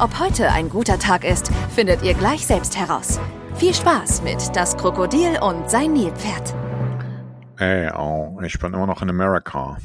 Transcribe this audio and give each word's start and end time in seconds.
Ob 0.00 0.18
heute 0.18 0.50
ein 0.50 0.70
guter 0.70 0.98
Tag 0.98 1.24
ist, 1.24 1.50
findet 1.74 2.02
ihr 2.02 2.14
gleich 2.14 2.46
selbst 2.46 2.74
heraus. 2.74 3.20
Viel 3.56 3.74
Spaß 3.74 4.22
mit 4.22 4.38
Das 4.56 4.74
Krokodil 4.78 5.38
und 5.42 5.68
sein 5.68 5.92
Nilpferd. 5.92 6.54
Ey, 7.58 7.90
oh, 7.94 8.40
ich 8.42 8.58
bin 8.58 8.72
immer 8.72 8.86
noch 8.86 9.02
in 9.02 9.10
Amerika. 9.10 9.76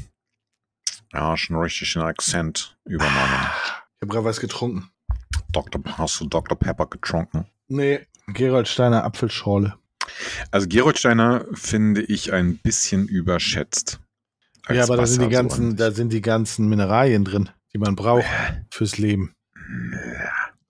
Ja, 1.12 1.36
schon 1.36 1.56
richtig 1.56 1.92
den 1.92 2.00
Akzent 2.00 2.78
übernommen. 2.86 3.50
Ich 3.96 4.02
habe 4.02 4.06
gerade 4.06 4.24
was 4.24 4.40
getrunken. 4.40 4.90
Dr. 5.52 5.82
Hast 5.98 6.18
du 6.18 6.26
Dr. 6.26 6.58
Pepper 6.58 6.86
getrunken? 6.86 7.44
Nee, 7.68 8.06
Gerold 8.28 8.68
Steiner 8.68 9.04
Apfelschorle. 9.04 9.74
Also 10.50 10.66
Gerold 10.66 10.98
Steiner 10.98 11.44
finde 11.52 12.00
ich 12.00 12.32
ein 12.32 12.56
bisschen 12.56 13.06
überschätzt. 13.06 14.00
Ja, 14.70 14.84
aber 14.84 14.96
da 14.96 15.06
sind, 15.06 15.24
die 15.24 15.28
ganzen, 15.28 15.76
da 15.76 15.90
sind 15.90 16.10
die 16.10 16.22
ganzen 16.22 16.68
Mineralien 16.70 17.26
drin, 17.26 17.50
die 17.74 17.78
man 17.78 17.96
braucht 17.96 18.24
fürs 18.70 18.96
Leben. 18.96 19.35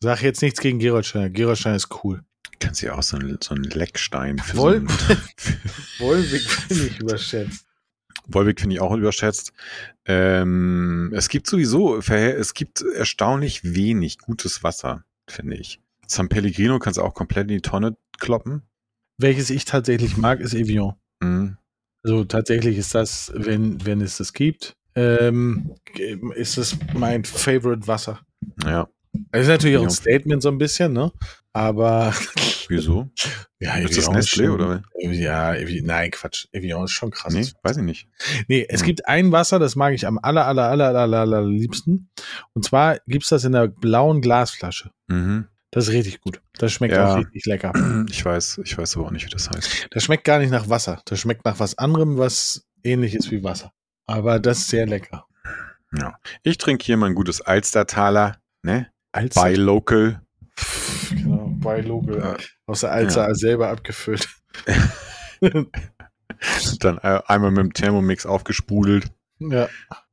Sag 0.00 0.22
jetzt 0.22 0.42
nichts 0.42 0.60
gegen 0.60 0.78
Gerold 0.78 1.06
Steiner. 1.06 1.30
Gerold 1.30 1.58
Steiner 1.58 1.76
ist 1.76 2.04
cool. 2.04 2.22
Kannst 2.60 2.82
du 2.82 2.86
ja 2.86 2.94
auch 2.94 3.02
so 3.02 3.16
einen, 3.16 3.38
so 3.42 3.54
einen 3.54 3.64
Leckstein 3.64 4.38
für 4.38 4.56
Woll 4.56 4.86
so 4.88 5.16
Wolwig 6.04 6.42
finde 6.42 6.86
ich 6.86 7.00
überschätzt. 7.00 7.66
Wolwig 8.26 8.60
finde 8.60 8.76
ich 8.76 8.80
auch 8.80 8.94
überschätzt. 8.96 9.52
Ähm, 10.04 11.12
es 11.14 11.28
gibt 11.28 11.46
sowieso, 11.46 11.98
es 11.98 12.54
gibt 12.54 12.82
erstaunlich 12.82 13.74
wenig 13.74 14.18
gutes 14.18 14.62
Wasser, 14.62 15.04
finde 15.28 15.56
ich. 15.56 15.80
San 16.06 16.28
Pellegrino 16.28 16.78
kannst 16.78 16.98
du 16.98 17.02
auch 17.02 17.14
komplett 17.14 17.50
in 17.50 17.56
die 17.56 17.62
Tonne 17.62 17.96
kloppen. 18.18 18.62
Welches 19.18 19.50
ich 19.50 19.64
tatsächlich 19.64 20.16
mag, 20.16 20.40
ist 20.40 20.54
Evian. 20.54 20.94
Mhm. 21.20 21.56
Also 22.02 22.24
tatsächlich 22.24 22.78
ist 22.78 22.94
das, 22.94 23.32
wenn, 23.34 23.84
wenn 23.84 24.00
es 24.00 24.18
das 24.18 24.32
gibt, 24.32 24.76
ähm, 24.94 25.74
ist 26.34 26.56
es 26.56 26.76
mein 26.94 27.24
Favorite 27.24 27.86
Wasser. 27.86 28.20
Ja. 28.64 28.88
Das 29.32 29.42
ist 29.42 29.48
natürlich 29.48 29.78
auch 29.78 29.82
ein 29.82 29.90
Statement 29.90 30.42
so 30.42 30.50
ein 30.50 30.58
bisschen, 30.58 30.92
ne? 30.92 31.10
Aber. 31.52 32.12
Wieso? 32.68 33.08
Ja, 33.60 33.76
ist 33.76 33.96
das 33.96 34.10
Nestlé 34.10 34.50
oder? 34.50 34.82
Ja, 35.00 35.54
nein, 35.82 36.10
Quatsch. 36.10 36.46
Evian 36.52 36.84
ist 36.84 36.90
schon 36.90 37.10
krass. 37.10 37.32
Nee, 37.32 37.46
weiß 37.62 37.78
ich 37.78 37.82
nicht. 37.84 38.08
Nee, 38.48 38.66
es 38.68 38.80
Hm. 38.80 38.86
gibt 38.86 39.08
ein 39.08 39.32
Wasser, 39.32 39.58
das 39.58 39.74
mag 39.76 39.94
ich 39.94 40.06
am 40.06 40.18
aller, 40.18 40.46
aller, 40.46 40.64
aller, 40.68 40.88
aller, 40.94 41.20
aller 41.20 41.42
liebsten. 41.46 42.10
Und 42.54 42.64
zwar 42.64 42.98
gibt's 43.06 43.28
das 43.28 43.44
in 43.44 43.52
der 43.52 43.68
blauen 43.68 44.20
Glasflasche. 44.20 44.90
Mhm. 45.06 45.46
Das 45.70 45.88
ist 45.88 45.94
richtig 45.94 46.20
gut. 46.20 46.42
Das 46.58 46.72
schmeckt 46.72 46.94
Ja. 46.94 47.12
auch 47.14 47.18
richtig 47.18 47.46
lecker. 47.46 47.72
Ich 48.10 48.24
weiß, 48.24 48.60
ich 48.64 48.76
weiß 48.76 48.96
aber 48.96 49.06
auch 49.06 49.10
nicht, 49.10 49.24
wie 49.26 49.30
das 49.30 49.48
heißt. 49.50 49.88
Das 49.90 50.02
schmeckt 50.04 50.24
gar 50.24 50.38
nicht 50.40 50.50
nach 50.50 50.68
Wasser. 50.68 51.00
Das 51.06 51.18
schmeckt 51.20 51.44
nach 51.44 51.58
was 51.60 51.78
anderem, 51.78 52.18
was 52.18 52.66
ähnlich 52.82 53.14
ist 53.14 53.30
wie 53.30 53.42
Wasser. 53.44 53.72
Aber 54.06 54.38
das 54.40 54.58
ist 54.58 54.68
sehr 54.68 54.86
lecker. 54.86 55.24
Ja. 55.96 56.18
Ich 56.42 56.58
trinke 56.58 56.84
hier 56.84 56.96
mein 56.96 57.14
gutes 57.14 57.40
Alstertaler, 57.40 58.36
ne? 58.66 58.88
Als 59.12 59.34
Bei 59.34 59.54
Local. 59.54 60.20
genau, 61.10 61.48
bei 61.58 61.80
Logo. 61.80 62.18
Ja. 62.18 62.36
Aus 62.66 62.80
der 62.80 62.92
Alster 62.92 63.34
selber 63.34 63.68
abgefüllt. 63.70 64.28
Dann 65.40 66.98
äh, 66.98 67.20
einmal 67.26 67.50
mit 67.50 67.58
dem 67.60 67.72
Thermomix 67.72 68.26
aufgesprudelt. 68.26 69.06
Ja, 69.38 69.68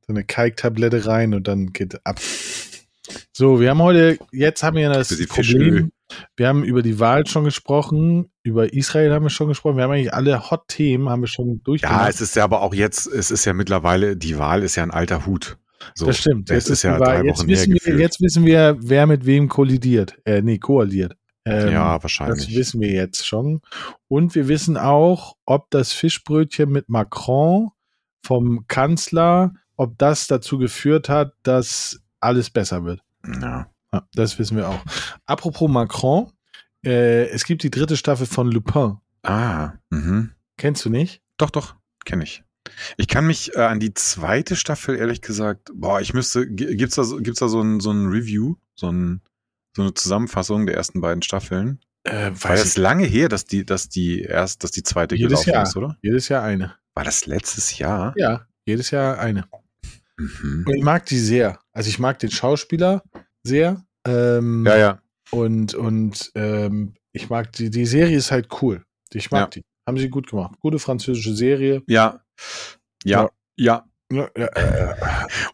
so 0.05 0.13
eine 0.13 0.23
Kalktablette 0.23 1.05
rein 1.05 1.33
und 1.33 1.47
dann 1.47 1.73
geht 1.73 2.05
ab. 2.05 2.19
So, 3.33 3.59
wir 3.59 3.69
haben 3.71 3.81
heute, 3.81 4.17
jetzt 4.31 4.63
haben 4.63 4.77
wir 4.77 4.89
das 4.89 5.09
Problem, 5.27 5.91
wir 6.37 6.47
haben 6.47 6.63
über 6.63 6.81
die 6.81 6.99
Wahl 6.99 7.25
schon 7.27 7.43
gesprochen, 7.45 8.29
über 8.43 8.73
Israel 8.73 9.11
haben 9.13 9.23
wir 9.23 9.29
schon 9.29 9.47
gesprochen, 9.47 9.77
wir 9.77 9.83
haben 9.83 9.91
eigentlich 9.91 10.13
alle 10.13 10.49
Hot-Themen, 10.51 11.09
haben 11.09 11.21
wir 11.21 11.27
schon 11.27 11.47
Ja, 11.49 11.61
durchgemacht. 11.63 12.09
es 12.09 12.21
ist 12.21 12.35
ja 12.35 12.43
aber 12.43 12.61
auch 12.61 12.73
jetzt, 12.73 13.07
es 13.07 13.31
ist 13.31 13.45
ja 13.45 13.53
mittlerweile, 13.53 14.15
die 14.15 14.37
Wahl 14.37 14.61
ist 14.63 14.75
ja 14.75 14.83
ein 14.83 14.91
alter 14.91 15.25
Hut. 15.25 15.57
So, 15.95 16.05
das 16.07 16.17
stimmt. 16.17 16.49
Das 16.49 16.69
ist 16.69 16.83
ja 16.83 16.97
drei 16.97 17.23
jetzt 17.23 17.39
Wochen 17.39 17.47
her 17.47 17.57
wissen, 17.57 17.67
wir, 17.73 17.79
gefühlt. 17.79 17.99
jetzt 17.99 18.21
wissen 18.21 18.45
wir, 18.45 18.77
wer 18.79 19.07
mit 19.07 19.25
wem 19.25 19.49
kollidiert. 19.49 20.17
Äh, 20.25 20.41
nee, 20.41 20.57
koaliert. 20.57 21.15
Ähm, 21.45 21.71
ja, 21.73 21.93
Das 21.95 22.03
wahrscheinlich. 22.03 22.55
wissen 22.55 22.79
wir 22.81 22.91
jetzt 22.91 23.25
schon. 23.27 23.61
Und 24.07 24.33
wir 24.35 24.47
wissen 24.47 24.77
auch, 24.77 25.35
ob 25.45 25.69
das 25.71 25.91
Fischbrötchen 25.91 26.69
mit 26.71 26.87
Macron 26.89 27.69
vom 28.25 28.65
Kanzler, 28.67 29.53
ob 29.75 29.97
das 29.97 30.27
dazu 30.27 30.57
geführt 30.57 31.09
hat, 31.09 31.33
dass 31.43 31.99
alles 32.21 32.49
besser 32.49 32.85
wird. 32.85 33.01
Ja. 33.41 33.67
Ja, 33.91 34.07
das 34.15 34.39
wissen 34.39 34.57
wir 34.57 34.69
auch. 34.69 34.79
Apropos 35.25 35.69
Macron, 35.69 36.31
äh, 36.85 37.27
es 37.27 37.43
gibt 37.45 37.61
die 37.63 37.69
dritte 37.69 37.95
Staffel 37.97 38.25
von 38.25 38.51
Lupin. 38.51 38.97
Ah, 39.21 39.73
mhm. 39.91 40.31
Kennst 40.57 40.83
du 40.85 40.89
nicht? 40.89 41.21
Doch, 41.37 41.49
doch, 41.51 41.75
kenne 42.05 42.23
ich. 42.23 42.43
Ich 42.97 43.07
kann 43.07 43.27
mich 43.27 43.55
äh, 43.55 43.59
an 43.61 43.79
die 43.79 43.93
zweite 43.93 44.55
Staffel, 44.55 44.95
ehrlich 44.95 45.21
gesagt, 45.21 45.69
boah, 45.73 45.99
ich 46.01 46.13
müsste, 46.13 46.47
gi- 46.47 46.75
gibt's 46.75 46.95
da, 46.95 47.03
so- 47.03 47.17
gibt's 47.17 47.39
da 47.39 47.47
so 47.47 47.61
ein, 47.61 47.79
so 47.79 47.91
ein 47.91 48.07
Review, 48.07 48.55
so, 48.75 48.89
ein, 48.91 49.21
so 49.75 49.81
eine 49.83 49.93
Zusammenfassung 49.93 50.65
der 50.65 50.75
ersten 50.75 51.01
beiden 51.01 51.21
Staffeln? 51.21 51.79
Äh, 52.05 52.31
War 52.33 52.51
das 52.55 52.77
lange 52.77 53.05
her, 53.05 53.29
dass 53.29 53.45
die, 53.45 53.65
dass 53.65 53.89
die 53.89 54.21
erst, 54.21 54.63
dass 54.63 54.71
die 54.71 54.83
zweite 54.83 55.15
Jedes 55.15 55.31
gelaufen 55.43 55.49
Jahr. 55.51 55.63
ist, 55.63 55.75
oder? 55.77 55.97
Jedes 56.01 56.29
Jahr 56.29 56.43
eine. 56.43 56.75
War 56.93 57.03
das 57.03 57.25
letztes 57.25 57.77
Jahr? 57.77 58.13
Ja, 58.17 58.45
jedes 58.65 58.91
Jahr 58.91 59.19
eine. 59.19 59.45
Mhm. 60.17 60.65
Und 60.67 60.75
ich 60.75 60.83
mag 60.83 61.05
die 61.05 61.17
sehr. 61.19 61.59
Also 61.71 61.89
ich 61.89 61.99
mag 61.99 62.19
den 62.19 62.29
Schauspieler 62.31 63.03
sehr. 63.43 63.85
Ähm, 64.05 64.65
Ja, 64.65 64.77
ja. 64.77 65.01
Und, 65.31 65.73
und 65.73 66.31
ähm, 66.35 66.93
ich 67.13 67.29
mag 67.29 67.51
die, 67.53 67.69
die 67.69 67.85
Serie 67.85 68.15
ist 68.17 68.31
halt 68.31 68.49
cool. 68.61 68.83
Ich 69.13 69.31
mag 69.31 69.39
Ja. 69.41 69.47
die. 69.47 69.61
Haben 69.85 69.97
sie 69.97 70.09
gut 70.09 70.29
gemacht. 70.29 70.55
Gute 70.59 70.79
französische 70.79 71.35
Serie. 71.35 71.83
Ja. 71.87 72.21
Ja. 73.03 73.29
Ja. 73.55 73.85
Ja. 74.11 74.33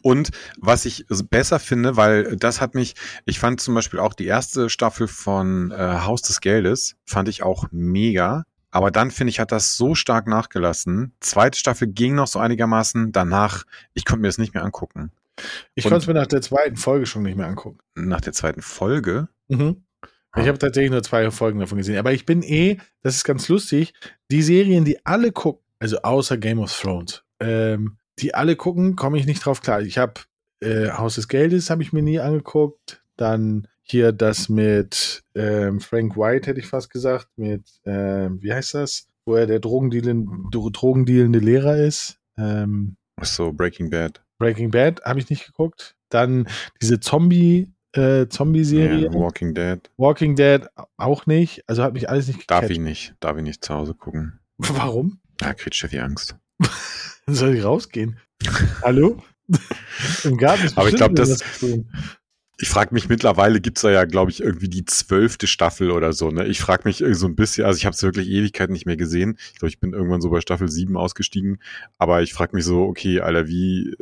Und 0.02 0.30
was 0.58 0.84
ich 0.84 1.06
besser 1.30 1.58
finde, 1.58 1.96
weil 1.96 2.36
das 2.36 2.60
hat 2.60 2.74
mich, 2.74 2.94
ich 3.24 3.38
fand 3.38 3.60
zum 3.60 3.74
Beispiel 3.74 4.00
auch 4.00 4.12
die 4.12 4.26
erste 4.26 4.68
Staffel 4.68 5.08
von 5.08 5.70
äh, 5.70 6.00
Haus 6.04 6.22
des 6.22 6.40
Geldes, 6.40 6.96
fand 7.06 7.28
ich 7.28 7.42
auch 7.42 7.66
mega. 7.70 8.44
Aber 8.70 8.90
dann 8.90 9.10
finde 9.10 9.30
ich, 9.30 9.40
hat 9.40 9.50
das 9.50 9.76
so 9.76 9.94
stark 9.94 10.26
nachgelassen. 10.26 11.12
Zweite 11.20 11.58
Staffel 11.58 11.88
ging 11.88 12.14
noch 12.14 12.28
so 12.28 12.38
einigermaßen. 12.38 13.12
Danach, 13.12 13.64
ich 13.94 14.04
konnte 14.04 14.22
mir 14.22 14.28
das 14.28 14.38
nicht 14.38 14.54
mehr 14.54 14.64
angucken. 14.64 15.10
Ich 15.74 15.84
konnte 15.84 15.98
es 15.98 16.06
mir 16.06 16.14
nach 16.14 16.26
der 16.26 16.42
zweiten 16.42 16.76
Folge 16.76 17.06
schon 17.06 17.22
nicht 17.22 17.36
mehr 17.36 17.46
angucken. 17.46 17.78
Nach 17.94 18.20
der 18.20 18.32
zweiten 18.32 18.62
Folge. 18.62 19.28
Mhm. 19.48 19.84
Ich 20.36 20.46
habe 20.46 20.58
tatsächlich 20.58 20.92
nur 20.92 21.02
zwei 21.02 21.30
Folgen 21.30 21.58
davon 21.60 21.78
gesehen. 21.78 21.98
Aber 21.98 22.12
ich 22.12 22.24
bin 22.24 22.42
eh, 22.42 22.76
das 23.02 23.16
ist 23.16 23.24
ganz 23.24 23.48
lustig, 23.48 23.92
die 24.30 24.42
Serien, 24.42 24.84
die 24.84 25.04
alle 25.04 25.32
gucken, 25.32 25.64
also 25.80 25.98
außer 26.02 26.38
Game 26.38 26.60
of 26.60 26.72
Thrones, 26.72 27.24
ähm, 27.40 27.96
die 28.18 28.34
alle 28.34 28.54
gucken, 28.54 28.96
komme 28.96 29.18
ich 29.18 29.26
nicht 29.26 29.44
drauf 29.44 29.60
klar. 29.60 29.80
Ich 29.82 29.98
habe 29.98 30.14
äh, 30.60 30.90
Haus 30.90 31.16
des 31.16 31.26
Geldes, 31.28 31.70
habe 31.70 31.82
ich 31.82 31.92
mir 31.92 32.02
nie 32.02 32.20
angeguckt. 32.20 33.02
Dann 33.16 33.66
hier 33.82 34.12
das 34.12 34.48
mit 34.48 35.24
ähm, 35.34 35.80
Frank 35.80 36.16
White, 36.16 36.46
hätte 36.48 36.60
ich 36.60 36.66
fast 36.66 36.90
gesagt, 36.90 37.26
mit, 37.36 37.64
ähm, 37.84 38.40
wie 38.40 38.52
heißt 38.52 38.74
das? 38.74 39.08
Wo 39.24 39.34
er 39.34 39.46
der 39.46 39.58
Drogendealen, 39.58 40.48
Dro- 40.50 40.70
drogendealende 40.70 41.40
Lehrer 41.40 41.76
ist. 41.76 42.18
Ähm, 42.38 42.96
Ach 43.16 43.24
so, 43.26 43.52
Breaking 43.52 43.90
Bad. 43.90 44.22
Breaking 44.38 44.70
Bad 44.70 45.02
habe 45.04 45.18
ich 45.18 45.28
nicht 45.28 45.44
geguckt. 45.44 45.96
Dann 46.08 46.46
diese 46.80 47.00
Zombie, 47.00 47.68
äh, 47.92 48.26
Zombie-Serie. 48.28 49.06
Ja, 49.06 49.12
Walking 49.14 49.54
Dead. 49.54 49.78
Walking 49.96 50.36
Dead 50.36 50.62
auch 50.96 51.26
nicht. 51.26 51.62
Also 51.68 51.82
hat 51.82 51.94
mich 51.94 52.08
alles 52.08 52.26
nicht 52.28 52.50
Darf 52.50 52.60
gecatcht. 52.62 52.70
ich 52.72 52.78
nicht. 52.78 53.14
Darf 53.20 53.36
ich 53.36 53.42
nicht 53.42 53.64
zu 53.64 53.74
Hause 53.74 53.94
gucken. 53.94 54.38
Warum? 54.58 55.20
Da 55.38 55.54
kriegt 55.54 55.74
Steffi 55.74 55.98
Angst. 56.00 56.36
Dann 57.26 57.34
soll 57.34 57.54
ich 57.54 57.64
rausgehen. 57.64 58.18
Hallo? 58.82 59.22
Im 60.24 60.36
Garten 60.36 60.64
ist 60.66 60.78
Aber 60.78 60.88
ich 60.88 60.94
glaub, 60.96 61.14
bestimmt 61.14 61.40
das- 61.40 61.58
tun. 61.60 61.88
Ich 62.62 62.68
frage 62.68 62.92
mich 62.92 63.08
mittlerweile, 63.08 63.58
gibt's 63.62 63.80
da 63.80 63.90
ja, 63.90 64.04
glaube 64.04 64.30
ich, 64.30 64.42
irgendwie 64.42 64.68
die 64.68 64.84
zwölfte 64.84 65.46
Staffel 65.46 65.90
oder 65.90 66.12
so. 66.12 66.30
Ne? 66.30 66.44
Ich 66.46 66.60
frage 66.60 66.82
mich 66.84 67.02
so 67.12 67.26
ein 67.26 67.34
bisschen, 67.34 67.64
also 67.64 67.78
ich 67.78 67.86
habe 67.86 67.94
es 67.94 68.02
wirklich 68.02 68.28
Ewigkeiten 68.28 68.74
nicht 68.74 68.84
mehr 68.84 68.98
gesehen. 68.98 69.38
Ich 69.54 69.58
glaube, 69.60 69.70
ich 69.70 69.80
bin 69.80 69.94
irgendwann 69.94 70.20
so 70.20 70.28
bei 70.28 70.42
Staffel 70.42 70.68
7 70.68 70.94
ausgestiegen. 70.98 71.62
Aber 71.96 72.20
ich 72.20 72.34
frage 72.34 72.54
mich 72.54 72.66
so, 72.66 72.82
okay, 72.82 73.20
Alter, 73.20 73.48
wie, 73.48 73.94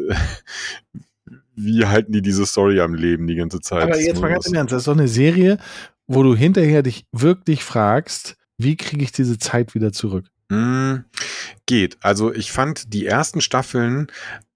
wie 1.59 1.87
halten 1.87 2.13
die 2.13 2.23
diese 2.23 2.47
Story 2.47 2.81
am 2.81 2.95
Leben 2.95 3.27
die 3.27 3.35
ganze 3.35 3.61
Zeit? 3.61 3.83
Aber 3.83 4.01
jetzt 4.01 4.21
mal 4.21 4.31
ganz 4.31 4.47
im 4.47 4.55
Ernst, 4.55 4.73
das 4.73 4.83
ist 4.83 4.89
doch 4.89 4.93
eine 4.93 5.09
Serie, 5.09 5.59
wo 6.07 6.23
du 6.23 6.35
hinterher 6.35 6.83
dich 6.83 7.05
wirklich 7.13 7.65
fragst, 7.65 8.37
wie 8.57 8.77
kriege 8.77 9.03
ich 9.03 9.13
diese 9.13 9.39
Zeit 9.39 9.75
wieder 9.75 9.93
zurück? 9.93 10.27
Mm, 10.49 11.05
geht. 11.67 11.99
Also 12.01 12.33
ich 12.33 12.53
fand 12.53 12.93
die 12.93 13.07
ersten 13.07 13.41
Staffeln 13.41 14.07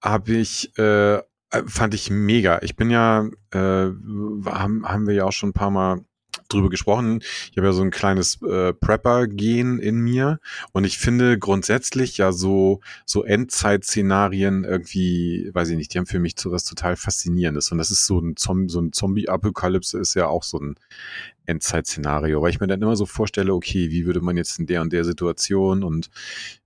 habe 0.01 0.33
ich 0.33 0.77
äh, 0.77 1.21
fand 1.67 1.93
ich 1.93 2.09
mega. 2.09 2.59
Ich 2.63 2.75
bin 2.75 2.89
ja 2.89 3.29
äh, 3.51 3.57
haben, 3.57 4.85
haben 4.87 5.07
wir 5.07 5.13
ja 5.13 5.25
auch 5.25 5.31
schon 5.31 5.49
ein 5.49 5.53
paar 5.53 5.71
Mal 5.71 6.01
drüber 6.49 6.69
gesprochen. 6.69 7.21
Ich 7.51 7.57
habe 7.57 7.67
ja 7.67 7.73
so 7.73 7.81
ein 7.81 7.91
kleines 7.91 8.41
äh, 8.41 8.73
Prepper-Gen 8.73 9.79
in 9.79 9.99
mir 9.99 10.39
und 10.71 10.83
ich 10.83 10.97
finde 10.97 11.37
grundsätzlich 11.37 12.17
ja 12.17 12.31
so 12.31 12.81
so 13.05 13.23
Endzeit-Szenarien 13.23 14.63
irgendwie, 14.63 15.49
weiß 15.53 15.69
ich 15.69 15.77
nicht, 15.77 15.93
die 15.93 15.97
haben 15.97 16.05
für 16.05 16.19
mich 16.19 16.35
so 16.37 16.51
was 16.51 16.65
total 16.65 16.95
faszinierendes 16.95 17.71
und 17.71 17.77
das 17.77 17.91
ist 17.91 18.05
so 18.05 18.19
ein 18.19 18.35
Zombie, 18.35 18.69
so 18.69 18.81
ein 18.81 18.93
Zombie-Apokalypse 18.93 19.99
ist 19.99 20.13
ja 20.15 20.27
auch 20.27 20.43
so 20.43 20.59
ein 20.59 20.75
Endzeit-Szenario, 21.45 22.41
weil 22.41 22.51
ich 22.51 22.59
mir 22.59 22.67
dann 22.67 22.81
immer 22.81 22.95
so 22.95 23.05
vorstelle, 23.05 23.53
okay, 23.53 23.91
wie 23.91 24.05
würde 24.05 24.21
man 24.21 24.37
jetzt 24.37 24.59
in 24.59 24.65
der 24.65 24.81
und 24.81 24.93
der 24.93 25.03
Situation 25.03 25.83
und 25.83 26.09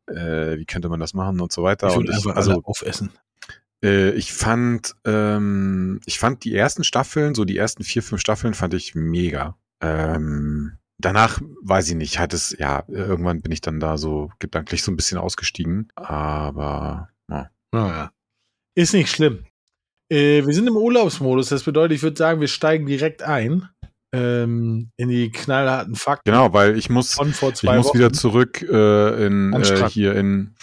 äh, 0.08 0.58
wie 0.58 0.66
könnte 0.66 0.90
man 0.90 1.00
das 1.00 1.14
machen 1.14 1.40
und 1.42 1.52
so 1.52 1.64
weiter. 1.64 1.90
Ich 1.90 1.98
und 1.98 2.10
einfach 2.10 2.36
also 2.36 2.62
aufessen. 2.64 3.12
Äh, 3.84 4.12
ich 4.12 4.34
fand, 4.34 4.96
ähm, 5.06 6.00
ich 6.06 6.20
fand 6.20 6.44
die 6.44 6.56
ersten 6.56 6.84
Staffeln, 6.84 7.36
so 7.36 7.46
die 7.46 7.58
ersten 7.58 7.84
vier, 7.84 8.04
fünf 8.04 8.22
Staffeln 8.22 8.54
fand 8.54 8.74
ich 8.74 8.96
mega. 8.96 9.58
Ähm, 9.82 10.78
danach 10.98 11.40
weiß 11.62 11.90
ich 11.90 11.96
nicht, 11.96 12.20
hat 12.20 12.34
es, 12.34 12.56
ja, 12.58 12.84
irgendwann 12.88 13.42
bin 13.42 13.52
ich 13.52 13.62
dann 13.62 13.80
da 13.80 13.98
so 13.98 14.32
gedanklich 14.40 14.84
so 14.84 14.92
ein 14.92 14.96
bisschen 14.96 15.18
ausgestiegen, 15.18 15.90
aber 15.96 17.10
ja. 17.30 17.50
Naja. 17.72 18.12
Ist 18.76 18.94
nicht 18.94 19.10
schlimm. 19.10 19.46
Äh, 20.10 20.46
wir 20.46 20.54
sind 20.54 20.68
im 20.68 20.78
Urlaubsmodus, 20.78 21.50
das 21.50 21.64
bedeutet, 21.64 21.98
ich 21.98 22.04
würde 22.04 22.18
sagen, 22.18 22.42
wir 22.42 22.48
steigen 22.48 22.86
direkt 22.86 23.22
ein 23.24 23.70
ähm, 24.14 24.90
in 24.98 25.10
die 25.10 25.32
knallharten 25.32 25.96
Fakten 25.96 26.32
Genau, 26.32 26.54
weil 26.54 26.78
ich 26.78 26.90
muss, 26.90 27.18
ich 27.20 27.42
muss 27.42 27.64
Wochen. 27.64 27.98
wieder 27.98 28.14
zurück 28.14 28.62
äh, 28.62 29.26
in 29.26 29.54
äh, 29.54 29.90
hier 29.90 30.16
in, 30.16 30.56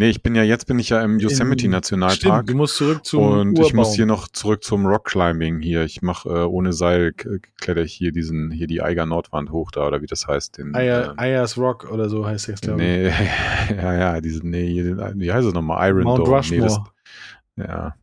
nee, 0.00 0.08
ich 0.10 0.22
bin 0.22 0.34
ja, 0.34 0.42
jetzt 0.42 0.66
bin 0.66 0.78
ich 0.78 0.88
ja 0.88 1.02
im 1.02 1.18
Yosemite 1.20 1.66
In- 1.66 1.70
Nationalpark. 1.70 2.16
Stimmt, 2.16 2.50
du 2.50 2.54
musst 2.56 2.76
zurück 2.76 3.04
zum 3.04 3.22
Und 3.22 3.58
ich 3.58 3.72
muss 3.74 3.88
Urbaum. 3.88 3.94
hier 3.96 4.06
noch 4.06 4.28
zurück 4.28 4.64
zum 4.64 4.86
Rockclimbing 4.86 5.60
hier. 5.60 5.84
Ich 5.84 6.02
mache 6.02 6.28
äh, 6.28 6.42
ohne 6.44 6.72
Seil 6.72 7.12
kletter 7.12 7.82
ich 7.82 7.92
hier 7.92 8.10
diesen 8.10 8.50
hier 8.50 8.66
die 8.66 8.82
Eiger 8.82 9.06
Nordwand 9.06 9.50
hoch 9.52 9.70
da 9.70 9.86
oder 9.86 10.02
wie 10.02 10.06
das 10.06 10.26
heißt. 10.26 10.58
Den, 10.58 10.74
Eier, 10.74 11.10
ähm, 11.10 11.18
Ayers 11.18 11.56
Rock 11.56 11.90
oder 11.90 12.08
so 12.08 12.26
heißt 12.26 12.48
das, 12.48 12.60
glaube 12.60 12.82
ich. 12.82 12.88
nee, 12.88 13.08
ja 13.76 13.94
ja, 13.94 14.20
diesen 14.20 14.50
nee, 14.50 14.74
wie 15.14 15.32
heißt 15.32 15.46
es 15.46 15.54
nochmal? 15.54 15.88
Iron 15.90 16.02
Mount 16.04 16.26
Dome. 16.26 16.36
Rushmore, 16.36 16.60
Nee, 16.60 16.66
das, 16.66 17.68
ja. 17.68 17.94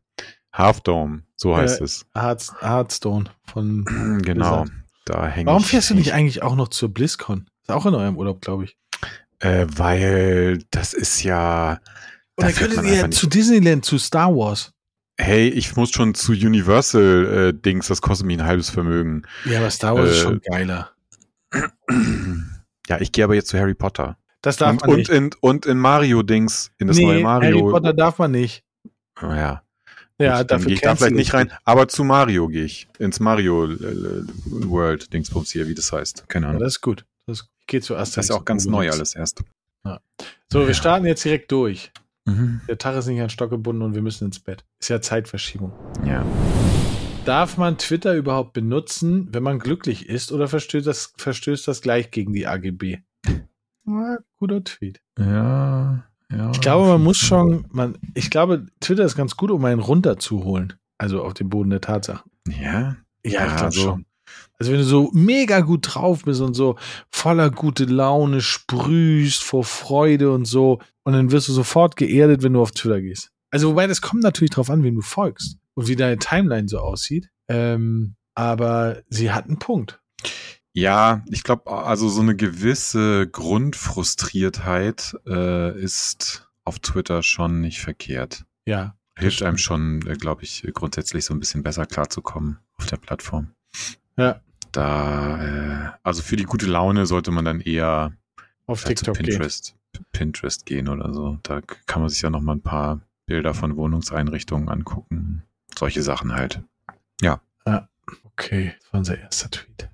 Half 0.53 0.81
Dome, 0.81 1.23
so 1.35 1.55
heißt 1.57 1.81
Äh, 1.81 1.83
es. 1.83 2.05
Hearthstone 2.15 3.25
von. 3.45 3.85
Genau. 4.23 4.63
Blizzard. 4.63 4.71
Da 5.05 5.25
hänge 5.27 5.47
Warum 5.47 5.63
fährst 5.63 5.89
du 5.89 5.95
nicht 5.95 6.13
eigentlich 6.13 6.43
auch 6.43 6.55
noch 6.55 6.67
zur 6.67 6.93
BlizzCon? 6.93 7.45
Ist 7.61 7.71
auch 7.71 7.85
in 7.85 7.93
eurem 7.95 8.17
Urlaub, 8.17 8.41
glaube 8.41 8.65
ich. 8.65 8.75
Äh, 9.39 9.65
weil 9.69 10.59
das 10.71 10.93
ist 10.93 11.23
ja. 11.23 11.79
Oder 12.37 12.51
könntet 12.51 12.83
ihr 12.85 12.95
ja 12.95 13.07
nicht. 13.07 13.17
zu 13.19 13.27
Disneyland, 13.27 13.85
zu 13.85 13.97
Star 13.97 14.33
Wars? 14.35 14.71
Hey, 15.19 15.47
ich 15.49 15.75
muss 15.75 15.89
schon 15.91 16.13
zu 16.13 16.31
Universal 16.33 17.49
äh, 17.49 17.53
Dings, 17.59 17.87
das 17.87 18.01
kostet 18.01 18.27
mich 18.27 18.37
ein 18.39 18.45
halbes 18.45 18.69
Vermögen. 18.69 19.23
Ja, 19.45 19.59
aber 19.59 19.69
Star 19.71 19.95
Wars 19.95 20.09
ist 20.11 20.17
Äh, 20.17 20.21
schon 20.23 20.41
geiler. 20.41 20.91
ja, 22.87 22.99
ich 22.99 23.11
gehe 23.11 23.23
aber 23.23 23.35
jetzt 23.35 23.49
zu 23.49 23.57
Harry 23.59 23.73
Potter. 23.73 24.17
Das 24.41 24.57
darf 24.57 24.71
Und, 24.73 24.81
man 24.81 24.89
und, 24.91 24.97
nicht. 24.97 25.09
in, 25.09 25.29
und 25.41 25.65
in 25.65 25.77
Mario 25.77 26.21
Dings, 26.23 26.71
in 26.77 26.87
das 26.87 26.97
nee, 26.97 27.05
neue 27.05 27.23
Mario. 27.23 27.59
Harry 27.61 27.71
Potter 27.71 27.93
darf 27.93 28.19
man 28.19 28.31
nicht. 28.31 28.63
Oh, 29.21 29.27
ja, 29.33 29.63
Ja, 30.19 30.43
dann 30.43 30.63
gehe 30.63 30.75
ich 30.75 30.81
da 30.81 30.95
vielleicht 30.95 31.15
nicht 31.15 31.29
ich. 31.29 31.33
rein, 31.33 31.51
aber 31.65 31.87
zu 31.87 32.03
Mario 32.03 32.47
gehe 32.47 32.63
ich. 32.65 32.87
Ins 32.99 33.19
Mario 33.19 33.65
äh, 33.71 34.23
World 34.45 35.11
Dingsbums 35.11 35.51
hier, 35.51 35.67
wie 35.67 35.73
das 35.75 35.91
heißt. 35.91 36.25
Keine 36.29 36.45
Ja, 36.45 36.49
Ahnung. 36.51 36.61
das 36.61 36.73
ist 36.73 36.81
gut. 36.81 37.05
Das 37.27 37.47
ich 37.59 37.67
gehe 37.67 37.81
zu 37.81 37.93
Das 37.93 38.15
ist 38.17 38.29
ja 38.29 38.35
auch 38.35 38.45
ganz 38.45 38.65
neu 38.65 38.89
alles 38.89 39.13
erst. 39.15 39.43
So, 40.51 40.59
wir 40.61 40.67
Ja. 40.69 40.73
starten 40.73 41.05
jetzt 41.05 41.23
direkt 41.23 41.51
durch. 41.51 41.91
Mhm. 42.25 42.61
Der 42.67 42.77
Tag 42.77 42.95
ist 42.97 43.07
nicht 43.07 43.21
an 43.21 43.29
Stock 43.29 43.49
gebunden 43.49 43.81
und 43.81 43.93
wir 43.95 44.01
müssen 44.01 44.25
ins 44.25 44.39
Bett. 44.39 44.65
Ist 44.79 44.89
ja 44.89 45.01
Zeitverschiebung. 45.01 45.71
Ja. 46.05 46.25
Darf 47.25 47.57
man 47.57 47.77
Twitter 47.77 48.13
überhaupt 48.15 48.53
benutzen, 48.53 49.27
wenn 49.33 49.43
man 49.43 49.59
glücklich 49.59 50.07
ist, 50.07 50.31
oder 50.31 50.47
verstößt 50.47 50.87
das, 50.87 51.13
verstößt 51.17 51.67
das 51.67 51.81
gleich 51.81 52.11
gegen 52.11 52.31
die 52.33 52.47
AGB? 52.47 52.99
Ja, 53.85 54.17
guter 54.37 54.63
Tweet. 54.63 55.01
Ja. 55.19 56.03
ja. 56.31 56.51
Ich 56.51 56.61
glaube, 56.61 56.87
man 56.87 57.03
muss 57.03 57.17
schon, 57.17 57.65
man, 57.71 57.97
ich 58.13 58.29
glaube, 58.29 58.65
Twitter 58.79 59.03
ist 59.03 59.15
ganz 59.17 59.35
gut, 59.37 59.51
um 59.51 59.63
einen 59.65 59.81
runterzuholen. 59.81 60.73
Also 60.97 61.21
auf 61.23 61.33
den 61.33 61.49
Boden 61.49 61.69
der 61.69 61.81
Tatsachen. 61.81 62.31
Ja. 62.47 62.55
Ja, 62.63 62.95
ich 63.23 63.33
Ja, 63.33 63.55
glaube 63.57 63.71
so. 63.73 63.81
schon. 63.81 64.05
Also 64.59 64.71
wenn 64.71 64.79
du 64.79 64.85
so 64.85 65.11
mega 65.13 65.59
gut 65.59 65.87
drauf 65.93 66.23
bist 66.23 66.41
und 66.41 66.53
so 66.53 66.77
voller 67.09 67.49
gute 67.51 67.85
Laune 67.85 68.41
sprühst 68.41 69.43
vor 69.43 69.63
Freude 69.63 70.31
und 70.31 70.45
so, 70.45 70.79
und 71.03 71.13
dann 71.13 71.31
wirst 71.31 71.47
du 71.47 71.53
sofort 71.53 71.95
geerdet, 71.95 72.43
wenn 72.43 72.53
du 72.53 72.61
auf 72.61 72.71
Twitter 72.71 72.99
gehst. 72.99 73.31
Also 73.49 73.69
wobei, 73.69 73.87
das 73.87 74.01
kommt 74.01 74.23
natürlich 74.23 74.51
drauf 74.51 74.69
an, 74.69 74.83
wem 74.83 74.95
du 74.95 75.01
folgst 75.01 75.57
und 75.73 75.87
wie 75.87 75.95
deine 75.95 76.17
Timeline 76.17 76.67
so 76.67 76.79
aussieht. 76.79 77.29
Ähm, 77.47 78.15
aber 78.35 79.03
sie 79.09 79.31
hat 79.31 79.45
einen 79.45 79.57
Punkt. 79.57 80.01
Ja, 80.73 81.23
ich 81.27 81.43
glaube, 81.43 81.71
also 81.71 82.09
so 82.09 82.21
eine 82.21 82.35
gewisse 82.35 83.27
Grundfrustriertheit 83.27 85.15
äh, 85.25 85.79
ist 85.81 86.49
auf 86.65 86.79
Twitter 86.79 87.23
schon 87.23 87.61
nicht 87.61 87.79
verkehrt. 87.79 88.45
Ja. 88.65 88.95
Hilft 89.17 89.41
einem 89.41 89.57
schon, 89.57 90.01
glaube 90.01 90.43
ich, 90.43 90.67
grundsätzlich 90.73 91.25
so 91.25 91.33
ein 91.33 91.39
bisschen 91.39 91.63
besser 91.63 91.87
klarzukommen 91.87 92.59
auf 92.75 92.85
der 92.85 92.97
Plattform. 92.97 93.53
Ja. 94.17 94.41
Da, 94.71 95.43
äh, 95.43 95.91
also 96.03 96.21
für 96.21 96.35
die 96.35 96.43
gute 96.43 96.65
Laune 96.65 97.05
sollte 97.05 97.31
man 97.31 97.45
dann 97.45 97.61
eher 97.61 98.13
Auf 98.65 98.81
zu 98.81 98.89
TikTok 98.89 99.17
gehen. 99.17 99.27
Pinterest, 99.27 99.75
Pinterest 100.11 100.65
gehen 100.65 100.89
oder 100.89 101.13
so. 101.13 101.39
Da 101.43 101.61
kann 101.61 102.01
man 102.01 102.09
sich 102.09 102.21
ja 102.21 102.29
noch 102.29 102.41
mal 102.41 102.55
ein 102.55 102.61
paar 102.61 103.01
Bilder 103.25 103.53
von 103.53 103.75
Wohnungseinrichtungen 103.77 104.69
angucken. 104.69 105.43
Solche 105.77 106.01
Sachen 106.03 106.33
halt. 106.33 106.61
Okay, 108.39 108.73
das 108.79 108.93
war 108.93 108.99
unser 108.99 109.17
erster 109.19 109.49
Tweet. 109.49 109.89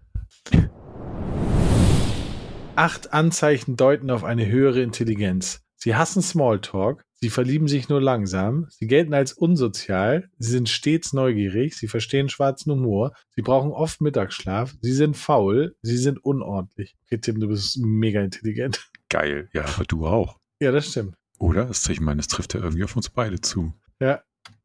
Acht 2.75 3.13
Anzeichen 3.13 3.77
deuten 3.77 4.11
auf 4.11 4.23
eine 4.23 4.45
höhere 4.47 4.81
Intelligenz. 4.81 5.61
Sie 5.75 5.95
hassen 5.95 6.21
Smalltalk, 6.21 7.05
sie 7.23 7.29
verlieben 7.29 7.69
sich 7.69 7.87
nur 7.87 8.01
langsam, 8.01 8.67
sie 8.69 8.85
gelten 8.85 9.13
als 9.13 9.31
unsozial, 9.31 10.29
sie 10.39 10.51
sind 10.51 10.67
stets 10.67 11.13
neugierig, 11.13 11.73
sie 11.77 11.87
verstehen 11.87 12.27
schwarzen 12.27 12.73
Humor, 12.73 13.13
sie 13.33 13.41
brauchen 13.41 13.71
oft 13.71 14.01
Mittagsschlaf, 14.01 14.75
sie 14.81 14.91
sind 14.91 15.15
faul, 15.15 15.73
sie 15.81 15.95
sind 15.95 16.19
unordentlich. 16.25 16.97
Okay, 17.05 17.19
Tim, 17.19 17.39
du 17.39 17.47
bist 17.47 17.77
mega 17.77 18.19
intelligent. 18.19 18.89
Geil. 19.07 19.47
Ja, 19.53 19.63
aber 19.63 19.85
du 19.85 20.05
auch. 20.05 20.37
Ja, 20.59 20.73
das 20.73 20.89
stimmt. 20.89 21.15
Oder? 21.39 21.69
Ich 21.71 22.01
meine, 22.01 22.17
das 22.17 22.27
trifft 22.27 22.55
ja 22.55 22.59
irgendwie 22.59 22.83
auf 22.83 22.93
uns 22.97 23.09
beide 23.09 23.39
zu. 23.39 23.71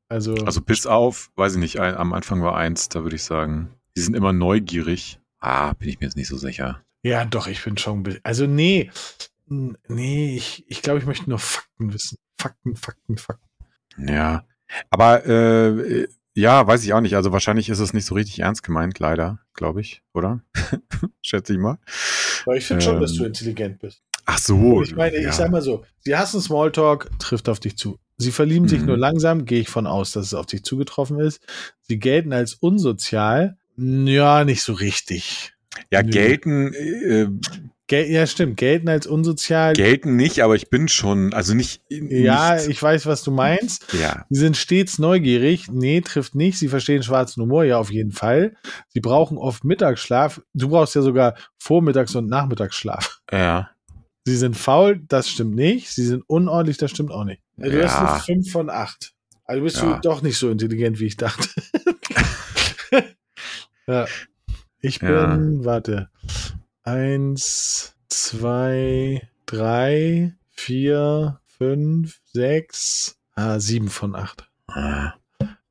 Also, 0.08 0.34
Also 0.44 0.61
bis 0.61 0.84
auf, 0.87 1.31
weiß 1.37 1.52
ich 1.52 1.61
nicht, 1.61 1.78
am 1.78 2.12
Anfang 2.12 2.43
war 2.43 2.56
eins, 2.56 2.88
da 2.88 3.04
würde 3.04 3.14
ich 3.14 3.22
sagen, 3.22 3.70
die 3.96 4.00
sind 4.00 4.16
immer 4.16 4.32
neugierig. 4.32 5.20
Ah, 5.38 5.75
bin 5.75 5.90
ich 5.90 6.00
mir 6.00 6.06
jetzt 6.06 6.16
nicht 6.16 6.26
so 6.26 6.37
sicher. 6.37 6.82
ja, 7.04 7.25
doch, 7.25 7.46
ich 7.46 7.62
bin 7.62 7.78
schon 7.78 8.00
ein 8.00 8.02
bisschen. 8.02 8.25
Also, 8.25 8.46
nee, 8.49 8.90
nee, 9.47 10.37
ich, 10.37 10.64
ich 10.66 10.83
glaube, 10.83 10.99
ich 10.99 11.06
möchte 11.06 11.30
nur 11.30 11.38
Fakten 11.38 11.92
wissen. 11.92 12.18
Fakten, 12.38 12.76
Fakten, 12.76 13.18
Fakten. 13.18 13.45
Ja. 13.99 14.45
Aber 14.90 15.26
äh, 15.26 16.07
ja, 16.35 16.66
weiß 16.66 16.85
ich 16.85 16.92
auch 16.92 17.00
nicht. 17.00 17.16
Also 17.16 17.33
wahrscheinlich 17.33 17.68
ist 17.68 17.78
es 17.80 17.92
nicht 17.95 18.04
so 18.07 18.14
richtig 18.14 18.38
ernst 18.40 18.62
gemeint, 18.62 18.99
leider, 18.99 19.40
glaube 19.54 19.80
ich, 19.80 20.02
oder? 20.14 20.40
Schätze 21.23 21.52
ich 21.54 21.59
mal. 21.59 21.78
Aber 22.47 22.57
ich 22.57 22.64
finde 22.66 22.85
schon, 22.85 23.00
dass 23.00 23.12
Ähm, 23.12 23.18
du 23.18 23.25
intelligent 23.25 23.78
bist. 23.80 24.02
Ach 24.26 24.38
so. 24.38 24.83
ich 24.83 24.95
meine, 24.95 25.21
ja. 25.21 25.30
ich 25.30 25.35
sag 25.35 25.50
mal 25.50 25.62
so, 25.62 25.85
sie 26.00 26.14
hassen 26.16 26.40
Smalltalk, 26.40 27.11
trifft 27.18 27.49
auf 27.49 27.61
dich 27.61 27.76
zu. 27.78 27.99
Sie 28.18 28.30
verlieben 28.30 28.68
sich 28.68 28.80
Mhm. 28.80 28.87
nur 28.87 28.99
langsam, 28.99 29.47
gehe 29.47 29.61
ich 29.61 29.68
von 29.71 29.87
aus, 29.87 30.12
dass 30.12 30.26
es 30.26 30.35
auf 30.35 30.47
dich 30.47 30.64
zugetroffen 30.64 31.18
ist. 31.18 31.40
Sie 31.83 31.99
gelten 31.99 32.33
als 32.33 32.54
unsozial. 32.54 33.57
Ja, 33.76 34.45
nicht 34.45 34.62
so 34.62 34.75
richtig. 34.75 35.54
Ja, 35.90 36.02
Nö. 36.02 36.11
gelten, 36.11 36.75
äh, 36.75 37.28
Gel 37.88 38.11
ja, 38.11 38.26
stimmt, 38.26 38.57
gelten 38.59 38.88
als 38.88 39.07
unsozial. 39.07 39.73
gelten 39.73 40.14
nicht, 40.16 40.40
aber 40.42 40.54
ich 40.54 40.68
bin 40.71 40.88
schon, 40.88 41.33
also 41.33 41.54
nicht. 41.54 41.83
ja, 41.88 42.54
nicht, 42.57 42.68
ich 42.68 42.83
weiß, 42.83 43.07
was 43.07 43.23
du 43.23 43.30
meinst. 43.30 43.92
ja. 43.99 44.26
Sie 44.30 44.40
sind 44.40 44.57
stets 44.57 44.99
neugierig. 44.99 45.68
Nee, 45.73 46.00
trifft 46.02 46.35
nicht. 46.35 46.59
Sie 46.59 46.68
verstehen 46.68 47.02
schwarzen 47.02 47.42
Humor. 47.42 47.64
Ja, 47.64 47.78
auf 47.78 47.90
jeden 47.90 48.12
Fall. 48.12 48.54
Sie 48.88 49.00
brauchen 49.00 49.38
oft 49.38 49.64
Mittagsschlaf. 49.64 50.40
Du 50.54 50.68
brauchst 50.68 50.95
ja 50.95 51.02
sogar 51.02 51.35
Vormittags- 51.59 52.14
und 52.14 52.28
Nachmittagsschlaf. 52.28 53.21
Ja. 53.33 53.71
Sie 54.26 54.37
sind 54.37 54.57
faul. 54.59 55.00
Das 55.09 55.28
stimmt 55.30 55.54
nicht. 55.54 55.88
Sie 55.90 56.04
sind 56.04 56.23
unordentlich. 56.26 56.76
Das 56.76 56.90
stimmt 56.90 57.11
auch 57.11 57.25
nicht. 57.25 57.40
Also 57.59 57.73
Du 57.73 57.83
hast 57.85 57.95
Ja. 57.95 58.12
eine 58.12 58.21
5 58.21 58.52
von 58.52 58.68
8. 58.71 59.12
Also 59.47 59.62
bist 59.62 59.78
Ja. 59.78 59.95
du 59.95 60.00
doch 60.02 60.21
nicht 60.21 60.37
so 60.37 60.50
intelligent, 60.50 61.00
wie 61.00 61.07
ich 61.07 61.16
dachte. 61.16 61.49
ja. 63.87 64.07
Ich 64.80 65.00
bin, 65.00 65.09
Ja. 65.09 65.38
warte. 65.64 66.11
Eins, 66.88 67.95
zwei, 68.09 69.28
drei, 69.45 70.35
vier, 70.52 71.38
fünf, 71.45 72.18
sechs, 72.33 73.18
ah, 73.35 73.61
sieben 73.61 73.88
von 73.88 74.14
acht. 74.14 74.50
Ah. 74.68 75.12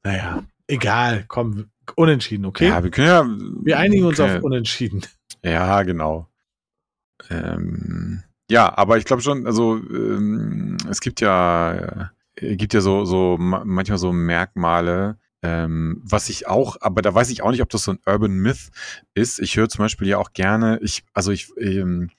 Naja, 0.04 0.44
egal, 0.68 1.26
komm, 1.28 1.72
unentschieden, 1.96 2.46
okay? 2.46 2.68
Ja, 2.68 2.84
wir 2.84 2.92
können 2.92 3.08
ja. 3.08 3.26
Wir 3.64 3.80
einigen 3.80 4.06
uns 4.06 4.20
okay. 4.20 4.38
auf 4.38 4.44
unentschieden. 4.44 5.02
Ja, 5.44 5.82
genau. 5.82 6.30
Ähm, 7.32 8.22
ja, 8.52 8.78
aber 8.78 9.00
ich 9.00 9.06
glaube 9.06 9.24
schon, 9.24 9.48
also 9.48 9.78
ähm, 9.78 10.78
es 10.88 11.02
gibt 11.02 11.20
ja, 11.20 12.12
äh, 12.36 12.56
gibt 12.56 12.76
ja 12.76 12.82
so, 12.82 13.06
so 13.06 13.38
ma- 13.40 13.66
manchmal 13.66 13.98
so 13.98 14.14
Merkmale, 14.14 15.18
Ähm, 15.44 16.02
was 16.04 16.30
ich 16.30 16.48
auch, 16.48 16.78
aber 16.82 17.02
da 17.02 17.14
weiß 17.14 17.30
ich 17.30 17.44
auch 17.44 17.52
nicht, 17.52 17.62
ob 17.62 17.70
das 17.70 17.84
so 17.84 17.92
ein 17.92 18.00
Urban 18.06 18.34
Myth 18.34 18.70
ist. 19.14 19.40
Ich 19.40 19.56
höre 19.56 19.70
zum 19.70 19.86
Beispiel 19.86 20.08
ja 20.08 20.18
auch 20.18 20.34
gerne, 20.34 20.80
ich, 20.82 21.04
also 21.14 21.32
ich, 21.32 21.52
ähm, 21.58 22.10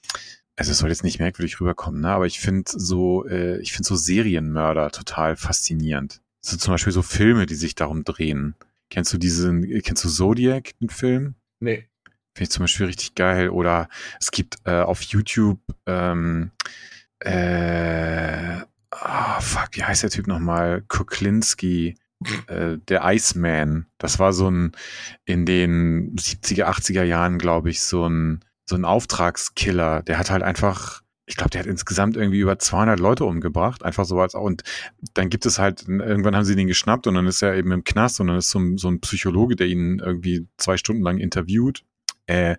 also 0.55 0.71
es 0.71 0.77
soll 0.77 0.89
jetzt 0.89 1.03
nicht 1.03 1.19
merkwürdig 1.19 1.59
rüberkommen, 1.59 2.01
ne? 2.01 2.09
aber 2.09 2.27
ich 2.27 2.39
finde 2.39 2.71
so, 2.73 3.25
äh, 3.27 3.59
ich 3.59 3.73
finde 3.73 3.87
so 3.87 3.95
Serienmörder 3.95 4.91
total 4.91 5.35
faszinierend. 5.35 6.21
So 6.41 6.57
zum 6.57 6.73
Beispiel 6.73 6.93
so 6.93 7.01
Filme, 7.01 7.45
die 7.45 7.55
sich 7.55 7.75
darum 7.75 8.03
drehen. 8.03 8.55
Kennst 8.89 9.13
du 9.13 9.17
diesen, 9.17 9.81
kennst 9.81 10.03
du 10.03 10.09
Zodiac, 10.09 10.77
den 10.79 10.89
Film? 10.89 11.35
Nee. 11.59 11.87
Finde 12.33 12.43
ich 12.43 12.49
zum 12.49 12.63
Beispiel 12.63 12.87
richtig 12.87 13.15
geil. 13.15 13.49
Oder 13.49 13.89
es 14.19 14.31
gibt 14.31 14.57
äh, 14.65 14.81
auf 14.81 15.01
YouTube, 15.01 15.59
ähm, 15.85 16.51
äh, 17.19 18.61
oh, 18.91 19.39
fuck, 19.41 19.69
wie 19.73 19.83
heißt 19.83 20.03
der 20.03 20.09
Typ 20.09 20.27
nochmal? 20.27 20.83
Kuklinski, 20.87 21.95
äh, 22.47 22.77
der 22.87 23.01
Iceman. 23.05 23.85
Das 23.97 24.19
war 24.19 24.33
so 24.33 24.49
ein, 24.49 24.73
in 25.25 25.45
den 25.45 26.15
70er, 26.15 26.65
80er 26.65 27.03
Jahren, 27.03 27.37
glaube 27.37 27.69
ich, 27.69 27.81
so 27.81 28.07
ein, 28.07 28.43
so 28.65 28.75
ein 28.75 28.85
Auftragskiller. 28.85 30.03
Der 30.03 30.17
hat 30.17 30.29
halt 30.29 30.43
einfach, 30.43 31.01
ich 31.25 31.37
glaube, 31.37 31.51
der 31.51 31.61
hat 31.61 31.67
insgesamt 31.67 32.17
irgendwie 32.17 32.39
über 32.39 32.59
200 32.59 32.99
Leute 32.99 33.25
umgebracht, 33.25 33.83
einfach 33.83 34.05
so 34.05 34.19
als, 34.19 34.35
und 34.35 34.63
dann 35.13 35.29
gibt 35.29 35.45
es 35.45 35.59
halt, 35.59 35.87
irgendwann 35.87 36.35
haben 36.35 36.45
sie 36.45 36.55
den 36.55 36.67
geschnappt 36.67 37.07
und 37.07 37.15
dann 37.15 37.27
ist 37.27 37.41
er 37.41 37.55
eben 37.55 37.71
im 37.71 37.83
Knast 37.83 38.19
und 38.19 38.27
dann 38.27 38.37
ist 38.37 38.49
so 38.49 38.59
ein, 38.59 38.77
so 38.77 38.89
ein 38.89 38.99
Psychologe, 38.99 39.55
der 39.55 39.67
ihn 39.67 39.99
irgendwie 39.99 40.47
zwei 40.57 40.77
Stunden 40.77 41.03
lang 41.03 41.19
interviewt. 41.19 41.83
Äh, 42.27 42.57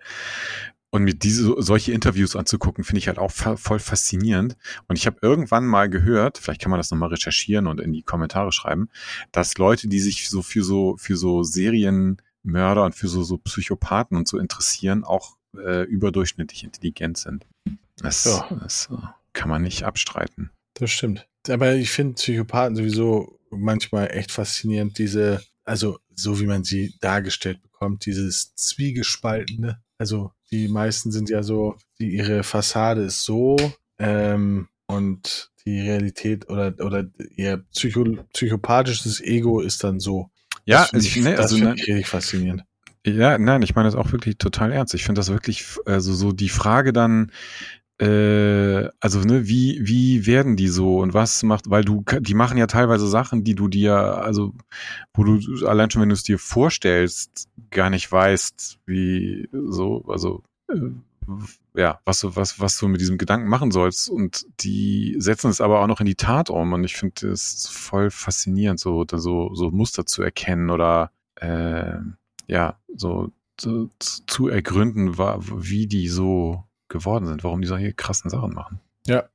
und 0.90 1.04
mir 1.04 1.14
diese 1.14 1.54
solche 1.62 1.92
Interviews 1.92 2.36
anzugucken, 2.36 2.84
finde 2.84 2.98
ich 2.98 3.08
halt 3.08 3.18
auch 3.18 3.30
fa 3.30 3.56
voll 3.56 3.78
faszinierend. 3.78 4.56
Und 4.88 4.96
ich 4.96 5.06
habe 5.06 5.18
irgendwann 5.22 5.66
mal 5.66 5.88
gehört, 5.88 6.38
vielleicht 6.38 6.60
kann 6.60 6.70
man 6.70 6.80
das 6.80 6.90
nochmal 6.90 7.10
recherchieren 7.10 7.66
und 7.66 7.80
in 7.80 7.92
die 7.92 8.02
Kommentare 8.02 8.52
schreiben, 8.52 8.88
dass 9.32 9.56
Leute, 9.58 9.88
die 9.88 10.00
sich 10.00 10.28
so 10.28 10.42
für 10.42 10.64
so 10.64 10.96
für 10.98 11.16
so 11.16 11.42
Serienmörder 11.42 12.84
und 12.84 12.94
für 12.94 13.08
so 13.08 13.22
so 13.22 13.38
Psychopathen 13.38 14.16
und 14.16 14.26
so 14.26 14.38
interessieren, 14.38 15.04
auch 15.04 15.36
äh, 15.56 15.84
überdurchschnittlich 15.84 16.64
intelligent 16.64 17.18
sind. 17.18 17.46
Das, 17.96 18.24
ja. 18.24 18.58
das 18.60 18.88
äh, 18.90 18.96
kann 19.32 19.48
man 19.48 19.62
nicht 19.62 19.84
abstreiten. 19.84 20.50
Das 20.74 20.90
stimmt. 20.90 21.26
Aber 21.48 21.74
ich 21.74 21.90
finde 21.90 22.14
Psychopathen 22.14 22.76
sowieso 22.76 23.38
manchmal 23.50 24.10
echt 24.10 24.32
faszinierend, 24.32 24.98
diese, 24.98 25.42
also 25.64 25.98
so 26.14 26.40
wie 26.40 26.46
man 26.46 26.64
sie 26.64 26.94
dargestellt 27.00 27.62
bekommt, 27.62 28.06
dieses 28.06 28.54
Zwiegespaltene. 28.54 29.80
Also 30.00 30.32
die 30.50 30.68
meisten 30.68 31.12
sind 31.12 31.28
ja 31.28 31.42
so, 31.42 31.76
die, 31.98 32.16
ihre 32.16 32.42
Fassade 32.42 33.02
ist 33.02 33.22
so 33.22 33.58
ähm, 33.98 34.68
und 34.86 35.50
die 35.66 35.78
Realität 35.78 36.48
oder, 36.48 36.72
oder 36.78 37.04
ihr 37.36 37.58
Psycho, 37.74 38.16
psychopathisches 38.32 39.20
Ego 39.20 39.60
ist 39.60 39.84
dann 39.84 40.00
so. 40.00 40.30
Ja, 40.64 40.84
das 40.84 40.94
also 40.94 41.06
ich, 41.06 41.16
ne, 41.16 41.36
also, 41.36 41.58
ne, 41.58 41.74
ich 41.76 41.86
richtig 41.86 42.06
faszinierend. 42.06 42.64
Ja, 43.04 43.36
nein, 43.36 43.60
ich 43.60 43.74
meine 43.74 43.88
das 43.88 43.94
auch 43.94 44.10
wirklich 44.10 44.38
total 44.38 44.72
ernst. 44.72 44.94
Ich 44.94 45.04
finde 45.04 45.18
das 45.18 45.28
wirklich, 45.28 45.66
also 45.84 46.14
so 46.14 46.32
die 46.32 46.48
Frage 46.48 46.94
dann, 46.94 47.30
also 48.02 49.20
ne, 49.20 49.46
wie 49.46 49.80
wie 49.82 50.26
werden 50.26 50.56
die 50.56 50.68
so 50.68 50.98
und 51.00 51.12
was 51.12 51.42
macht, 51.42 51.68
weil 51.68 51.84
du 51.84 52.02
die 52.20 52.34
machen 52.34 52.56
ja 52.56 52.66
teilweise 52.66 53.06
Sachen, 53.06 53.44
die 53.44 53.54
du 53.54 53.68
dir 53.68 53.94
also 53.94 54.54
wo 55.14 55.24
du 55.24 55.66
allein 55.66 55.90
schon 55.90 56.02
wenn 56.02 56.08
du 56.08 56.14
es 56.14 56.22
dir 56.22 56.38
vorstellst 56.38 57.48
gar 57.70 57.90
nicht 57.90 58.10
weißt, 58.10 58.78
wie 58.86 59.48
so 59.52 60.04
also 60.08 60.42
äh, 60.68 60.92
ja, 61.74 62.00
was 62.04 62.20
du 62.20 62.34
was 62.36 62.58
was 62.60 62.78
du 62.78 62.88
mit 62.88 63.00
diesem 63.00 63.18
Gedanken 63.18 63.48
machen 63.48 63.70
sollst. 63.70 64.08
Und 64.08 64.46
die 64.60 65.16
setzen 65.18 65.50
es 65.50 65.60
aber 65.60 65.80
auch 65.80 65.86
noch 65.86 66.00
in 66.00 66.06
die 66.06 66.14
Tat 66.14 66.50
um. 66.50 66.72
Und 66.72 66.84
ich 66.84 66.96
finde 66.96 67.28
es 67.28 67.68
voll 67.68 68.10
faszinierend 68.10 68.80
so 68.80 69.04
so 69.12 69.54
so 69.54 69.70
Muster 69.70 70.06
zu 70.06 70.22
erkennen 70.22 70.70
oder 70.70 71.12
äh, 71.36 71.98
ja, 72.46 72.78
so 72.94 73.30
zu, 73.56 73.90
zu 74.26 74.48
ergründen, 74.48 75.18
wie 75.18 75.86
die 75.86 76.08
so 76.08 76.64
geworden 76.90 77.26
sind, 77.26 77.42
warum 77.44 77.62
die 77.62 77.68
solche 77.68 77.94
krassen 77.94 78.30
Sachen 78.30 78.52
machen. 78.52 78.80
Ja. 79.06 79.28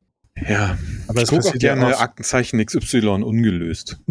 Ja, 0.47 0.77
aber 1.07 1.21
ich 1.21 1.29
gucke 1.29 1.47
auch 1.47 1.53
gerne 1.53 1.91
ja 1.91 1.99
Aktenzeichen 1.99 2.63
XY 2.63 3.23
ungelöst. 3.23 4.01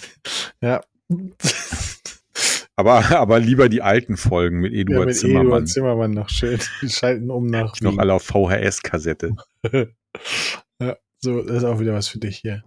ja. 0.62 0.80
aber, 2.76 3.10
aber 3.18 3.40
lieber 3.40 3.68
die 3.68 3.82
alten 3.82 4.16
Folgen 4.16 4.60
mit 4.60 4.72
Eduard 4.72 5.00
ja, 5.00 5.06
mit 5.06 5.16
Zimmermann. 5.16 5.46
Eduard 5.46 5.68
Zimmermann 5.68 6.10
noch 6.12 6.28
schön. 6.28 6.60
Die 6.82 6.88
schalten 6.88 7.30
um 7.30 7.46
nach. 7.46 7.80
Noch 7.80 7.98
alle 7.98 8.14
auf 8.14 8.22
VHS-Kassette. 8.22 9.34
ja, 10.80 10.96
so, 11.18 11.42
das 11.42 11.58
ist 11.58 11.64
auch 11.64 11.80
wieder 11.80 11.94
was 11.94 12.06
für 12.06 12.20
dich 12.20 12.38
hier. 12.38 12.62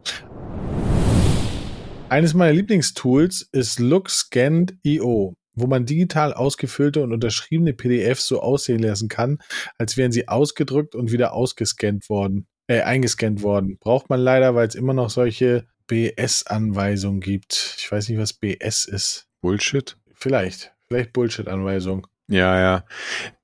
Eines 2.10 2.34
meiner 2.34 2.54
Lieblingstools 2.54 3.48
ist 3.54 3.80
LookScanned.io 3.80 5.36
wo 5.56 5.68
man 5.68 5.86
digital 5.86 6.34
ausgefüllte 6.34 7.02
und 7.02 7.14
unterschriebene 7.14 7.74
PDFs 7.74 8.28
so 8.28 8.42
aussehen 8.42 8.80
lassen 8.80 9.10
kann, 9.10 9.40
als 9.78 9.98
wären 9.98 10.12
sie 10.12 10.28
ausgedrückt 10.28 10.96
und 10.96 11.12
wieder 11.12 11.34
ausgescannt 11.34 12.10
worden, 12.10 12.48
äh, 12.68 12.82
eingescannt 12.82 13.42
worden. 13.42 13.78
Braucht 13.80 14.10
man 14.10 14.20
leider, 14.20 14.56
weil 14.56 14.68
es 14.68 14.76
immer 14.76 14.94
noch 14.94 15.10
solche 15.10 15.66
BS-Anweisungen 15.88 17.20
gibt. 17.20 17.76
Ich 17.78 17.92
weiß 17.92 18.10
nicht, 18.10 18.20
was 18.20 18.34
BS 18.34 18.86
ist. 18.86 19.28
Bullshit? 19.42 19.98
Vielleicht. 20.14 20.74
Vielleicht 20.88 21.14
Bullshit-Anweisung. 21.14 22.08
Ja, 22.28 22.60
ja. 22.60 22.86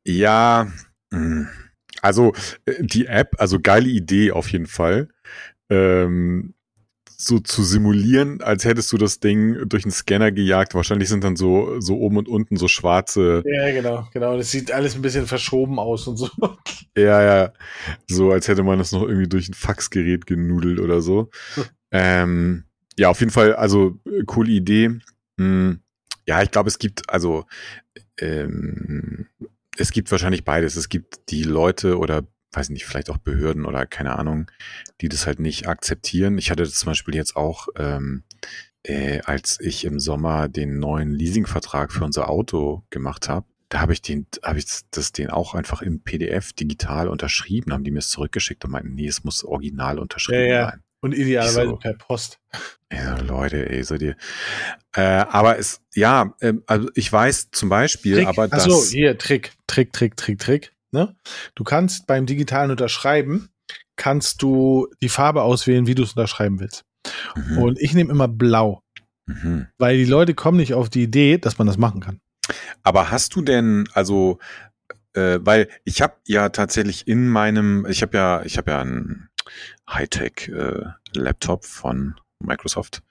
Ja. 0.06 0.72
Hm. 1.14 1.48
Also 2.02 2.34
äh, 2.66 2.74
die 2.80 3.06
App, 3.06 3.36
also 3.38 3.60
geile 3.60 3.90
Idee 3.90 4.32
auf 4.32 4.52
jeden 4.52 4.68
Fall. 4.68 5.10
Ähm, 5.70 6.56
so 7.26 7.40
zu 7.40 7.64
simulieren, 7.64 8.42
als 8.42 8.66
hättest 8.66 8.92
du 8.92 8.98
das 8.98 9.20
Ding 9.20 9.68
durch 9.68 9.86
einen 9.86 9.92
Scanner 9.92 10.32
gejagt. 10.32 10.74
Wahrscheinlich 10.74 11.10
sind 11.10 11.24
dann 11.24 11.36
so, 11.36 11.80
so 11.80 11.98
oben 11.98 12.18
und 12.18 12.28
unten 12.28 12.58
so 12.58 12.68
schwarze. 12.68 13.44
Ja, 13.46 13.72
genau, 13.72 14.08
genau. 14.12 14.38
Das 14.38 14.52
sieht 14.52 14.72
alles 14.72 14.96
ein 14.96 15.02
bisschen 15.02 15.28
verschoben 15.28 15.80
aus 15.80 16.08
und 16.08 16.18
so. 16.18 16.30
Ja, 16.98 17.24
ja. 17.24 17.54
So, 18.10 18.32
als 18.32 18.50
hätte 18.50 18.64
man 18.64 18.78
das 18.78 18.92
noch 18.92 19.04
irgendwie 19.04 19.30
durch 19.30 19.48
ein 19.48 19.54
Faxgerät 19.54 20.26
genudelt 20.26 20.78
oder 20.78 21.02
so. 21.02 21.30
ähm, 21.92 22.66
ja, 22.98 23.08
auf 23.10 23.22
jeden 23.22 23.32
Fall, 23.32 23.56
also 23.56 23.98
coole 24.26 24.52
Idee. 24.52 25.00
Hm, 25.40 25.80
ja, 26.28 26.44
ich 26.44 26.52
glaube, 26.52 26.68
es 26.68 26.80
gibt, 26.80 27.10
also 27.10 27.46
ähm, 28.20 29.28
es 29.78 29.92
gibt 29.92 30.12
wahrscheinlich 30.12 30.44
beides. 30.44 30.76
Es 30.76 30.90
gibt 30.90 31.32
die 31.32 31.44
Leute 31.44 31.98
oder 31.98 32.24
weiß 32.54 32.70
nicht, 32.70 32.86
vielleicht 32.86 33.10
auch 33.10 33.18
Behörden 33.18 33.66
oder 33.66 33.86
keine 33.86 34.18
Ahnung, 34.18 34.52
die 35.00 35.10
das 35.10 35.26
halt 35.26 35.40
nicht 35.40 35.68
akzeptieren. 35.68 36.38
Ich 36.38 36.52
hatte 36.52 36.64
das 36.64 36.74
zum 36.74 36.88
Beispiel 36.88 37.16
jetzt 37.16 37.36
auch, 37.36 37.68
ähm, 37.78 38.24
äh, 38.84 39.22
als 39.22 39.60
ich 39.60 39.86
im 39.86 40.00
Sommer 40.00 40.48
den 40.48 40.80
neuen 40.80 41.12
Leasingvertrag 41.12 41.92
für 41.92 42.04
unser 42.04 42.30
Auto 42.30 42.84
gemacht 42.90 43.30
habe. 43.30 43.46
Da 43.70 43.80
habe 43.80 43.94
ich 43.94 44.02
den, 44.02 44.28
habe 44.44 44.60
ich 44.60 44.66
das 44.92 45.14
den 45.14 45.30
auch 45.30 45.54
einfach 45.54 45.82
im 45.82 46.02
PDF 46.02 46.52
digital 46.52 47.08
unterschrieben, 47.08 47.72
haben 47.72 47.86
die 47.86 47.92
mir 47.92 48.00
es 48.00 48.10
zurückgeschickt 48.10 48.66
und 48.66 48.72
meinten, 48.72 48.96
nee, 48.96 49.08
es 49.08 49.24
muss 49.24 49.46
original 49.46 49.98
unterschrieben 49.98 50.42
ja, 50.42 50.48
ja. 50.48 50.70
sein. 50.72 50.84
Und 51.00 51.16
idealerweise 51.16 51.70
so, 51.70 51.78
per 51.78 51.94
Post. 51.94 52.40
Ja, 52.92 53.20
Leute, 53.22 53.70
ey, 53.70 53.84
so 53.84 53.98
die. 53.98 54.14
Äh, 54.94 55.02
aber 55.02 55.58
es, 55.58 55.82
ja, 55.96 56.36
äh, 56.42 56.54
also 56.68 56.90
ich 56.94 57.12
weiß 57.12 57.50
zum 57.52 57.70
Beispiel, 57.70 58.18
Trick. 58.18 58.28
aber 58.28 58.48
das. 58.48 58.66
Achso, 58.66 58.84
hier, 58.84 59.18
Trick, 59.18 59.54
Trick, 59.66 59.94
Trick, 59.94 60.16
Trick, 60.16 60.38
Trick. 60.38 60.74
Ne? 60.92 61.16
Du 61.56 61.64
kannst 61.64 62.08
beim 62.08 62.26
digitalen 62.26 62.72
Unterschreiben, 62.72 63.50
kannst 63.96 64.42
du 64.42 64.88
die 65.02 65.10
Farbe 65.10 65.44
auswählen, 65.44 65.88
wie 65.88 65.96
du 65.96 66.04
es 66.04 66.12
unterschreiben 66.12 66.60
willst. 66.60 66.84
Mhm. 67.36 67.58
Und 67.58 67.80
ich 67.80 67.94
nehme 67.94 68.12
immer 68.12 68.28
blau. 68.28 68.84
Mhm. 69.26 69.68
Weil 69.78 69.98
die 69.98 70.06
Leute 70.06 70.34
kommen 70.34 70.58
nicht 70.58 70.74
auf 70.74 70.90
die 70.90 71.04
Idee, 71.04 71.38
dass 71.38 71.58
man 71.58 71.68
das 71.68 71.78
machen 71.78 72.02
kann. 72.02 72.20
Aber 72.84 73.12
hast 73.12 73.36
du 73.36 73.42
denn, 73.42 73.88
also, 73.94 74.40
äh, 75.14 75.40
weil 75.42 75.70
ich 75.84 76.02
habe 76.02 76.16
ja 76.28 76.50
tatsächlich 76.50 77.08
in 77.08 77.30
meinem, 77.30 77.86
ich 77.88 78.02
habe 78.02 78.18
ja, 78.18 78.44
ich 78.44 78.58
habe 78.58 78.72
ja 78.72 78.82
einen 78.82 79.30
Hightech-Laptop 79.90 81.64
äh, 81.64 81.68
von 81.68 82.16
Microsoft, 82.46 83.02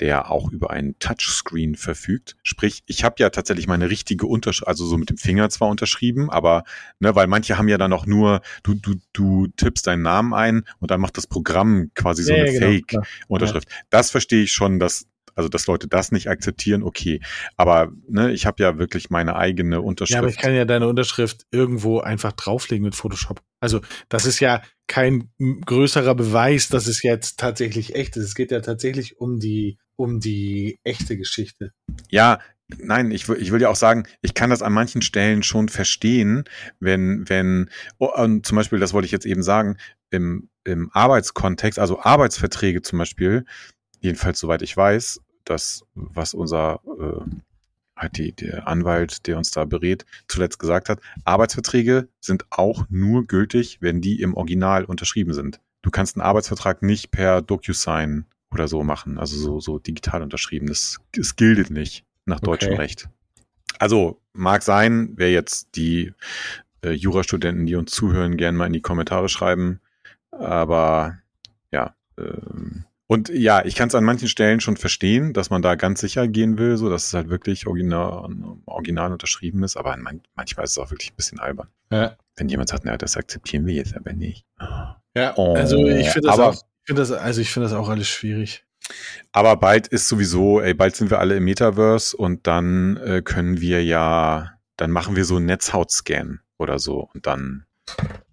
der 0.00 0.30
auch 0.30 0.50
über 0.50 0.70
einen 0.70 0.98
Touchscreen 0.98 1.76
verfügt. 1.76 2.36
Sprich, 2.42 2.82
ich 2.86 3.04
habe 3.04 3.16
ja 3.18 3.30
tatsächlich 3.30 3.66
meine 3.66 3.90
richtige 3.90 4.26
Unterschrift, 4.26 4.68
also 4.68 4.86
so 4.86 4.96
mit 4.96 5.10
dem 5.10 5.18
Finger 5.18 5.48
zwar 5.50 5.68
unterschrieben, 5.68 6.30
aber 6.30 6.64
ne, 7.00 7.14
weil 7.14 7.26
manche 7.26 7.58
haben 7.58 7.68
ja 7.68 7.78
dann 7.78 7.92
auch 7.92 8.06
nur, 8.06 8.40
du 8.62 8.74
du 8.74 8.96
du 9.12 9.46
tippst 9.56 9.86
deinen 9.86 10.02
Namen 10.02 10.34
ein 10.34 10.64
und 10.80 10.90
dann 10.90 11.00
macht 11.00 11.16
das 11.16 11.26
Programm 11.26 11.90
quasi 11.94 12.22
so 12.22 12.32
ja, 12.32 12.42
eine 12.42 12.52
genau, 12.52 12.66
Fake-Unterschrift. 12.66 13.70
Ja. 13.70 13.76
Das 13.90 14.10
verstehe 14.10 14.42
ich 14.42 14.52
schon, 14.52 14.78
dass 14.78 15.06
also 15.34 15.48
dass 15.48 15.66
Leute 15.66 15.88
das 15.88 16.12
nicht 16.12 16.28
akzeptieren, 16.28 16.82
okay. 16.82 17.20
Aber 17.56 17.92
ne, 18.08 18.32
ich 18.32 18.46
habe 18.46 18.62
ja 18.62 18.78
wirklich 18.78 19.10
meine 19.10 19.36
eigene 19.36 19.80
Unterschrift. 19.80 20.14
Ja, 20.14 20.18
aber 20.20 20.28
ich 20.28 20.38
kann 20.38 20.54
ja 20.54 20.64
deine 20.64 20.88
Unterschrift 20.88 21.46
irgendwo 21.50 22.00
einfach 22.00 22.32
drauflegen 22.32 22.84
mit 22.84 22.94
Photoshop. 22.94 23.40
Also 23.60 23.80
das 24.08 24.26
ist 24.26 24.40
ja 24.40 24.62
kein 24.86 25.30
größerer 25.38 26.14
Beweis, 26.14 26.68
dass 26.68 26.86
es 26.86 27.02
jetzt 27.02 27.38
tatsächlich 27.38 27.94
echt 27.94 28.16
ist. 28.16 28.24
Es 28.24 28.34
geht 28.34 28.50
ja 28.50 28.60
tatsächlich 28.60 29.18
um 29.18 29.38
die, 29.38 29.78
um 29.96 30.20
die 30.20 30.78
echte 30.84 31.16
Geschichte. 31.16 31.72
Ja, 32.10 32.38
Nein, 32.78 33.10
ich, 33.10 33.28
will, 33.28 33.36
ich 33.40 33.52
will 33.52 33.60
ja 33.60 33.68
auch 33.68 33.76
sagen, 33.76 34.04
ich 34.22 34.34
kann 34.34 34.50
das 34.50 34.62
an 34.62 34.72
manchen 34.72 35.02
Stellen 35.02 35.42
schon 35.42 35.68
verstehen, 35.68 36.44
wenn, 36.80 37.28
wenn, 37.28 37.68
oh, 37.98 38.10
und 38.14 38.46
zum 38.46 38.56
Beispiel, 38.56 38.78
das 38.78 38.92
wollte 38.92 39.06
ich 39.06 39.12
jetzt 39.12 39.26
eben 39.26 39.42
sagen, 39.42 39.76
im, 40.10 40.48
im 40.64 40.90
Arbeitskontext, 40.92 41.78
also 41.78 42.00
Arbeitsverträge 42.00 42.82
zum 42.82 42.98
Beispiel, 42.98 43.44
jedenfalls 44.02 44.38
soweit 44.38 44.62
ich 44.62 44.76
weiß, 44.76 45.20
das, 45.44 45.84
was 45.94 46.34
unser 46.34 46.80
äh, 47.00 47.24
halt 47.96 48.18
die, 48.18 48.32
der 48.32 48.68
Anwalt, 48.68 49.26
der 49.26 49.38
uns 49.38 49.50
da 49.50 49.64
berät, 49.64 50.04
zuletzt 50.28 50.58
gesagt 50.58 50.88
hat, 50.88 51.00
Arbeitsverträge 51.24 52.08
sind 52.20 52.44
auch 52.50 52.84
nur 52.90 53.26
gültig, 53.26 53.78
wenn 53.80 54.00
die 54.00 54.20
im 54.20 54.34
Original 54.34 54.84
unterschrieben 54.84 55.32
sind. 55.32 55.60
Du 55.82 55.90
kannst 55.90 56.16
einen 56.16 56.22
Arbeitsvertrag 56.22 56.82
nicht 56.82 57.10
per 57.10 57.42
DocuSign 57.42 58.26
oder 58.52 58.68
so 58.68 58.82
machen, 58.82 59.18
also 59.18 59.36
so, 59.36 59.60
so 59.60 59.78
digital 59.78 60.22
unterschrieben. 60.22 60.66
Das, 60.66 61.00
das 61.12 61.36
gilt 61.36 61.70
nicht 61.70 62.04
nach 62.24 62.40
deutschem 62.40 62.72
okay. 62.72 62.82
Recht. 62.82 63.08
Also 63.78 64.20
mag 64.32 64.62
sein, 64.62 65.12
wer 65.16 65.32
jetzt 65.32 65.76
die 65.76 66.12
äh, 66.84 66.90
Jurastudenten, 66.90 67.66
die 67.66 67.74
uns 67.74 67.90
zuhören, 67.92 68.36
gerne 68.36 68.58
mal 68.58 68.66
in 68.66 68.72
die 68.72 68.80
Kommentare 68.80 69.28
schreiben. 69.28 69.80
Aber 70.30 71.18
ja, 71.72 71.94
ähm, 72.18 72.84
und 73.12 73.28
ja, 73.28 73.62
ich 73.62 73.74
kann 73.74 73.88
es 73.88 73.94
an 73.94 74.04
manchen 74.04 74.26
Stellen 74.26 74.60
schon 74.60 74.78
verstehen, 74.78 75.34
dass 75.34 75.50
man 75.50 75.60
da 75.60 75.74
ganz 75.74 76.00
sicher 76.00 76.26
gehen 76.28 76.56
will, 76.56 76.78
so 76.78 76.88
dass 76.88 77.08
es 77.08 77.12
halt 77.12 77.28
wirklich 77.28 77.66
original, 77.66 78.30
original 78.64 79.12
unterschrieben 79.12 79.62
ist, 79.64 79.76
aber 79.76 79.94
man, 79.98 80.22
manchmal 80.34 80.64
ist 80.64 80.70
es 80.70 80.78
auch 80.78 80.90
wirklich 80.90 81.12
ein 81.12 81.16
bisschen 81.16 81.38
albern. 81.38 81.68
Ja. 81.90 82.16
Wenn 82.36 82.48
jemand 82.48 82.70
sagt, 82.70 82.86
na, 82.86 82.96
das 82.96 83.18
akzeptieren 83.18 83.66
wir 83.66 83.74
jetzt 83.74 83.94
aber 83.94 84.14
nicht. 84.14 84.46
Ja, 85.14 85.34
oh, 85.36 85.54
also 85.54 85.86
ich 85.86 86.08
finde 86.08 86.28
das, 86.28 86.38
auch, 86.38 86.56
find 86.84 86.98
das, 86.98 87.12
also 87.12 87.42
ich 87.42 87.52
das 87.52 87.74
auch 87.74 87.90
alles 87.90 88.08
schwierig. 88.08 88.64
Aber 89.30 89.56
bald 89.56 89.88
ist 89.88 90.08
sowieso, 90.08 90.62
ey, 90.62 90.72
bald 90.72 90.96
sind 90.96 91.10
wir 91.10 91.18
alle 91.18 91.36
im 91.36 91.44
Metaverse 91.44 92.16
und 92.16 92.46
dann 92.46 92.96
äh, 92.96 93.20
können 93.20 93.60
wir 93.60 93.84
ja, 93.84 94.52
dann 94.78 94.90
machen 94.90 95.16
wir 95.16 95.26
so 95.26 95.36
einen 95.36 95.44
Netzhautscan 95.44 96.40
oder 96.56 96.78
so 96.78 97.10
und 97.12 97.26
dann 97.26 97.66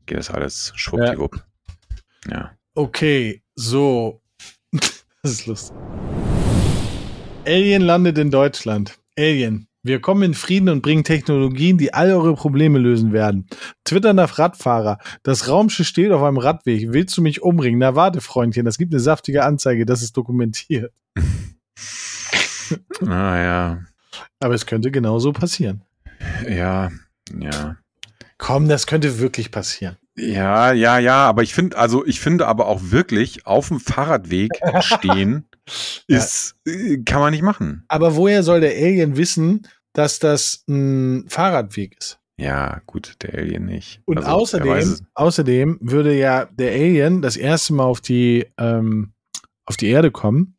geht 0.05 0.17
das 0.17 0.29
alles 0.29 0.71
schwuppdiwupp. 0.77 1.43
Ja. 2.27 2.31
ja. 2.31 2.51
Okay, 2.75 3.43
so, 3.55 4.21
das 5.23 5.31
ist 5.33 5.47
lustig. 5.47 5.75
Alien 7.45 7.81
landet 7.81 8.17
in 8.17 8.31
Deutschland. 8.31 8.99
Alien. 9.17 9.67
Wir 9.81 10.01
kommen 10.01 10.23
in 10.23 10.33
Frieden 10.33 10.69
und 10.69 10.81
bringen 10.81 11.03
Technologien, 11.03 11.77
die 11.77 11.93
all 11.93 12.11
eure 12.11 12.35
Probleme 12.35 12.79
lösen 12.79 13.13
werden. 13.13 13.47
Twitter 13.85 14.13
nach 14.13 14.37
Radfahrer. 14.37 14.97
Das 15.23 15.47
Raumschiff 15.47 15.87
steht 15.87 16.11
auf 16.11 16.21
einem 16.21 16.37
Radweg. 16.37 16.91
Willst 16.91 17.17
du 17.17 17.21
mich 17.21 17.41
umbringen? 17.41 17.79
Na 17.79 17.95
warte, 17.95 18.19
Freundchen, 18.19 18.65
das 18.65 18.77
gibt 18.77 18.93
eine 18.93 18.99
saftige 18.99 19.45
Anzeige, 19.45 19.85
das 19.85 20.01
ist 20.01 20.17
dokumentiert. 20.17 20.93
ah 23.05 23.37
ja. 23.37 23.79
Aber 24.39 24.53
es 24.53 24.65
könnte 24.65 24.91
genauso 24.91 25.31
passieren. 25.31 25.83
Ja, 26.47 26.89
ja. 27.39 27.77
Komm, 28.37 28.67
das 28.67 28.85
könnte 28.85 29.19
wirklich 29.19 29.49
passieren. 29.51 29.97
Ja, 30.17 30.73
ja, 30.73 30.99
ja, 30.99 31.27
aber 31.27 31.43
ich 31.43 31.53
finde, 31.53 31.77
also 31.77 32.05
ich 32.05 32.19
finde 32.19 32.47
aber 32.47 32.67
auch 32.67 32.81
wirklich 32.83 33.45
auf 33.45 33.69
dem 33.69 33.79
Fahrradweg 33.79 34.51
stehen 34.81 35.47
ist, 36.07 36.55
ja. 36.65 36.73
Äh, 36.73 37.03
kann 37.03 37.21
man 37.21 37.31
nicht 37.31 37.43
machen. 37.43 37.85
Aber 37.87 38.15
woher 38.15 38.43
soll 38.43 38.59
der 38.59 38.71
Alien 38.71 39.15
wissen, 39.17 39.67
dass 39.93 40.19
das 40.19 40.63
ein 40.67 41.25
Fahrradweg 41.29 41.97
ist? 41.97 42.19
Ja, 42.37 42.81
gut, 42.85 43.15
der 43.21 43.33
Alien 43.33 43.65
nicht. 43.65 44.01
Und 44.05 44.17
also, 44.19 44.29
außerdem, 44.29 44.97
außerdem 45.13 45.77
würde 45.81 46.17
ja 46.17 46.45
der 46.45 46.71
Alien 46.71 47.21
das 47.21 47.35
erste 47.35 47.73
Mal 47.73 47.83
auf 47.83 48.01
die, 48.01 48.45
ähm, 48.57 49.13
auf 49.65 49.77
die 49.77 49.87
Erde 49.87 50.11
kommen 50.11 50.57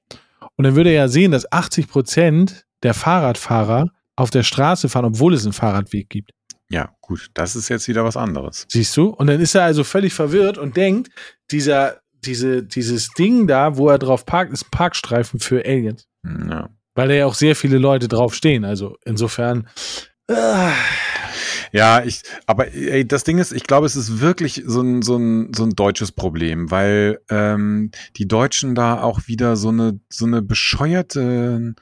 und 0.56 0.64
dann 0.64 0.76
würde 0.76 0.90
er 0.90 0.96
ja 0.96 1.08
sehen, 1.08 1.32
dass 1.32 1.50
80 1.50 1.88
Prozent 1.88 2.66
der 2.82 2.92
Fahrradfahrer 2.92 3.90
auf 4.14 4.28
der 4.28 4.42
Straße 4.42 4.90
fahren, 4.90 5.06
obwohl 5.06 5.32
es 5.32 5.44
einen 5.44 5.54
Fahrradweg 5.54 6.10
gibt. 6.10 6.32
Ja, 6.70 6.94
gut, 7.00 7.30
das 7.34 7.56
ist 7.56 7.68
jetzt 7.68 7.88
wieder 7.88 8.04
was 8.04 8.16
anderes. 8.16 8.66
Siehst 8.70 8.96
du? 8.96 9.08
Und 9.08 9.26
dann 9.26 9.40
ist 9.40 9.54
er 9.56 9.64
also 9.64 9.82
völlig 9.82 10.14
verwirrt 10.14 10.56
und 10.56 10.76
denkt, 10.76 11.10
dieser, 11.50 12.00
diese, 12.24 12.62
dieses 12.62 13.08
Ding 13.10 13.48
da, 13.48 13.76
wo 13.76 13.88
er 13.88 13.98
drauf 13.98 14.24
parkt, 14.24 14.52
ist 14.52 14.66
ein 14.66 14.70
Parkstreifen 14.70 15.40
für 15.40 15.64
Aliens. 15.64 16.06
Ja. 16.24 16.70
Weil 16.94 17.08
da 17.08 17.14
ja 17.14 17.26
auch 17.26 17.34
sehr 17.34 17.56
viele 17.56 17.78
Leute 17.78 18.06
drauf 18.06 18.34
stehen. 18.34 18.64
Also 18.64 18.96
insofern. 19.04 19.68
Äh. 20.28 20.70
Ja, 21.72 22.02
ich, 22.04 22.22
aber 22.46 22.72
ey, 22.74 23.06
das 23.06 23.24
Ding 23.24 23.38
ist, 23.38 23.52
ich 23.52 23.64
glaube, 23.64 23.86
es 23.86 23.94
ist 23.94 24.20
wirklich 24.20 24.62
so 24.66 24.80
ein, 24.80 25.02
so 25.02 25.16
ein, 25.16 25.52
so 25.54 25.64
ein 25.64 25.70
deutsches 25.70 26.10
Problem, 26.10 26.70
weil 26.70 27.20
ähm, 27.30 27.92
die 28.16 28.26
Deutschen 28.26 28.74
da 28.74 29.00
auch 29.02 29.28
wieder 29.28 29.56
so 29.56 29.68
eine, 29.68 30.00
so 30.08 30.26
eine 30.26 30.42
bescheuerte 30.42 31.74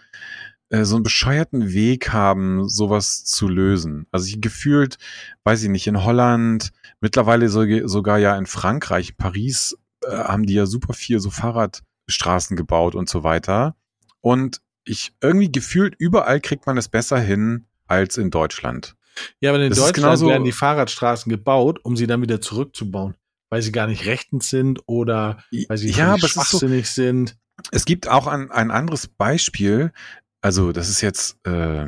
äh, 0.70 0.84
so 0.84 0.96
einen 0.96 1.02
bescheuerten 1.02 1.72
Weg 1.72 2.12
haben, 2.12 2.68
sowas 2.68 3.24
zu 3.24 3.48
lösen. 3.48 4.06
Also 4.10 4.26
ich 4.26 4.40
gefühlt, 4.40 4.98
weiß 5.44 5.62
ich 5.62 5.68
nicht, 5.68 5.86
in 5.86 6.04
Holland, 6.04 6.70
mittlerweile 7.00 7.48
sogar 7.48 8.18
ja 8.18 8.36
in 8.36 8.46
Frankreich, 8.46 9.16
Paris, 9.16 9.76
äh, 10.04 10.10
haben 10.10 10.44
die 10.44 10.54
ja 10.54 10.66
super 10.66 10.92
viel 10.92 11.20
so 11.20 11.30
Fahrradstraßen 11.30 12.56
gebaut 12.56 12.94
und 12.94 13.08
so 13.08 13.22
weiter. 13.22 13.76
Und 14.20 14.60
ich 14.84 15.12
irgendwie 15.22 15.50
gefühlt, 15.50 15.94
überall 15.98 16.40
kriegt 16.40 16.66
man 16.66 16.76
es 16.76 16.88
besser 16.88 17.18
hin 17.18 17.66
als 17.86 18.16
in 18.16 18.30
Deutschland. 18.30 18.94
Ja, 19.40 19.50
aber 19.50 19.60
in 19.60 19.70
das 19.70 19.78
Deutschland 19.78 20.20
werden 20.20 20.44
die 20.44 20.52
Fahrradstraßen 20.52 21.30
gebaut, 21.30 21.80
um 21.82 21.96
sie 21.96 22.06
dann 22.06 22.22
wieder 22.22 22.40
zurückzubauen, 22.40 23.14
weil 23.50 23.62
sie 23.62 23.72
gar 23.72 23.86
nicht 23.86 24.06
rechtens 24.06 24.50
sind 24.50 24.80
oder 24.86 25.42
weil 25.68 25.78
sie 25.78 25.90
ja, 25.90 26.18
schwachsinnig 26.18 26.88
so, 26.88 27.02
sind. 27.02 27.36
Es 27.72 27.84
gibt 27.84 28.08
auch 28.08 28.26
ein, 28.26 28.50
ein 28.50 28.70
anderes 28.70 29.08
Beispiel, 29.08 29.92
also 30.40 30.72
das 30.72 30.88
ist 30.88 31.00
jetzt 31.00 31.36
äh, 31.46 31.86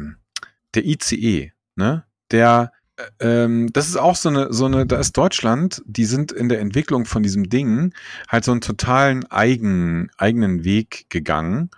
der 0.74 0.84
ICE, 0.84 1.52
ne? 1.76 2.04
Der, 2.30 2.72
äh, 2.96 3.04
ähm, 3.44 3.72
das 3.72 3.88
ist 3.88 3.96
auch 3.96 4.16
so 4.16 4.28
eine, 4.28 4.52
so 4.52 4.66
eine, 4.66 4.86
da 4.86 4.98
ist 4.98 5.16
Deutschland, 5.16 5.82
die 5.86 6.04
sind 6.04 6.32
in 6.32 6.48
der 6.48 6.60
Entwicklung 6.60 7.04
von 7.04 7.22
diesem 7.22 7.48
Ding 7.48 7.92
halt 8.28 8.44
so 8.44 8.52
einen 8.52 8.60
totalen 8.60 9.24
eigen, 9.30 10.10
eigenen 10.16 10.64
Weg 10.64 11.06
gegangen, 11.10 11.70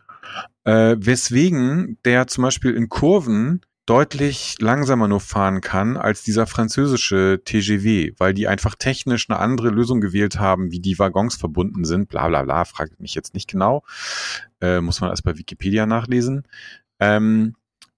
äh, 0.65 0.97
weswegen 0.99 1.99
der 2.05 2.27
zum 2.27 2.43
Beispiel 2.43 2.75
in 2.75 2.89
Kurven 2.89 3.63
deutlich 3.87 4.57
langsamer 4.61 5.09
nur 5.09 5.21
fahren 5.21 5.61
kann 5.61 5.97
als 5.97 6.23
dieser 6.23 6.47
französische 6.47 7.41
TGV, 7.45 8.19
weil 8.19 8.33
die 8.33 8.47
einfach 8.47 8.77
technisch 8.77 9.29
eine 9.29 9.41
andere 9.41 9.71
Lösung 9.71 10.01
gewählt 10.01 10.39
haben, 10.39 10.71
wie 10.71 10.81
die 10.81 10.99
Waggons 10.99 11.37
verbunden 11.37 11.85
sind, 11.85 12.09
bla 12.09 12.29
bla 12.29 12.43
bla, 12.45 12.65
fragt 12.65 13.01
mich 13.01 13.15
jetzt 13.15 13.35
nicht 13.35 13.51
genau. 13.51 13.83
Äh, 14.61 14.81
muss 14.81 15.01
man 15.01 15.11
erst 15.11 15.25
bei 15.25 15.37
Wikipedia 15.37 15.87
nachlesen. 15.87 16.45
Ähm, 17.01 17.57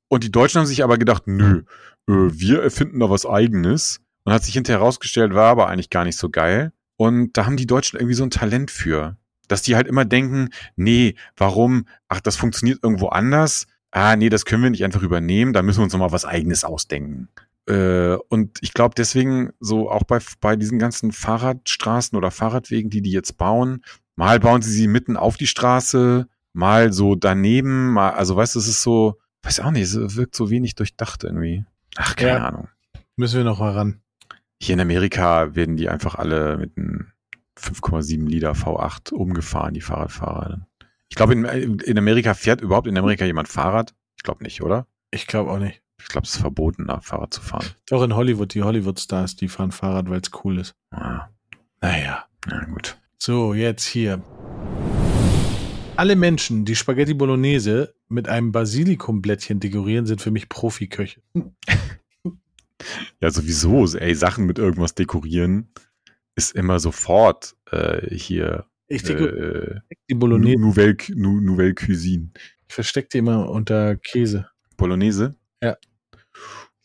und 0.08 0.24
die 0.24 0.32
Deutschen 0.32 0.60
haben 0.60 0.66
sich 0.66 0.82
aber 0.82 0.96
gedacht, 0.96 1.26
nö, 1.26 1.64
äh, 2.08 2.12
wir 2.12 2.62
erfinden 2.62 3.00
da 3.00 3.10
was 3.10 3.26
eigenes. 3.26 4.00
Und 4.26 4.32
hat 4.32 4.42
sich 4.42 4.54
hinterher 4.54 4.80
herausgestellt, 4.80 5.34
war 5.34 5.50
aber 5.50 5.68
eigentlich 5.68 5.90
gar 5.90 6.04
nicht 6.04 6.16
so 6.16 6.30
geil. 6.30 6.72
Und 6.96 7.36
da 7.36 7.44
haben 7.44 7.58
die 7.58 7.66
Deutschen 7.66 7.98
irgendwie 7.98 8.14
so 8.14 8.22
ein 8.22 8.30
Talent 8.30 8.70
für. 8.70 9.18
Dass 9.48 9.60
die 9.60 9.76
halt 9.76 9.86
immer 9.86 10.06
denken, 10.06 10.48
nee, 10.76 11.16
warum? 11.36 11.86
Ach, 12.08 12.22
das 12.22 12.36
funktioniert 12.36 12.78
irgendwo 12.82 13.08
anders 13.08 13.66
ah, 13.94 14.16
nee, 14.16 14.28
das 14.28 14.44
können 14.44 14.62
wir 14.62 14.70
nicht 14.70 14.84
einfach 14.84 15.02
übernehmen, 15.02 15.52
da 15.52 15.62
müssen 15.62 15.78
wir 15.78 15.84
uns 15.84 15.92
nochmal 15.92 16.12
was 16.12 16.24
eigenes 16.24 16.64
ausdenken. 16.64 17.28
Äh, 17.66 18.16
und 18.28 18.58
ich 18.60 18.74
glaube 18.74 18.94
deswegen 18.96 19.52
so 19.60 19.90
auch 19.90 20.02
bei, 20.02 20.18
bei 20.40 20.56
diesen 20.56 20.78
ganzen 20.78 21.12
Fahrradstraßen 21.12 22.18
oder 22.18 22.30
Fahrradwegen, 22.30 22.90
die 22.90 23.00
die 23.00 23.12
jetzt 23.12 23.38
bauen, 23.38 23.82
mal 24.16 24.40
bauen 24.40 24.62
sie 24.62 24.72
sie 24.72 24.88
mitten 24.88 25.16
auf 25.16 25.36
die 25.36 25.46
Straße, 25.46 26.26
mal 26.52 26.92
so 26.92 27.14
daneben, 27.14 27.92
mal, 27.92 28.10
also 28.10 28.36
weißt 28.36 28.56
du, 28.56 28.58
es 28.58 28.68
ist 28.68 28.82
so, 28.82 29.18
weiß 29.42 29.60
auch 29.60 29.70
nicht, 29.70 29.82
es 29.82 30.16
wirkt 30.16 30.34
so 30.34 30.50
wenig 30.50 30.74
durchdacht 30.74 31.24
irgendwie. 31.24 31.64
Ach, 31.96 32.16
keine 32.16 32.38
ja. 32.38 32.48
Ahnung. 32.48 32.68
Müssen 33.16 33.38
wir 33.38 33.44
noch 33.44 33.60
mal 33.60 33.72
ran. 33.72 34.00
Hier 34.60 34.74
in 34.74 34.80
Amerika 34.80 35.54
werden 35.54 35.76
die 35.76 35.88
einfach 35.88 36.16
alle 36.16 36.56
mit 36.56 36.76
einem 36.76 37.12
5,7 37.58 38.26
Liter 38.26 38.52
V8 38.52 39.12
umgefahren, 39.14 39.74
die 39.74 39.80
Fahrradfahrer. 39.80 40.66
Ich 41.14 41.16
glaube, 41.16 41.34
in, 41.34 41.78
in 41.78 41.96
Amerika 41.96 42.34
fährt 42.34 42.60
überhaupt 42.60 42.88
in 42.88 42.98
Amerika 42.98 43.24
jemand 43.24 43.46
Fahrrad? 43.46 43.94
Ich 44.16 44.24
glaube 44.24 44.42
nicht, 44.42 44.62
oder? 44.62 44.88
Ich 45.12 45.28
glaube 45.28 45.52
auch 45.52 45.60
nicht. 45.60 45.80
Ich 46.00 46.06
glaube, 46.06 46.26
es 46.26 46.34
ist 46.34 46.40
verboten, 46.40 46.86
nach 46.86 47.04
Fahrrad 47.04 47.32
zu 47.32 47.40
fahren. 47.40 47.64
Doch 47.86 48.02
in 48.02 48.16
Hollywood, 48.16 48.52
die 48.52 48.64
Hollywood-Stars, 48.64 49.36
die 49.36 49.46
fahren 49.46 49.70
Fahrrad, 49.70 50.10
weil 50.10 50.20
es 50.20 50.32
cool 50.42 50.58
ist. 50.58 50.74
Ah. 50.90 51.28
Naja. 51.80 52.24
Na 52.48 52.64
gut. 52.64 52.98
So, 53.16 53.54
jetzt 53.54 53.84
hier. 53.84 54.24
Alle 55.94 56.16
Menschen, 56.16 56.64
die 56.64 56.74
Spaghetti 56.74 57.14
Bolognese 57.14 57.94
mit 58.08 58.28
einem 58.28 58.50
Basilikumblättchen 58.50 59.60
dekorieren, 59.60 60.06
sind 60.06 60.20
für 60.20 60.32
mich 60.32 60.48
Profiköche. 60.48 61.22
ja, 63.20 63.30
sowieso. 63.30 63.86
Ey, 63.96 64.16
Sachen 64.16 64.46
mit 64.46 64.58
irgendwas 64.58 64.96
dekorieren 64.96 65.68
ist 66.34 66.56
immer 66.56 66.80
sofort 66.80 67.54
äh, 67.70 68.12
hier 68.12 68.66
ich 68.88 69.08
äh, 69.08 69.80
die 70.08 70.14
Bolognese. 70.14 70.60
Nouvelle, 70.60 70.96
Nouvelle 71.14 71.74
Cuisine. 71.74 72.30
Ich 72.68 72.74
verstecke 72.74 73.08
die 73.12 73.18
immer 73.18 73.48
unter 73.48 73.96
Käse. 73.96 74.48
Bolognese? 74.76 75.34
Ja. 75.62 75.76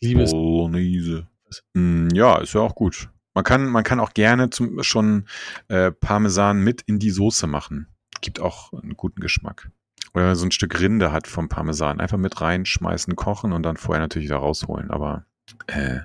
Liebes. 0.01 0.31
Bolognese. 0.31 1.27
Mm, 1.73 2.09
ja, 2.13 2.37
ist 2.39 2.53
ja 2.53 2.61
auch 2.61 2.75
gut. 2.75 3.09
Man 3.33 3.43
kann, 3.43 3.67
man 3.69 3.83
kann 3.83 3.99
auch 3.99 4.13
gerne 4.13 4.49
zum, 4.49 4.81
schon 4.83 5.25
äh, 5.67 5.91
Parmesan 5.91 6.61
mit 6.63 6.81
in 6.83 6.99
die 6.99 7.11
Soße 7.11 7.47
machen. 7.47 7.87
Gibt 8.21 8.39
auch 8.39 8.73
einen 8.73 8.97
guten 8.97 9.21
Geschmack. 9.21 9.71
Oder 10.13 10.23
wenn 10.23 10.29
man 10.29 10.35
so 10.35 10.45
ein 10.45 10.51
Stück 10.51 10.79
Rinde 10.79 11.11
hat 11.11 11.27
vom 11.27 11.49
Parmesan. 11.49 11.99
Einfach 11.99 12.17
mit 12.17 12.41
reinschmeißen, 12.41 13.15
kochen 13.15 13.53
und 13.53 13.63
dann 13.63 13.77
vorher 13.77 14.01
natürlich 14.01 14.27
wieder 14.27 14.37
rausholen. 14.37 14.89
Aber 14.89 15.25
äh, 15.67 15.99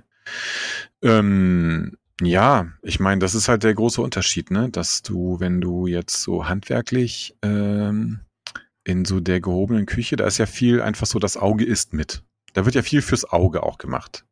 ähm, 1.03 1.97
ja, 2.21 2.69
ich 2.83 3.01
meine, 3.01 3.19
das 3.19 3.35
ist 3.35 3.49
halt 3.49 3.65
der 3.65 3.75
große 3.75 4.01
Unterschied, 4.01 4.51
ne? 4.51 4.71
Dass 4.71 5.03
du, 5.03 5.41
wenn 5.41 5.61
du 5.61 5.87
jetzt 5.87 6.23
so 6.23 6.47
handwerklich 6.47 7.37
ähm, 7.43 8.21
in 8.85 9.05
so 9.05 9.21
der 9.21 9.41
gehobenen 9.41 9.87
Küche, 9.87 10.17
da 10.17 10.27
ist 10.27 10.39
ja 10.39 10.47
viel 10.47 10.81
einfach 10.81 11.07
so, 11.07 11.19
das 11.19 11.37
Auge 11.37 11.65
isst 11.65 11.93
mit. 11.93 12.23
Da 12.53 12.65
wird 12.65 12.77
ja 12.77 12.83
viel 12.83 13.03
fürs 13.03 13.25
Auge 13.25 13.65
auch 13.65 13.79
gemacht. 13.79 14.25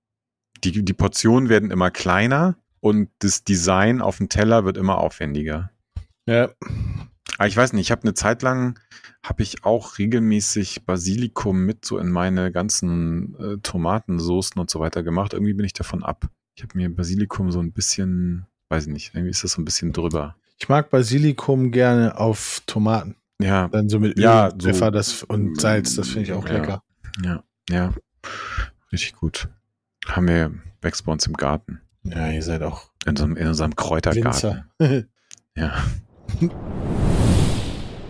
Die, 0.62 0.84
die 0.84 0.92
Portionen 0.92 1.48
werden 1.48 1.72
immer 1.72 1.90
kleiner 1.90 2.56
und 2.80 3.10
das 3.18 3.42
Design 3.42 4.00
auf 4.00 4.18
dem 4.18 4.28
Teller 4.28 4.64
wird 4.64 4.76
immer 4.76 4.98
aufwendiger. 4.98 5.70
Ja. 6.26 6.50
Aber 7.38 7.48
ich 7.48 7.56
weiß 7.56 7.72
nicht, 7.72 7.86
ich 7.86 7.90
habe 7.90 8.02
eine 8.02 8.14
Zeit 8.14 8.42
lang, 8.42 8.78
habe 9.24 9.42
ich 9.42 9.64
auch 9.64 9.98
regelmäßig 9.98 10.84
Basilikum 10.84 11.64
mit 11.64 11.84
so 11.84 11.98
in 11.98 12.10
meine 12.10 12.52
ganzen 12.52 13.34
äh, 13.40 13.58
Tomatensoßen 13.58 14.60
und 14.60 14.70
so 14.70 14.78
weiter 14.78 15.02
gemacht. 15.02 15.32
Irgendwie 15.32 15.54
bin 15.54 15.66
ich 15.66 15.72
davon 15.72 16.04
ab. 16.04 16.28
Ich 16.54 16.62
habe 16.62 16.76
mir 16.76 16.94
Basilikum 16.94 17.50
so 17.50 17.60
ein 17.60 17.72
bisschen, 17.72 18.46
weiß 18.68 18.86
ich 18.86 18.92
nicht, 18.92 19.14
irgendwie 19.14 19.30
ist 19.30 19.42
das 19.44 19.52
so 19.52 19.62
ein 19.62 19.64
bisschen 19.64 19.92
drüber. 19.92 20.36
Ich 20.58 20.68
mag 20.68 20.90
Basilikum 20.90 21.70
gerne 21.72 22.16
auf 22.18 22.62
Tomaten. 22.66 23.16
Ja, 23.40 23.68
Dann 23.68 23.88
so 23.88 23.98
mit 23.98 24.16
Öl, 24.16 24.22
Ja, 24.22 24.50
so- 24.50 24.68
Pfeffer 24.68 24.90
das, 24.90 25.22
und 25.24 25.60
Salz, 25.60 25.96
das 25.96 26.08
finde 26.08 26.22
ich 26.22 26.32
auch 26.32 26.46
Ja. 26.46 26.52
lecker. 26.52 26.82
ja, 27.24 27.42
ja. 27.68 27.92
Richtig 28.92 29.14
gut. 29.16 29.48
Haben 30.06 30.28
wir 30.28 30.52
wächst 30.82 31.04
bei 31.04 31.12
uns 31.12 31.26
im 31.26 31.32
Garten. 31.34 31.80
Ja, 32.04 32.28
ihr 32.30 32.42
seid 32.42 32.62
auch 32.62 32.90
In, 33.06 33.16
so 33.16 33.24
in 33.24 33.46
unserem 33.46 33.74
Kräutergarten. 33.74 34.64
Ja. 35.56 35.74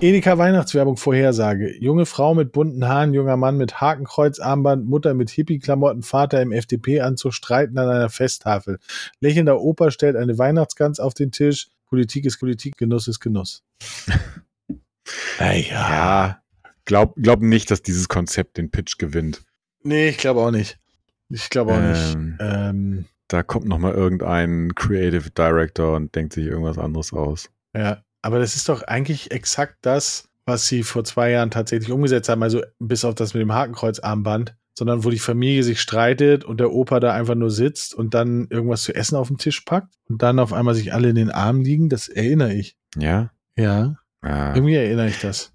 Edeka 0.03 0.37
Weihnachtswerbung 0.37 0.97
Vorhersage. 0.97 1.77
Junge 1.79 2.07
Frau 2.07 2.35
mit 2.35 2.51
bunten 2.51 2.89
Haaren, 2.89 3.15
junger 3.15 3.37
Mann 3.37 3.57
mit 3.57 3.81
Hakenkreuzarmband, 3.81 4.85
Mutter 4.85 5.15
mit 5.15 5.31
Hippie-Klamotten, 5.31 6.03
Vater 6.03 6.43
im 6.43 6.51
FDP-Anzug 6.51 7.33
streiten 7.33 7.79
an 7.79 7.89
einer 7.89 8.09
Festtafel. 8.09 8.81
Lächelnder 9.21 9.61
Opa 9.61 9.93
stellt 9.93 10.17
eine 10.17 10.39
Weihnachtsgans 10.39 10.99
auf 10.99 11.15
den 11.15 11.31
Tisch. 11.31 11.69
Politik 11.87 12.25
ist 12.25 12.41
Politik, 12.41 12.77
Genuss 12.79 13.07
ist 13.07 13.21
Genuss. 13.21 13.63
naja. 15.39 15.71
Ja. 15.71 16.43
Glaub, 16.85 17.15
glaub 17.15 17.41
nicht, 17.41 17.71
dass 17.71 17.81
dieses 17.83 18.09
Konzept 18.09 18.57
den 18.57 18.73
Pitch 18.73 18.99
gewinnt. 18.99 19.45
Nee, 19.85 20.09
ich 20.09 20.19
glaube 20.19 20.41
auch 20.41 20.51
nicht. 20.51 20.81
Ich 21.29 21.49
glaube 21.49 21.75
auch 21.75 21.81
nicht. 21.81 22.15
Ähm, 22.17 22.39
Ähm, 22.41 23.05
Da 23.29 23.45
kommt 23.45 23.69
noch 23.69 23.79
mal 23.79 23.95
irgendein 23.95 24.75
Creative 24.75 25.31
Director 25.31 25.95
und 25.95 26.13
denkt 26.17 26.33
sich 26.33 26.47
irgendwas 26.47 26.79
anderes 26.79 27.13
aus. 27.13 27.51
ja, 27.73 28.03
aber 28.23 28.39
das 28.39 28.55
ist 28.55 28.69
doch 28.69 28.83
eigentlich 28.83 29.31
exakt 29.31 29.79
das, 29.83 30.29
was 30.47 30.67
sie 30.67 30.83
vor 30.83 31.05
zwei 31.05 31.31
Jahren 31.31 31.51
tatsächlich 31.51 31.91
umgesetzt 31.91 32.29
haben. 32.29 32.43
Also 32.43 32.63
bis 32.79 33.05
auf 33.05 33.15
das 33.15 33.35
mit 33.35 33.43
dem 33.43 33.53
Hakenkreuzarmband, 33.53 34.57
sondern 34.77 35.05
wo 35.05 35.11
die 35.11 35.19
Familie 35.19 35.63
sich 35.63 35.81
streitet 35.81 36.45
und 36.45 36.59
der 36.61 36.73
Opa 36.73 37.01
da 37.01 37.13
einfach 37.13 37.35
nur 37.35 37.51
sitzt 37.51 37.95
und 37.95 38.15
dann 38.15 38.47
irgendwas 38.49 38.83
zu 38.83 38.95
essen 38.95 39.17
auf 39.17 39.29
den 39.29 39.39
Tisch 39.39 39.61
packt 39.61 39.95
und 40.09 40.23
dann 40.23 40.39
auf 40.39 40.53
einmal 40.53 40.75
sich 40.75 40.95
alle 40.95 41.11
in 41.11 41.17
den 41.17 41.31
Armen 41.31 41.63
liegen. 41.63 41.89
Das 41.89 42.09
erinnere 42.09 42.55
ich. 42.55 42.77
Ja? 42.97 43.31
Ja, 43.57 43.97
ja 44.25 44.55
irgendwie 44.55 44.77
erinnere 44.77 45.09
ich 45.09 45.21
das. 45.21 45.53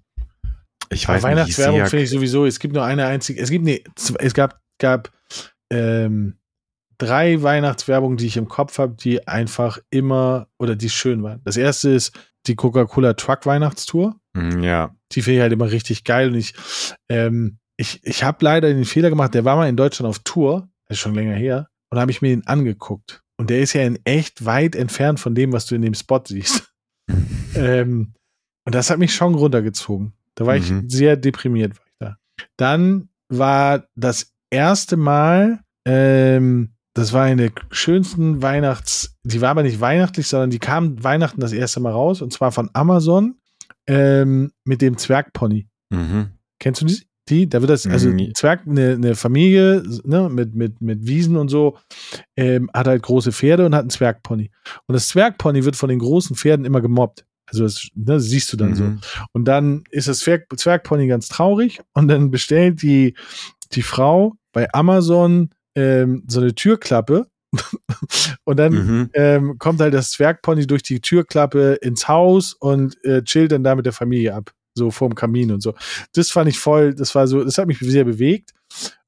ich 0.90 1.08
weiß 1.08 1.16
nicht, 1.16 1.24
Weihnachtswerbung 1.24 1.86
finde 1.86 2.04
ich 2.04 2.10
sowieso, 2.10 2.46
es 2.46 2.60
gibt 2.60 2.74
nur 2.74 2.84
eine 2.84 3.06
einzige, 3.06 3.40
es 3.40 3.50
gibt, 3.50 3.64
nee, 3.64 3.82
es 4.18 4.34
gab, 4.34 4.60
gab 4.78 5.10
ähm, 5.70 6.38
drei 6.98 7.42
Weihnachtswerbungen, 7.42 8.18
die 8.18 8.26
ich 8.26 8.36
im 8.36 8.48
Kopf 8.48 8.78
habe, 8.78 8.94
die 8.94 9.26
einfach 9.26 9.78
immer 9.90 10.48
oder 10.58 10.76
die 10.76 10.90
schön 10.90 11.22
waren. 11.22 11.40
Das 11.44 11.56
erste 11.56 11.90
ist 11.90 12.12
die 12.48 12.56
Coca-Cola 12.56 13.14
Truck 13.14 13.46
Weihnachtstour. 13.46 14.16
ja, 14.36 14.58
ja. 14.60 14.94
Die 15.12 15.22
finde 15.22 15.36
ich 15.36 15.42
halt 15.42 15.52
immer 15.52 15.70
richtig 15.70 16.04
geil 16.04 16.28
und 16.28 16.34
ich, 16.34 16.54
ähm, 17.08 17.58
ich, 17.76 18.00
ich 18.04 18.24
habe 18.24 18.44
leider 18.44 18.68
den 18.68 18.84
Fehler 18.84 19.08
gemacht, 19.10 19.34
der 19.34 19.44
war 19.44 19.56
mal 19.56 19.68
in 19.68 19.76
Deutschland 19.76 20.08
auf 20.08 20.18
Tour, 20.20 20.68
das 20.86 20.96
ist 20.96 21.00
schon 21.00 21.14
länger 21.14 21.34
her, 21.34 21.68
und 21.90 21.98
habe 21.98 22.10
ich 22.10 22.20
mir 22.22 22.28
den 22.30 22.46
angeguckt. 22.46 23.22
Und 23.38 23.50
der 23.50 23.60
ist 23.60 23.72
ja 23.72 23.82
in 23.82 23.98
echt 24.04 24.44
weit 24.44 24.74
entfernt 24.74 25.20
von 25.20 25.34
dem, 25.34 25.52
was 25.52 25.66
du 25.66 25.74
in 25.76 25.82
dem 25.82 25.94
Spot 25.94 26.22
siehst. 26.26 26.72
Ähm, 27.54 28.12
und 28.66 28.74
das 28.74 28.90
hat 28.90 28.98
mich 28.98 29.14
schon 29.14 29.34
runtergezogen. 29.34 30.12
Da 30.34 30.44
war 30.46 30.54
Mhm. 30.56 30.84
ich 30.86 30.92
sehr 30.94 31.16
deprimiert. 31.16 31.76
War 31.78 31.86
ich 31.86 31.92
da. 31.98 32.16
Dann 32.58 33.08
war 33.30 33.86
das 33.96 34.32
erste 34.50 34.96
Mal, 34.98 35.60
ähm, 35.86 36.74
das 36.98 37.12
war 37.12 37.24
eine 37.24 37.50
der 37.50 37.62
schönsten 37.70 38.42
Weihnachts, 38.42 39.16
die 39.22 39.40
war 39.40 39.50
aber 39.50 39.62
nicht 39.62 39.80
weihnachtlich, 39.80 40.26
sondern 40.26 40.50
die 40.50 40.58
kam 40.58 41.02
Weihnachten 41.02 41.40
das 41.40 41.52
erste 41.52 41.80
Mal 41.80 41.92
raus 41.92 42.22
und 42.22 42.32
zwar 42.32 42.52
von 42.52 42.70
Amazon 42.72 43.36
ähm, 43.86 44.52
mit 44.64 44.82
dem 44.82 44.96
Zwergpony. 44.96 45.68
Mhm. 45.90 46.30
Kennst 46.58 46.82
du 46.82 46.86
die? 46.86 47.02
die? 47.28 47.48
Da 47.48 47.60
wird 47.60 47.70
das, 47.70 47.86
also 47.86 48.08
Nee. 48.08 48.32
Zwerg, 48.34 48.66
eine, 48.66 48.92
eine 48.92 49.14
Familie 49.14 49.82
ne, 50.04 50.28
mit, 50.28 50.54
mit, 50.54 50.80
mit 50.80 51.06
Wiesen 51.06 51.36
und 51.36 51.48
so, 51.48 51.78
ähm, 52.36 52.70
hat 52.72 52.86
halt 52.86 53.02
große 53.02 53.32
Pferde 53.32 53.66
und 53.66 53.74
hat 53.74 53.82
einen 53.82 53.90
Zwergpony. 53.90 54.50
Und 54.86 54.92
das 54.94 55.08
Zwergpony 55.08 55.64
wird 55.64 55.76
von 55.76 55.88
den 55.88 55.98
großen 55.98 56.36
Pferden 56.36 56.64
immer 56.64 56.80
gemobbt. 56.80 57.24
Also 57.46 57.64
das 57.64 57.88
ne, 57.94 58.20
siehst 58.20 58.52
du 58.52 58.56
dann 58.56 58.74
so. 58.74 58.84
Mhm. 58.84 59.00
Und 59.32 59.44
dann 59.46 59.84
ist 59.90 60.08
das 60.08 60.20
Zwerg 60.20 60.46
Zwergpony 60.54 61.06
ganz 61.06 61.28
traurig 61.28 61.80
und 61.94 62.08
dann 62.08 62.30
bestellt 62.30 62.82
die, 62.82 63.14
die 63.72 63.82
Frau 63.82 64.34
bei 64.52 64.72
Amazon 64.72 65.50
ähm, 65.78 66.24
so 66.28 66.40
eine 66.40 66.54
Türklappe 66.54 67.26
und 68.44 68.56
dann 68.58 68.72
Mhm. 68.72 69.10
ähm, 69.14 69.58
kommt 69.58 69.80
halt 69.80 69.94
das 69.94 70.10
Zwergpony 70.12 70.66
durch 70.66 70.82
die 70.82 71.00
Türklappe 71.00 71.74
ins 71.82 72.08
Haus 72.08 72.52
und 72.54 73.02
äh, 73.04 73.22
chillt 73.22 73.52
dann 73.52 73.64
da 73.64 73.74
mit 73.74 73.86
der 73.86 73.92
Familie 73.92 74.34
ab. 74.34 74.52
So 74.74 74.90
vorm 74.90 75.14
Kamin 75.14 75.50
und 75.52 75.60
so. 75.62 75.74
Das 76.14 76.30
fand 76.30 76.48
ich 76.48 76.58
voll, 76.58 76.94
das 76.94 77.14
war 77.14 77.26
so, 77.26 77.42
das 77.42 77.58
hat 77.58 77.66
mich 77.66 77.78
sehr 77.80 78.04
bewegt. 78.04 78.52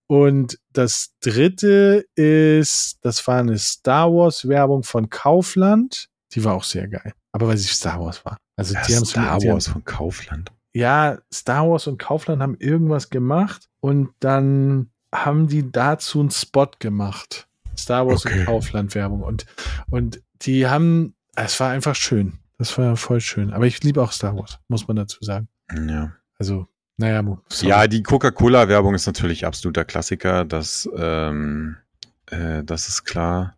Und 0.09 0.59
das 0.73 1.13
dritte 1.21 2.05
ist, 2.17 2.99
das 3.03 3.25
war 3.29 3.39
eine 3.39 3.59
Star 3.59 4.11
Wars 4.13 4.49
Werbung 4.49 4.83
von 4.83 5.09
Kaufland. 5.11 6.09
Die 6.35 6.43
war 6.45 6.55
auch 6.55 6.65
sehr 6.65 6.89
geil. 6.89 7.13
Aber 7.33 7.47
weil 7.47 7.57
sie 7.57 7.69
Star 7.69 8.01
Wars 8.01 8.25
war. 8.25 8.37
Also 8.57 8.75
Ja, 8.75 8.83
die 8.89 8.97
haben 8.97 9.05
Star 9.05 9.39
die 9.39 9.47
haben- 9.47 9.55
Wars 9.55 9.69
von 9.69 9.85
Kaufland. 9.85 10.51
ja, 10.75 11.19
Star 11.33 11.69
Wars 11.71 11.87
und 11.87 11.99
Kaufland 11.99 12.43
haben 12.43 12.57
irgendwas 12.59 13.11
gemacht 13.11 13.69
und 13.81 14.11
dann 14.19 14.91
haben 15.15 15.49
die 15.49 15.71
dazu 15.71 16.21
einen 16.21 16.31
Spot 16.31 16.71
gemacht. 16.79 17.49
Star 17.77 18.07
Wars 18.07 18.27
Okay. 18.27 18.41
und 18.41 18.45
Kaufland 18.47 18.95
Werbung 18.95 19.23
und, 19.23 19.47
und 19.91 20.21
die 20.43 20.67
haben, 20.67 21.15
es 21.37 21.59
war 21.61 21.71
einfach 21.71 21.95
schön. 21.95 22.35
Das 22.59 22.77
war 22.77 22.97
voll 22.97 23.21
schön. 23.21 23.53
Aber 23.53 23.67
ich 23.67 23.83
liebe 23.83 24.03
auch 24.03 24.13
Star 24.13 24.37
Wars, 24.37 24.59
muss 24.69 24.87
man 24.87 24.97
dazu 24.97 25.19
sagen. 25.23 25.49
Ja. 25.89 26.13
Also, 26.39 26.67
naja, 26.99 27.23
sorry. 27.49 27.71
Ja, 27.71 27.87
die 27.87 28.03
Coca-Cola-Werbung 28.03 28.95
ist 28.95 29.07
natürlich 29.07 29.47
absoluter 29.47 29.87
Klassiker. 29.87 30.45
Das, 30.45 30.89
ähm, 30.95 31.77
äh, 32.27 32.63
das 32.65 32.89
ist 32.89 33.05
klar. 33.05 33.57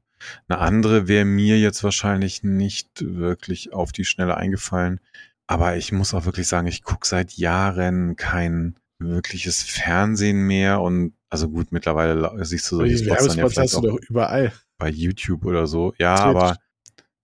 Eine 0.49 0.59
andere 0.61 1.09
wäre 1.09 1.25
mir 1.25 1.59
jetzt 1.59 1.83
wahrscheinlich 1.83 2.45
nicht 2.45 2.91
wirklich 3.01 3.73
auf 3.73 3.91
die 3.91 4.05
Schnelle 4.05 4.37
eingefallen. 4.37 5.01
Aber 5.49 5.77
ich 5.77 5.91
muss 5.91 6.15
auch 6.15 6.25
wirklich 6.25 6.47
sagen, 6.47 6.69
ich 6.69 6.85
gucke 6.85 7.07
seit 7.07 7.33
Jahren 7.33 8.15
kein 8.15 8.77
wirkliches 9.01 9.65
Fernsehen 9.65 10.47
mehr. 10.47 10.81
Und 10.81 11.15
also 11.33 11.49
gut, 11.49 11.73
mittlerweile 11.73 12.45
siehst 12.45 12.71
du 12.71 12.77
solche 12.77 12.99
Spots 12.99 13.09
dann 13.09 13.17
ja 13.17 13.17
Werbespots 13.45 13.55
vielleicht 13.55 13.75
hast 13.75 13.83
du 13.85 13.89
auch 13.91 13.97
doch 13.99 14.09
überall. 14.09 14.53
bei 14.79 14.91
YouTube 14.91 15.45
oder 15.47 15.67
so. 15.67 15.95
Ja, 15.99 16.17
Twitch. 16.17 16.27
aber 16.27 16.57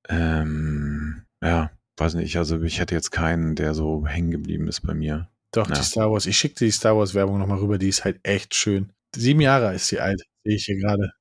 ähm, 0.09 1.23
ja, 1.43 1.71
weiß 1.99 2.15
nicht. 2.15 2.37
Also 2.37 2.61
ich 2.63 2.81
hätte 2.81 2.95
jetzt 2.95 3.11
keinen, 3.11 3.55
der 3.55 3.75
so 3.75 4.07
hängen 4.07 4.31
geblieben 4.31 4.69
ist 4.69 4.81
bei 4.81 4.95
mir. 4.95 5.29
Doch, 5.53 5.69
Ja. 5.69 5.77
die 5.77 5.83
Star 5.83 6.11
Wars. 6.11 6.27
Ich 6.27 6.39
schicke 6.39 6.55
die 6.57 6.71
Star 6.71 6.97
Wars 6.97 7.15
Werbung 7.15 7.39
nochmal 7.39 7.59
rüber. 7.59 7.79
Die 7.79 7.89
ist 7.89 8.05
halt 8.05 8.19
echt 8.23 8.55
schön. 8.55 8.93
Sieben 9.15 9.41
Jahre 9.41 9.75
ist 9.75 9.89
sie 9.89 10.01
alt, 10.01 10.23
sehe 10.45 10.57
ich 10.57 10.65
hier 10.67 10.77
gerade. 10.79 11.13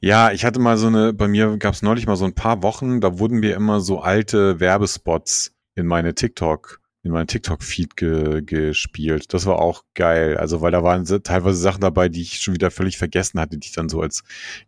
Ja, 0.00 0.32
ich 0.32 0.44
hatte 0.44 0.60
mal 0.60 0.76
so 0.76 0.86
eine, 0.86 1.12
bei 1.12 1.28
mir 1.28 1.56
gab 1.58 1.74
es 1.74 1.82
neulich 1.82 2.06
mal 2.06 2.16
so 2.16 2.24
ein 2.24 2.34
paar 2.34 2.62
Wochen, 2.62 3.00
da 3.00 3.18
wurden 3.18 3.40
mir 3.40 3.54
immer 3.54 3.80
so 3.80 4.00
alte 4.00 4.58
Werbespots 4.60 5.52
in 5.74 5.86
meine 5.86 6.14
TikTok, 6.14 6.80
in 7.02 7.12
meinen 7.12 7.26
TikTok-Feed 7.26 7.96
ge, 7.96 8.42
gespielt. 8.42 9.32
Das 9.32 9.46
war 9.46 9.58
auch 9.58 9.84
geil. 9.94 10.36
Also, 10.36 10.60
weil 10.60 10.72
da 10.72 10.82
waren 10.82 11.04
teilweise 11.04 11.56
Sachen 11.58 11.80
dabei, 11.80 12.08
die 12.08 12.22
ich 12.22 12.40
schon 12.40 12.54
wieder 12.54 12.70
völlig 12.70 12.98
vergessen 12.98 13.40
hatte, 13.40 13.56
die 13.56 13.68
ich 13.68 13.72
dann 13.72 13.88
so 13.88 14.00
als 14.02 14.22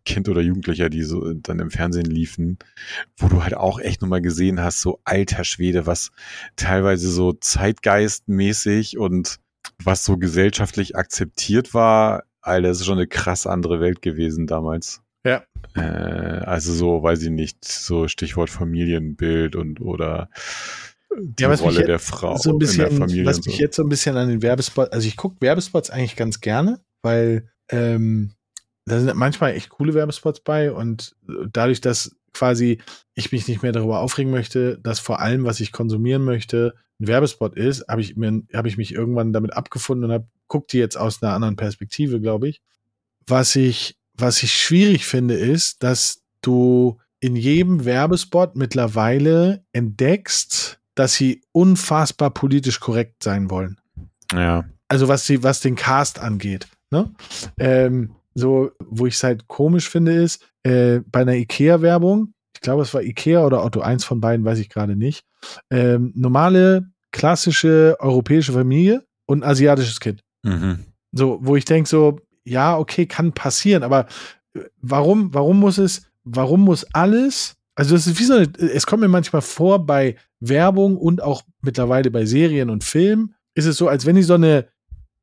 Kind 0.04 0.28
oder 0.28 0.40
Jugendlicher, 0.40 0.88
die 0.88 1.02
so 1.02 1.32
dann 1.34 1.58
im 1.58 1.70
Fernsehen 1.70 2.06
liefen, 2.06 2.58
wo 3.16 3.28
du 3.28 3.42
halt 3.42 3.54
auch 3.54 3.80
echt 3.80 4.00
nochmal 4.00 4.22
gesehen 4.22 4.60
hast, 4.60 4.80
so 4.80 5.00
alter 5.04 5.44
Schwede, 5.44 5.86
was 5.86 6.10
teilweise 6.56 7.10
so 7.10 7.32
zeitgeistmäßig 7.32 8.98
und 8.98 9.38
was 9.84 10.04
so 10.04 10.16
gesellschaftlich 10.16 10.96
akzeptiert 10.96 11.74
war, 11.74 12.24
Alter, 12.40 12.68
das 12.68 12.80
ist 12.80 12.86
schon 12.86 12.98
eine 12.98 13.06
krass 13.06 13.46
andere 13.46 13.80
Welt 13.80 14.02
gewesen 14.02 14.46
damals. 14.46 15.00
Ja. 15.24 15.44
Äh, 15.74 15.80
also 15.80 16.72
so, 16.72 17.02
weiß 17.02 17.22
ich 17.22 17.30
nicht, 17.30 17.64
so 17.64 18.08
Stichwort 18.08 18.50
Familienbild 18.50 19.54
und 19.54 19.80
oder 19.80 20.28
die 21.20 21.42
Ja, 21.42 21.52
Rolle 21.52 21.84
der 21.84 21.98
Frau 21.98 22.36
so 22.36 22.50
ein 22.50 22.58
bisschen, 22.58 22.84
in 22.84 22.90
der 22.90 22.98
Familie. 22.98 23.24
was 23.26 23.44
mich 23.44 23.56
so. 23.56 23.62
jetzt 23.62 23.76
so 23.76 23.82
ein 23.82 23.88
bisschen 23.88 24.16
an 24.16 24.28
den 24.28 24.42
Werbespots, 24.42 24.92
also 24.92 25.06
ich 25.06 25.16
gucke 25.16 25.36
Werbespots 25.40 25.90
eigentlich 25.90 26.16
ganz 26.16 26.40
gerne, 26.40 26.80
weil 27.02 27.48
ähm, 27.70 28.34
da 28.84 28.98
sind 28.98 29.14
manchmal 29.14 29.54
echt 29.54 29.70
coole 29.70 29.94
Werbespots 29.94 30.40
bei 30.40 30.72
und 30.72 31.14
dadurch, 31.50 31.80
dass 31.80 32.16
quasi 32.32 32.78
ich 33.14 33.30
mich 33.32 33.46
nicht 33.46 33.62
mehr 33.62 33.72
darüber 33.72 34.00
aufregen 34.00 34.32
möchte, 34.32 34.78
dass 34.82 34.98
vor 34.98 35.20
allem, 35.20 35.44
was 35.44 35.60
ich 35.60 35.72
konsumieren 35.72 36.24
möchte, 36.24 36.74
ein 37.00 37.06
Werbespot 37.06 37.56
ist, 37.56 37.86
habe 37.88 38.00
ich 38.00 38.16
mir, 38.16 38.42
habe 38.54 38.68
ich 38.68 38.76
mich 38.76 38.92
irgendwann 38.94 39.32
damit 39.32 39.52
abgefunden 39.52 40.06
und 40.06 40.12
habe 40.12 40.26
guckt 40.48 40.72
die 40.72 40.78
jetzt 40.78 40.96
aus 40.96 41.22
einer 41.22 41.32
anderen 41.32 41.56
Perspektive, 41.56 42.20
glaube 42.20 42.48
ich. 42.48 42.60
Was 43.26 43.56
ich, 43.56 43.96
was 44.14 44.42
ich 44.42 44.52
schwierig 44.52 45.06
finde, 45.06 45.34
ist, 45.34 45.82
dass 45.82 46.22
du 46.42 46.98
in 47.20 47.36
jedem 47.36 47.84
Werbespot 47.84 48.56
mittlerweile 48.56 49.64
entdeckst, 49.72 50.80
dass 50.94 51.14
sie 51.14 51.42
unfassbar 51.52 52.30
politisch 52.30 52.80
korrekt 52.80 53.22
sein 53.22 53.50
wollen. 53.50 53.78
Ja. 54.32 54.64
Also 54.88 55.08
was, 55.08 55.24
die, 55.26 55.42
was 55.42 55.60
den 55.60 55.74
Cast 55.74 56.18
angeht. 56.18 56.68
Ne? 56.90 57.10
Ähm, 57.58 58.14
so, 58.34 58.70
wo 58.78 59.06
ich 59.06 59.14
es 59.14 59.24
halt 59.24 59.48
komisch 59.48 59.88
finde, 59.88 60.12
ist, 60.12 60.46
äh, 60.62 61.00
bei 61.10 61.20
einer 61.22 61.34
IKEA-Werbung, 61.34 62.34
ich 62.54 62.60
glaube, 62.60 62.82
es 62.82 62.94
war 62.94 63.02
IKEA 63.02 63.44
oder 63.44 63.64
Otto, 63.64 63.80
eins 63.80 64.04
von 64.04 64.20
beiden, 64.20 64.44
weiß 64.44 64.58
ich 64.58 64.68
gerade 64.68 64.96
nicht, 64.96 65.24
ähm, 65.70 66.12
normale, 66.14 66.90
klassische 67.10 67.96
europäische 68.00 68.52
Familie 68.52 69.04
und 69.26 69.42
ein 69.42 69.50
asiatisches 69.50 70.00
Kind. 70.00 70.22
Mhm. 70.42 70.84
So, 71.12 71.38
wo 71.42 71.56
ich 71.56 71.64
denke, 71.64 71.88
so, 71.88 72.20
ja, 72.44 72.78
okay, 72.78 73.06
kann 73.06 73.32
passieren, 73.32 73.82
aber 73.82 74.06
äh, 74.54 74.60
warum, 74.80 75.32
warum 75.34 75.60
muss 75.60 75.78
es, 75.78 76.06
warum 76.24 76.62
muss 76.62 76.84
alles, 76.92 77.56
also 77.74 77.94
das 77.94 78.06
ist 78.06 78.18
wie 78.18 78.24
so 78.24 78.34
eine, 78.34 78.52
es 78.58 78.86
kommt 78.86 79.02
mir 79.02 79.08
manchmal 79.08 79.42
vor 79.42 79.86
bei 79.86 80.16
Werbung 80.40 80.96
und 80.96 81.22
auch 81.22 81.42
mittlerweile 81.62 82.10
bei 82.10 82.24
Serien 82.26 82.70
und 82.70 82.84
Filmen, 82.84 83.34
ist 83.54 83.66
es 83.66 83.76
so, 83.76 83.88
als 83.88 84.06
wenn 84.06 84.16
die 84.16 84.22
so 84.22 84.34
eine 84.34 84.68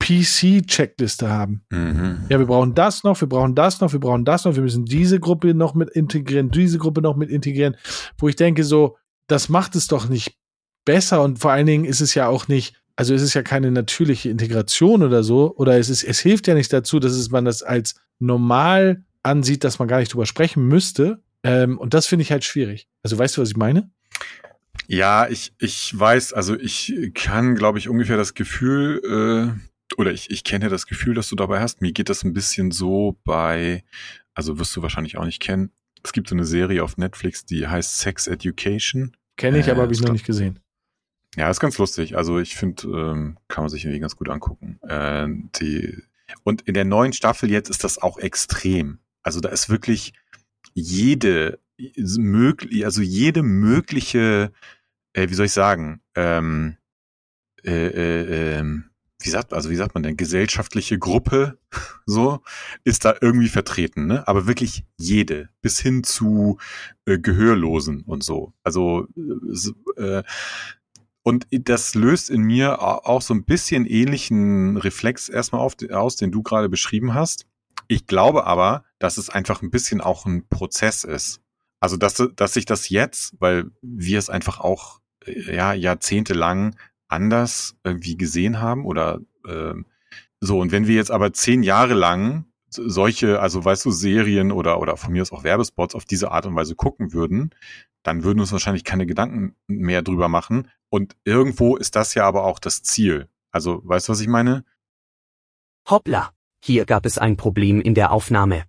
PC-Checkliste 0.01 1.29
haben. 1.29 1.61
Mhm. 1.69 2.25
Ja, 2.29 2.39
wir 2.39 2.45
brauchen 2.45 2.73
das 2.73 3.03
noch, 3.03 3.19
wir 3.19 3.27
brauchen 3.27 3.53
das 3.53 3.81
noch, 3.81 3.91
wir 3.91 3.99
brauchen 3.99 4.25
das 4.25 4.45
noch, 4.45 4.55
wir 4.55 4.63
müssen 4.63 4.85
diese 4.85 5.19
Gruppe 5.19 5.53
noch 5.53 5.75
mit 5.75 5.89
integrieren, 5.89 6.49
diese 6.49 6.77
Gruppe 6.77 7.01
noch 7.01 7.15
mit 7.15 7.29
integrieren, 7.29 7.75
wo 8.17 8.29
ich 8.29 8.35
denke, 8.35 8.63
so, 8.63 8.97
das 9.27 9.49
macht 9.49 9.75
es 9.75 9.87
doch 9.87 10.07
nicht 10.07 10.37
besser 10.85 11.21
und 11.21 11.39
vor 11.39 11.51
allen 11.51 11.67
Dingen 11.67 11.85
ist 11.85 12.01
es 12.01 12.15
ja 12.15 12.27
auch 12.27 12.47
nicht, 12.47 12.81
also 12.95 13.13
es 13.13 13.21
ist 13.21 13.33
ja 13.33 13.43
keine 13.43 13.71
natürliche 13.71 14.29
Integration 14.29 15.03
oder 15.03 15.21
so, 15.23 15.53
oder 15.57 15.77
es 15.77 15.89
ist, 15.89 16.03
es 16.03 16.19
hilft 16.19 16.47
ja 16.47 16.55
nicht 16.55 16.71
dazu, 16.71 16.99
dass 16.99 17.11
es 17.11 17.29
man 17.29 17.45
das 17.45 17.61
als 17.61 17.95
normal 18.19 19.03
ansieht, 19.21 19.63
dass 19.63 19.79
man 19.79 19.87
gar 19.87 19.99
nicht 19.99 20.13
drüber 20.13 20.25
sprechen 20.25 20.65
müsste. 20.67 21.21
Ähm, 21.43 21.77
und 21.77 21.93
das 21.93 22.07
finde 22.07 22.23
ich 22.23 22.31
halt 22.31 22.43
schwierig. 22.43 22.87
Also 23.03 23.17
weißt 23.17 23.37
du, 23.37 23.41
was 23.41 23.49
ich 23.49 23.57
meine? 23.57 23.91
Ja, 24.87 25.27
ich, 25.27 25.53
ich 25.59 25.97
weiß, 25.97 26.33
also 26.33 26.57
ich 26.57 27.11
kann, 27.13 27.55
glaube 27.55 27.77
ich, 27.77 27.89
ungefähr 27.89 28.17
das 28.17 28.33
Gefühl, 28.33 29.55
äh, 29.57 29.95
oder 29.97 30.11
ich, 30.11 30.29
ich 30.31 30.43
kenne 30.43 30.69
das 30.69 30.87
Gefühl, 30.87 31.13
das 31.13 31.29
du 31.29 31.35
dabei 31.35 31.59
hast. 31.59 31.81
Mir 31.81 31.91
geht 31.91 32.09
das 32.09 32.23
ein 32.23 32.33
bisschen 32.33 32.71
so 32.71 33.19
bei, 33.23 33.83
also 34.33 34.59
wirst 34.59 34.75
du 34.75 34.81
wahrscheinlich 34.81 35.17
auch 35.17 35.25
nicht 35.25 35.41
kennen. 35.41 35.71
Es 36.03 36.13
gibt 36.13 36.29
so 36.29 36.35
eine 36.35 36.45
Serie 36.45 36.83
auf 36.83 36.97
Netflix, 36.97 37.45
die 37.45 37.67
heißt 37.67 37.99
Sex 37.99 38.27
Education. 38.27 39.15
Kenne 39.37 39.59
ich, 39.59 39.67
Äh, 39.67 39.71
aber 39.71 39.83
habe 39.83 39.93
ich 39.93 39.99
ist 39.99 40.05
noch 40.05 40.13
nicht 40.13 40.25
gesehen. 40.25 40.59
Ja, 41.35 41.49
ist 41.49 41.59
ganz 41.59 41.77
lustig. 41.77 42.17
Also 42.17 42.39
ich 42.39 42.55
finde, 42.55 42.87
ähm, 42.87 43.37
kann 43.47 43.63
man 43.63 43.69
sich 43.69 43.83
irgendwie 43.85 43.99
ganz 43.99 44.15
gut 44.15 44.29
angucken. 44.29 44.79
Äh, 44.81 45.27
die, 45.59 46.01
und 46.43 46.61
in 46.63 46.73
der 46.73 46.85
neuen 46.85 47.13
Staffel 47.13 47.51
jetzt 47.51 47.69
ist 47.69 47.83
das 47.83 47.97
auch 47.99 48.17
extrem. 48.17 48.99
Also 49.21 49.39
da 49.39 49.49
ist 49.49 49.69
wirklich 49.69 50.13
jede 50.79 51.59
möglich, 52.17 52.85
also 52.85 53.01
jede 53.01 53.43
mögliche, 53.43 54.51
äh, 55.13 55.29
wie 55.29 55.33
soll 55.35 55.47
ich 55.47 55.53
sagen, 55.53 56.01
ähm, 56.15 56.77
äh, 57.65 57.87
äh, 57.87 58.59
ähm, 58.59 58.85
wie 59.21 59.29
sagt, 59.29 59.53
also 59.53 59.69
wie 59.69 59.75
sagt 59.75 59.95
man 59.95 60.03
denn, 60.03 60.15
gesellschaftliche 60.17 60.97
Gruppe, 60.97 61.57
so, 62.05 62.41
ist 62.85 63.03
da 63.05 63.15
irgendwie 63.21 63.49
vertreten, 63.49 64.07
ne? 64.07 64.27
Aber 64.27 64.47
wirklich 64.47 64.85
jede, 64.97 65.49
bis 65.61 65.79
hin 65.79 66.03
zu 66.03 66.57
äh, 67.05 67.19
Gehörlosen 67.19 68.03
und 68.03 68.23
so. 68.23 68.53
Also 68.63 69.07
äh, 69.97 70.19
äh, 70.19 70.23
und 71.23 71.47
das 71.51 71.95
löst 71.95 72.29
in 72.29 72.41
mir 72.41 72.81
au- 72.81 73.01
auch 73.03 73.21
so 73.21 73.33
ein 73.33 73.43
bisschen 73.43 73.85
ähnlichen 73.85 74.77
Reflex 74.77 75.29
erstmal 75.29 75.61
auf, 75.61 75.75
aus, 75.91 76.15
den 76.15 76.31
du 76.31 76.41
gerade 76.41 76.69
beschrieben 76.69 77.13
hast. 77.13 77.45
Ich 77.91 78.05
glaube 78.05 78.45
aber, 78.45 78.85
dass 78.99 79.17
es 79.17 79.29
einfach 79.29 79.63
ein 79.63 79.71
bisschen 79.71 79.99
auch 79.99 80.25
ein 80.27 80.47
Prozess 80.47 81.03
ist. 81.03 81.41
Also, 81.79 81.97
dass, 81.97 82.23
dass 82.35 82.53
sich 82.53 82.65
das 82.65 82.89
jetzt, 82.89 83.35
weil 83.39 83.71
wir 83.81 84.19
es 84.19 84.29
einfach 84.29 84.59
auch 84.59 85.01
äh, 85.25 85.55
ja, 85.55 85.73
jahrzehntelang 85.73 86.75
anders 87.07 87.75
irgendwie 87.83 88.15
gesehen 88.15 88.61
haben 88.61 88.85
oder 88.85 89.19
ähm, 89.47 89.87
so. 90.39 90.59
Und 90.59 90.71
wenn 90.71 90.85
wir 90.85 90.95
jetzt 90.95 91.09
aber 91.09 91.33
zehn 91.33 91.63
Jahre 91.63 91.95
lang 91.95 92.45
so- 92.69 92.87
solche, 92.87 93.39
also 93.39 93.65
weißt 93.65 93.85
du, 93.85 93.91
Serien 93.91 94.51
oder, 94.51 94.79
oder 94.79 94.95
von 94.95 95.11
mir 95.11 95.23
aus 95.23 95.31
auch 95.31 95.43
Werbespots 95.43 95.95
auf 95.95 96.05
diese 96.05 96.29
Art 96.31 96.45
und 96.45 96.55
Weise 96.55 96.75
gucken 96.75 97.11
würden, 97.11 97.55
dann 98.03 98.23
würden 98.23 98.39
uns 98.39 98.51
wahrscheinlich 98.51 98.83
keine 98.83 99.07
Gedanken 99.07 99.55
mehr 99.65 100.03
drüber 100.03 100.29
machen. 100.29 100.69
Und 100.89 101.15
irgendwo 101.23 101.75
ist 101.75 101.95
das 101.95 102.13
ja 102.13 102.25
aber 102.27 102.43
auch 102.43 102.59
das 102.59 102.83
Ziel. 102.83 103.29
Also, 103.51 103.81
weißt 103.83 104.07
du, 104.07 104.11
was 104.11 104.21
ich 104.21 104.27
meine? 104.27 104.63
Hoppla, 105.89 106.33
hier 106.61 106.85
gab 106.85 107.05
es 107.05 107.17
ein 107.17 107.37
Problem 107.37 107.81
in 107.81 107.93
der 107.93 108.11
Aufnahme. 108.11 108.63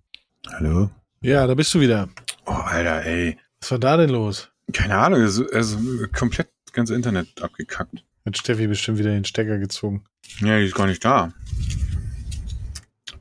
Hallo? 0.47 0.89
Ja, 1.21 1.45
da 1.45 1.53
bist 1.53 1.73
du 1.73 1.79
wieder. 1.79 2.09
Oh, 2.45 2.51
Alter, 2.51 3.05
ey. 3.05 3.37
Was 3.59 3.71
war 3.71 3.79
da 3.79 3.97
denn 3.97 4.09
los? 4.09 4.49
Keine 4.73 4.97
Ahnung, 4.97 5.21
es 5.21 5.37
ist, 5.37 5.77
komplett 6.13 6.49
das 6.65 6.73
ganze 6.73 6.95
Internet 6.95 7.41
abgekackt. 7.41 8.03
Hat 8.25 8.37
Steffi 8.37 8.67
bestimmt 8.67 8.97
wieder 8.97 9.11
den 9.11 9.25
Stecker 9.25 9.57
gezogen. 9.57 10.05
Ja, 10.39 10.57
die 10.57 10.65
ist 10.65 10.75
gar 10.75 10.87
nicht 10.87 11.03
da. 11.03 11.33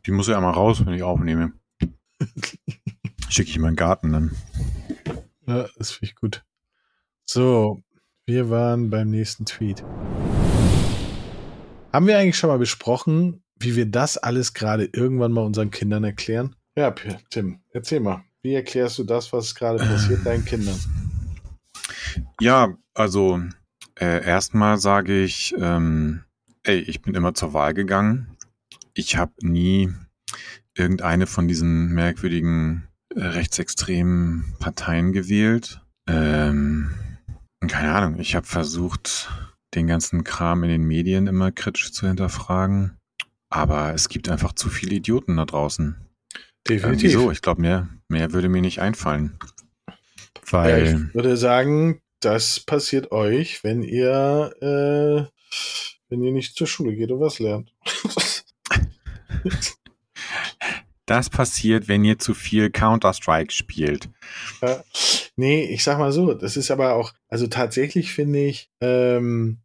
Die 0.06 0.12
muss 0.12 0.28
ja 0.28 0.40
mal 0.40 0.50
raus, 0.50 0.84
wenn 0.84 0.94
ich 0.94 1.02
aufnehme. 1.02 1.52
Schicke 3.28 3.50
ich 3.50 3.56
in 3.56 3.62
meinen 3.62 3.76
Garten 3.76 4.12
dann. 4.12 4.30
Ja, 5.46 5.68
das 5.76 5.92
finde 5.92 6.12
ich 6.12 6.14
gut. 6.14 6.44
So, 7.24 7.82
wir 8.26 8.50
waren 8.50 8.90
beim 8.90 9.10
nächsten 9.10 9.44
Tweet. 9.44 9.84
Haben 11.92 12.06
wir 12.06 12.18
eigentlich 12.18 12.38
schon 12.38 12.48
mal 12.48 12.58
besprochen, 12.58 13.42
wie 13.60 13.76
wir 13.76 13.86
das 13.86 14.18
alles 14.18 14.54
gerade 14.54 14.88
irgendwann 14.92 15.32
mal 15.32 15.44
unseren 15.44 15.70
Kindern 15.70 16.04
erklären? 16.04 16.56
Ja, 16.76 16.94
Tim, 17.30 17.60
erzähl 17.72 18.00
mal. 18.00 18.24
Wie 18.42 18.54
erklärst 18.54 18.98
du 18.98 19.04
das, 19.04 19.32
was 19.32 19.54
gerade 19.54 19.78
passiert 19.78 20.24
deinen 20.24 20.44
Kindern? 20.44 20.78
Ja, 22.40 22.74
also 22.94 23.40
äh, 23.98 24.24
erstmal 24.24 24.78
sage 24.78 25.22
ich, 25.22 25.54
ähm, 25.58 26.24
ey, 26.62 26.78
ich 26.78 27.02
bin 27.02 27.14
immer 27.14 27.34
zur 27.34 27.52
Wahl 27.52 27.74
gegangen. 27.74 28.36
Ich 28.94 29.16
habe 29.16 29.32
nie 29.42 29.92
irgendeine 30.74 31.26
von 31.26 31.48
diesen 31.48 31.92
merkwürdigen 31.92 32.88
äh, 33.14 33.20
rechtsextremen 33.24 34.54
Parteien 34.58 35.12
gewählt. 35.12 35.82
Ähm, 36.08 36.90
keine 37.68 37.92
Ahnung, 37.92 38.18
ich 38.18 38.34
habe 38.34 38.46
versucht, 38.46 39.30
den 39.74 39.86
ganzen 39.86 40.24
Kram 40.24 40.64
in 40.64 40.70
den 40.70 40.84
Medien 40.84 41.26
immer 41.26 41.52
kritisch 41.52 41.92
zu 41.92 42.06
hinterfragen. 42.06 42.96
Aber 43.50 43.92
es 43.94 44.08
gibt 44.08 44.28
einfach 44.28 44.52
zu 44.52 44.68
viele 44.68 44.94
Idioten 44.94 45.36
da 45.36 45.44
draußen. 45.44 45.96
Irgendwie 46.68 47.08
so, 47.08 47.30
ich 47.30 47.42
glaube, 47.42 47.60
mehr, 47.60 47.88
mehr 48.08 48.32
würde 48.32 48.48
mir 48.48 48.62
nicht 48.62 48.80
einfallen. 48.80 49.38
Ja, 49.88 49.94
Weil. 50.50 51.08
ich 51.08 51.14
würde 51.14 51.36
sagen, 51.36 52.00
das 52.20 52.60
passiert 52.60 53.12
euch, 53.12 53.64
wenn 53.64 53.82
ihr, 53.82 54.52
äh, 54.60 55.26
wenn 56.08 56.22
ihr 56.22 56.32
nicht 56.32 56.54
zur 56.54 56.66
Schule 56.66 56.94
geht 56.94 57.10
und 57.10 57.20
was 57.20 57.38
lernt. 57.38 57.72
Das 61.06 61.28
passiert, 61.28 61.88
wenn 61.88 62.04
ihr 62.04 62.20
zu 62.20 62.34
viel 62.34 62.70
Counter-Strike 62.70 63.52
spielt. 63.52 64.08
Ja. 64.62 64.84
Nee, 65.34 65.64
ich 65.64 65.82
sag 65.82 65.98
mal 65.98 66.12
so, 66.12 66.34
das 66.34 66.56
ist 66.56 66.70
aber 66.70 66.94
auch, 66.94 67.12
also 67.28 67.48
tatsächlich 67.48 68.12
finde 68.12 68.38
ich, 68.38 68.70
ähm, 68.80 69.58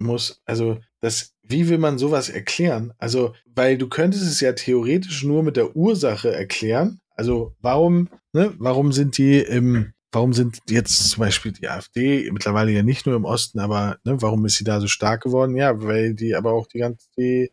muss, 0.00 0.40
also 0.44 0.78
das, 1.00 1.34
wie 1.42 1.68
will 1.68 1.78
man 1.78 1.98
sowas 1.98 2.28
erklären? 2.28 2.92
Also, 2.98 3.34
weil 3.54 3.78
du 3.78 3.88
könntest 3.88 4.24
es 4.24 4.40
ja 4.40 4.52
theoretisch 4.52 5.24
nur 5.24 5.42
mit 5.42 5.56
der 5.56 5.76
Ursache 5.76 6.32
erklären. 6.32 7.00
Also, 7.14 7.54
warum, 7.60 8.08
ne, 8.32 8.52
warum 8.58 8.92
sind 8.92 9.18
die 9.18 9.38
im, 9.38 9.92
warum 10.12 10.32
sind 10.32 10.58
jetzt 10.68 11.10
zum 11.10 11.20
Beispiel 11.20 11.52
die 11.52 11.68
AfD 11.68 12.30
mittlerweile 12.32 12.72
ja 12.72 12.82
nicht 12.82 13.06
nur 13.06 13.16
im 13.16 13.24
Osten, 13.24 13.60
aber 13.60 13.98
ne, 14.04 14.20
warum 14.22 14.44
ist 14.46 14.56
sie 14.56 14.64
da 14.64 14.80
so 14.80 14.86
stark 14.86 15.22
geworden? 15.22 15.56
Ja, 15.56 15.82
weil 15.82 16.14
die 16.14 16.34
aber 16.34 16.52
auch 16.52 16.66
die, 16.66 16.78
ganz, 16.78 17.08
die 17.16 17.50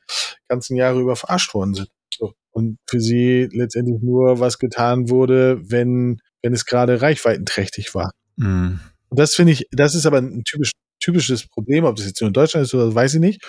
ganzen 0.47 0.75
Jahre 0.75 0.99
über 0.99 1.15
verarscht 1.15 1.53
worden 1.53 1.73
sind. 1.73 1.89
So. 2.17 2.33
Und 2.51 2.77
für 2.87 2.99
sie 2.99 3.49
letztendlich 3.51 4.01
nur 4.01 4.39
was 4.39 4.57
getan 4.57 5.09
wurde, 5.09 5.59
wenn, 5.69 6.19
wenn 6.41 6.53
es 6.53 6.65
gerade 6.65 7.01
reichweitenträchtig 7.01 7.93
war. 7.93 8.11
Mhm. 8.37 8.79
Und 9.09 9.19
das 9.19 9.35
finde 9.35 9.53
ich, 9.53 9.67
das 9.71 9.95
ist 9.95 10.05
aber 10.05 10.17
ein 10.17 10.43
typisch, 10.43 10.71
typisches 10.99 11.47
Problem, 11.47 11.85
ob 11.85 11.95
das 11.95 12.05
jetzt 12.05 12.21
nur 12.21 12.27
in 12.27 12.33
Deutschland 12.33 12.65
ist 12.65 12.73
oder 12.73 12.93
weiß 12.93 13.15
ich 13.15 13.19
nicht. 13.19 13.41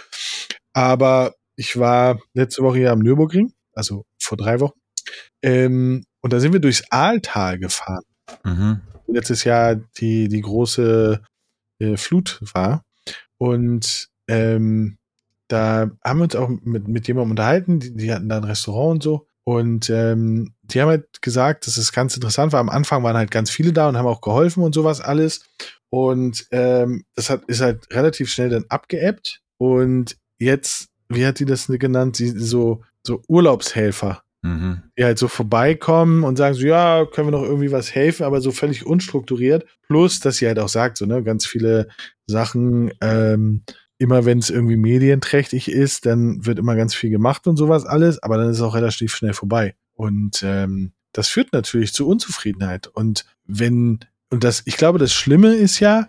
Aber 0.72 1.34
ich 1.56 1.78
war 1.78 2.20
letzte 2.34 2.62
Woche 2.62 2.78
hier 2.78 2.92
am 2.92 3.00
Nürburgring, 3.00 3.52
also 3.72 4.04
vor 4.20 4.36
drei 4.36 4.60
Wochen. 4.60 4.78
Ähm, 5.42 6.04
und 6.20 6.32
da 6.32 6.40
sind 6.40 6.52
wir 6.52 6.60
durchs 6.60 6.84
Aaltal 6.90 7.58
gefahren. 7.58 8.04
Mhm. 8.44 8.80
Letztes 9.06 9.44
Jahr 9.44 9.76
die, 9.76 10.28
die 10.28 10.40
große 10.40 11.22
äh, 11.80 11.96
Flut 11.96 12.40
war. 12.54 12.84
Und 13.38 14.08
ähm, 14.28 14.98
da 15.48 15.90
haben 16.04 16.18
wir 16.18 16.24
uns 16.24 16.36
auch 16.36 16.48
mit, 16.48 16.88
mit 16.88 17.08
jemandem 17.08 17.30
unterhalten, 17.30 17.80
die, 17.80 17.96
die 17.96 18.12
hatten 18.12 18.28
da 18.28 18.36
ein 18.36 18.44
Restaurant 18.44 18.96
und 18.96 19.02
so. 19.02 19.26
Und 19.44 19.88
ähm, 19.88 20.52
die 20.62 20.82
haben 20.82 20.88
halt 20.88 21.22
gesagt, 21.22 21.66
dass 21.66 21.78
es 21.78 21.92
ganz 21.92 22.14
interessant 22.14 22.52
war. 22.52 22.60
Am 22.60 22.68
Anfang 22.68 23.02
waren 23.02 23.16
halt 23.16 23.30
ganz 23.30 23.50
viele 23.50 23.72
da 23.72 23.88
und 23.88 23.96
haben 23.96 24.06
auch 24.06 24.20
geholfen 24.20 24.62
und 24.62 24.74
sowas 24.74 25.00
alles. 25.00 25.46
Und 25.90 26.46
ähm, 26.50 27.04
das 27.14 27.30
hat, 27.30 27.44
ist 27.46 27.60
halt 27.60 27.92
relativ 27.92 28.30
schnell 28.30 28.50
dann 28.50 28.64
abgeebbt. 28.68 29.40
Und 29.56 30.16
jetzt, 30.38 30.88
wie 31.08 31.26
hat 31.26 31.38
die 31.38 31.44
das 31.44 31.66
genannt? 31.66 32.16
Sie, 32.16 32.28
so, 32.28 32.82
so 33.02 33.22
Urlaubshelfer, 33.28 34.22
Mhm. 34.42 34.82
die 34.96 35.02
halt 35.02 35.18
so 35.18 35.26
vorbeikommen 35.26 36.22
und 36.22 36.36
sagen 36.36 36.54
so, 36.54 36.64
ja, 36.64 37.04
können 37.06 37.26
wir 37.26 37.32
noch 37.32 37.42
irgendwie 37.42 37.72
was 37.72 37.92
helfen, 37.92 38.22
aber 38.22 38.40
so 38.40 38.52
völlig 38.52 38.86
unstrukturiert. 38.86 39.66
Plus, 39.88 40.20
dass 40.20 40.36
sie 40.36 40.46
halt 40.46 40.60
auch 40.60 40.68
sagt, 40.68 40.96
so, 40.96 41.06
ne, 41.06 41.24
ganz 41.24 41.44
viele 41.44 41.88
Sachen, 42.28 42.92
ähm, 43.00 43.64
immer 43.98 44.24
wenn 44.24 44.38
es 44.38 44.48
irgendwie 44.48 44.76
medienträchtig 44.76 45.68
ist, 45.68 46.06
dann 46.06 46.46
wird 46.46 46.60
immer 46.60 46.76
ganz 46.76 46.94
viel 46.94 47.10
gemacht 47.10 47.48
und 47.48 47.56
sowas 47.56 47.84
alles, 47.84 48.22
aber 48.22 48.36
dann 48.36 48.50
ist 48.50 48.58
es 48.58 48.62
auch 48.62 48.76
relativ 48.76 49.12
schnell 49.14 49.32
vorbei. 49.34 49.74
Und 49.94 50.42
ähm, 50.44 50.92
das 51.12 51.26
führt 51.28 51.52
natürlich 51.52 51.92
zu 51.92 52.06
Unzufriedenheit. 52.06 52.86
Und 52.86 53.24
wenn, 53.44 53.98
und 54.30 54.44
das, 54.44 54.62
ich 54.66 54.76
glaube, 54.76 54.98
das 54.98 55.12
Schlimme 55.12 55.54
ist 55.54 55.80
ja, 55.80 56.08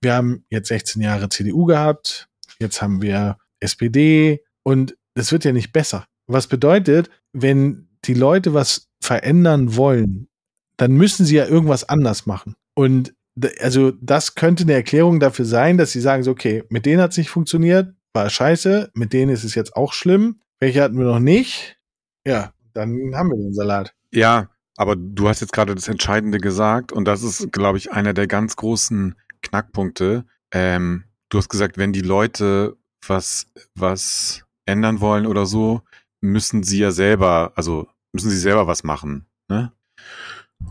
wir 0.00 0.14
haben 0.14 0.44
jetzt 0.50 0.68
16 0.68 1.02
Jahre 1.02 1.28
CDU 1.28 1.64
gehabt, 1.64 2.28
jetzt 2.58 2.80
haben 2.82 3.02
wir 3.02 3.38
SPD 3.60 4.44
und 4.62 4.96
das 5.14 5.32
wird 5.32 5.44
ja 5.44 5.52
nicht 5.52 5.72
besser. 5.72 6.06
Was 6.26 6.46
bedeutet, 6.46 7.10
wenn 7.32 7.88
die 8.04 8.14
Leute 8.14 8.54
was 8.54 8.88
verändern 9.02 9.76
wollen, 9.76 10.28
dann 10.76 10.92
müssen 10.92 11.26
sie 11.26 11.36
ja 11.36 11.46
irgendwas 11.46 11.88
anders 11.88 12.26
machen. 12.26 12.54
Und 12.74 13.14
also 13.60 13.92
das 14.00 14.34
könnte 14.34 14.64
eine 14.64 14.74
Erklärung 14.74 15.20
dafür 15.20 15.44
sein, 15.44 15.78
dass 15.78 15.92
sie 15.92 16.00
sagen 16.00 16.22
so, 16.22 16.30
okay, 16.30 16.64
mit 16.68 16.86
denen 16.86 17.00
hat 17.00 17.12
es 17.12 17.18
nicht 17.18 17.30
funktioniert, 17.30 17.94
war 18.12 18.30
scheiße, 18.30 18.90
mit 18.94 19.12
denen 19.12 19.32
ist 19.32 19.44
es 19.44 19.54
jetzt 19.54 19.76
auch 19.76 19.92
schlimm. 19.92 20.40
Welche 20.60 20.82
hatten 20.82 20.98
wir 20.98 21.06
noch 21.06 21.20
nicht? 21.20 21.78
Ja, 22.26 22.52
dann 22.72 23.14
haben 23.14 23.30
wir 23.30 23.36
den 23.36 23.54
Salat. 23.54 23.94
Ja, 24.12 24.50
aber 24.78 24.94
du 24.94 25.28
hast 25.28 25.40
jetzt 25.40 25.52
gerade 25.52 25.74
das 25.74 25.88
Entscheidende 25.88 26.38
gesagt 26.38 26.92
und 26.92 27.04
das 27.04 27.24
ist, 27.24 27.52
glaube 27.52 27.78
ich, 27.78 27.90
einer 27.90 28.14
der 28.14 28.28
ganz 28.28 28.54
großen 28.54 29.16
Knackpunkte. 29.42 30.24
Ähm, 30.52 31.04
du 31.30 31.38
hast 31.38 31.48
gesagt, 31.48 31.78
wenn 31.78 31.92
die 31.92 32.00
Leute 32.00 32.76
was, 33.04 33.48
was 33.74 34.44
ändern 34.66 35.00
wollen 35.00 35.26
oder 35.26 35.46
so, 35.46 35.82
müssen 36.20 36.62
sie 36.62 36.78
ja 36.78 36.92
selber, 36.92 37.52
also 37.56 37.88
müssen 38.12 38.30
sie 38.30 38.38
selber 38.38 38.68
was 38.68 38.84
machen. 38.84 39.26
Ne? 39.48 39.72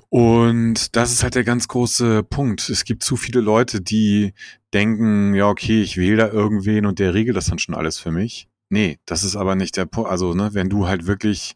Und 0.07 0.95
das 0.95 1.11
ist 1.11 1.23
halt 1.23 1.35
der 1.35 1.43
ganz 1.43 1.67
große 1.67 2.23
Punkt. 2.23 2.69
Es 2.69 2.85
gibt 2.85 3.03
zu 3.03 3.17
viele 3.17 3.41
Leute, 3.41 3.81
die 3.81 4.33
denken, 4.73 5.33
ja, 5.33 5.49
okay, 5.49 5.81
ich 5.81 5.97
wähle 5.97 6.17
da 6.17 6.27
irgendwen 6.29 6.85
und 6.85 6.99
der 6.99 7.13
regelt 7.13 7.35
das 7.35 7.47
dann 7.47 7.59
schon 7.59 7.75
alles 7.75 7.97
für 7.99 8.11
mich. 8.11 8.47
Nee, 8.69 8.99
das 9.05 9.25
ist 9.25 9.35
aber 9.35 9.55
nicht 9.55 9.75
der 9.75 9.85
Punkt. 9.85 10.09
Also, 10.09 10.33
ne, 10.33 10.53
wenn 10.53 10.69
du 10.69 10.87
halt 10.87 11.07
wirklich 11.07 11.55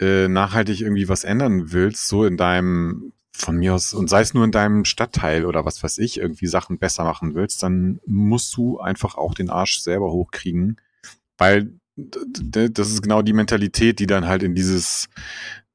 äh, 0.00 0.28
nachhaltig 0.28 0.80
irgendwie 0.80 1.08
was 1.08 1.24
ändern 1.24 1.72
willst, 1.72 2.08
so 2.08 2.24
in 2.24 2.36
deinem, 2.36 3.12
von 3.32 3.56
mir 3.56 3.74
aus, 3.74 3.94
und 3.94 4.08
sei 4.08 4.22
es 4.22 4.34
nur 4.34 4.44
in 4.44 4.52
deinem 4.52 4.84
Stadtteil 4.84 5.46
oder 5.46 5.64
was 5.64 5.82
weiß 5.82 5.98
ich, 5.98 6.18
irgendwie 6.18 6.46
Sachen 6.46 6.78
besser 6.78 7.04
machen 7.04 7.34
willst, 7.34 7.62
dann 7.62 8.00
musst 8.06 8.56
du 8.56 8.80
einfach 8.80 9.16
auch 9.16 9.34
den 9.34 9.50
Arsch 9.50 9.80
selber 9.80 10.10
hochkriegen. 10.10 10.80
Weil 11.38 11.72
das 11.96 12.90
ist 12.90 13.02
genau 13.02 13.22
die 13.22 13.32
Mentalität, 13.32 13.98
die 13.98 14.06
dann 14.06 14.26
halt 14.26 14.42
in 14.42 14.54
dieses 14.54 15.08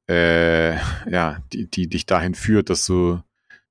äh, 0.08 0.76
ja, 1.10 1.38
die, 1.52 1.68
die 1.68 1.88
dich 1.88 2.06
dahin 2.06 2.34
führt, 2.34 2.70
dass 2.70 2.86
du, 2.86 3.20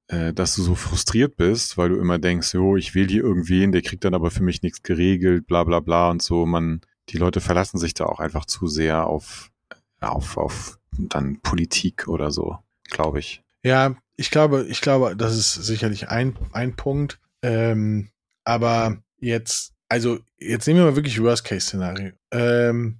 äh, 0.08 0.34
dass 0.34 0.56
du 0.56 0.64
so 0.64 0.76
frustriert 0.76 1.38
bist, 1.38 1.78
weil 1.78 1.90
du 1.90 1.98
immer 1.98 2.20
denkst, 2.20 2.54
jo, 2.54 2.76
ich 2.76 2.96
will 2.96 3.08
hier 3.08 3.24
irgendwen, 3.24 3.72
der 3.72 3.82
kriegt 3.82 4.04
dann 4.04 4.14
aber 4.14 4.32
für 4.32 4.44
mich 4.44 4.62
nichts 4.62 4.84
geregelt, 4.84 5.48
bla 5.48 5.64
bla 5.64 5.80
bla 5.80 6.10
und 6.10 6.22
so. 6.22 6.46
Man, 6.46 6.82
die 7.10 7.18
Leute 7.18 7.42
verlassen 7.42 7.78
sich 7.78 7.94
da 7.94 8.06
auch 8.06 8.20
einfach 8.20 8.46
zu 8.46 8.68
sehr 8.68 9.08
auf, 9.08 9.52
auf, 10.06 10.38
auf 10.38 10.80
dann 10.98 11.40
Politik 11.42 12.08
oder 12.08 12.32
so, 12.32 12.58
glaube 12.90 13.20
ich. 13.20 13.42
Ja, 13.64 13.96
ich 14.18 14.32
glaube, 14.32 14.66
ich 14.70 14.82
glaube, 14.82 15.16
das 15.16 15.36
ist 15.36 15.54
sicherlich 15.54 16.10
ein, 16.10 16.38
ein 16.52 16.76
Punkt. 16.76 17.20
Ähm, 17.42 18.10
aber 18.44 18.98
jetzt, 19.20 19.74
also 19.90 20.20
jetzt 20.38 20.68
nehmen 20.68 20.80
wir 20.80 20.86
mal 20.86 20.96
wirklich 20.96 21.22
Worst-Case-Szenario. 21.22 22.12
Ähm, 22.32 23.00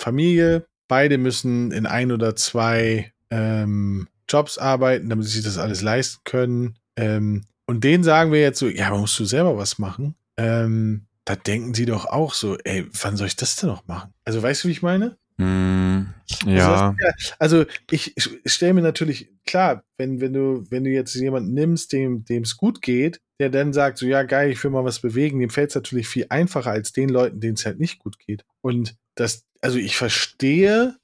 Familie, 0.00 0.66
beide 0.88 1.18
müssen 1.18 1.72
in 1.72 1.86
ein 1.86 2.12
oder 2.12 2.36
zwei 2.36 3.12
ähm, 3.30 4.08
Jobs 4.28 4.58
arbeiten, 4.58 5.08
damit 5.08 5.26
sie 5.26 5.32
sich 5.32 5.44
das 5.44 5.58
alles 5.58 5.82
leisten 5.82 6.20
können. 6.24 6.78
Ähm, 6.96 7.44
und 7.66 7.84
denen 7.84 8.04
sagen 8.04 8.32
wir 8.32 8.40
jetzt 8.40 8.58
so, 8.58 8.68
ja, 8.68 8.88
aber 8.88 8.98
musst 8.98 9.18
du 9.18 9.24
selber 9.24 9.56
was 9.56 9.78
machen? 9.78 10.14
Ähm, 10.36 11.06
da 11.24 11.36
denken 11.36 11.74
sie 11.74 11.86
doch 11.86 12.06
auch 12.06 12.34
so, 12.34 12.58
ey, 12.58 12.86
wann 13.00 13.16
soll 13.16 13.26
ich 13.26 13.36
das 13.36 13.56
denn 13.56 13.70
noch 13.70 13.86
machen? 13.86 14.12
Also 14.24 14.42
weißt 14.42 14.64
du, 14.64 14.68
wie 14.68 14.72
ich 14.72 14.82
meine? 14.82 15.16
Mm, 15.36 16.02
ja. 16.46 16.94
Also, 17.38 17.64
ich, 17.90 18.16
ich 18.16 18.28
stelle 18.44 18.74
mir 18.74 18.82
natürlich 18.82 19.30
klar, 19.44 19.84
wenn, 19.96 20.20
wenn 20.20 20.32
du, 20.32 20.64
wenn 20.70 20.84
du 20.84 20.90
jetzt 20.90 21.14
jemanden 21.14 21.54
nimmst, 21.54 21.92
dem 21.92 22.24
dem 22.24 22.44
es 22.44 22.56
gut 22.56 22.82
geht, 22.82 23.20
der 23.40 23.50
dann 23.50 23.72
sagt, 23.72 23.98
so 23.98 24.06
ja, 24.06 24.22
geil, 24.22 24.50
ich 24.50 24.62
will 24.62 24.70
mal 24.70 24.84
was 24.84 25.00
bewegen, 25.00 25.40
dem 25.40 25.50
fällt 25.50 25.70
es 25.70 25.74
natürlich 25.74 26.06
viel 26.06 26.26
einfacher 26.28 26.70
als 26.70 26.92
den 26.92 27.08
Leuten, 27.08 27.40
denen 27.40 27.54
es 27.54 27.66
halt 27.66 27.80
nicht 27.80 27.98
gut 27.98 28.18
geht. 28.18 28.44
Und 28.60 28.96
das, 29.16 29.44
also 29.60 29.78
ich 29.78 29.96
verstehe 29.96 30.96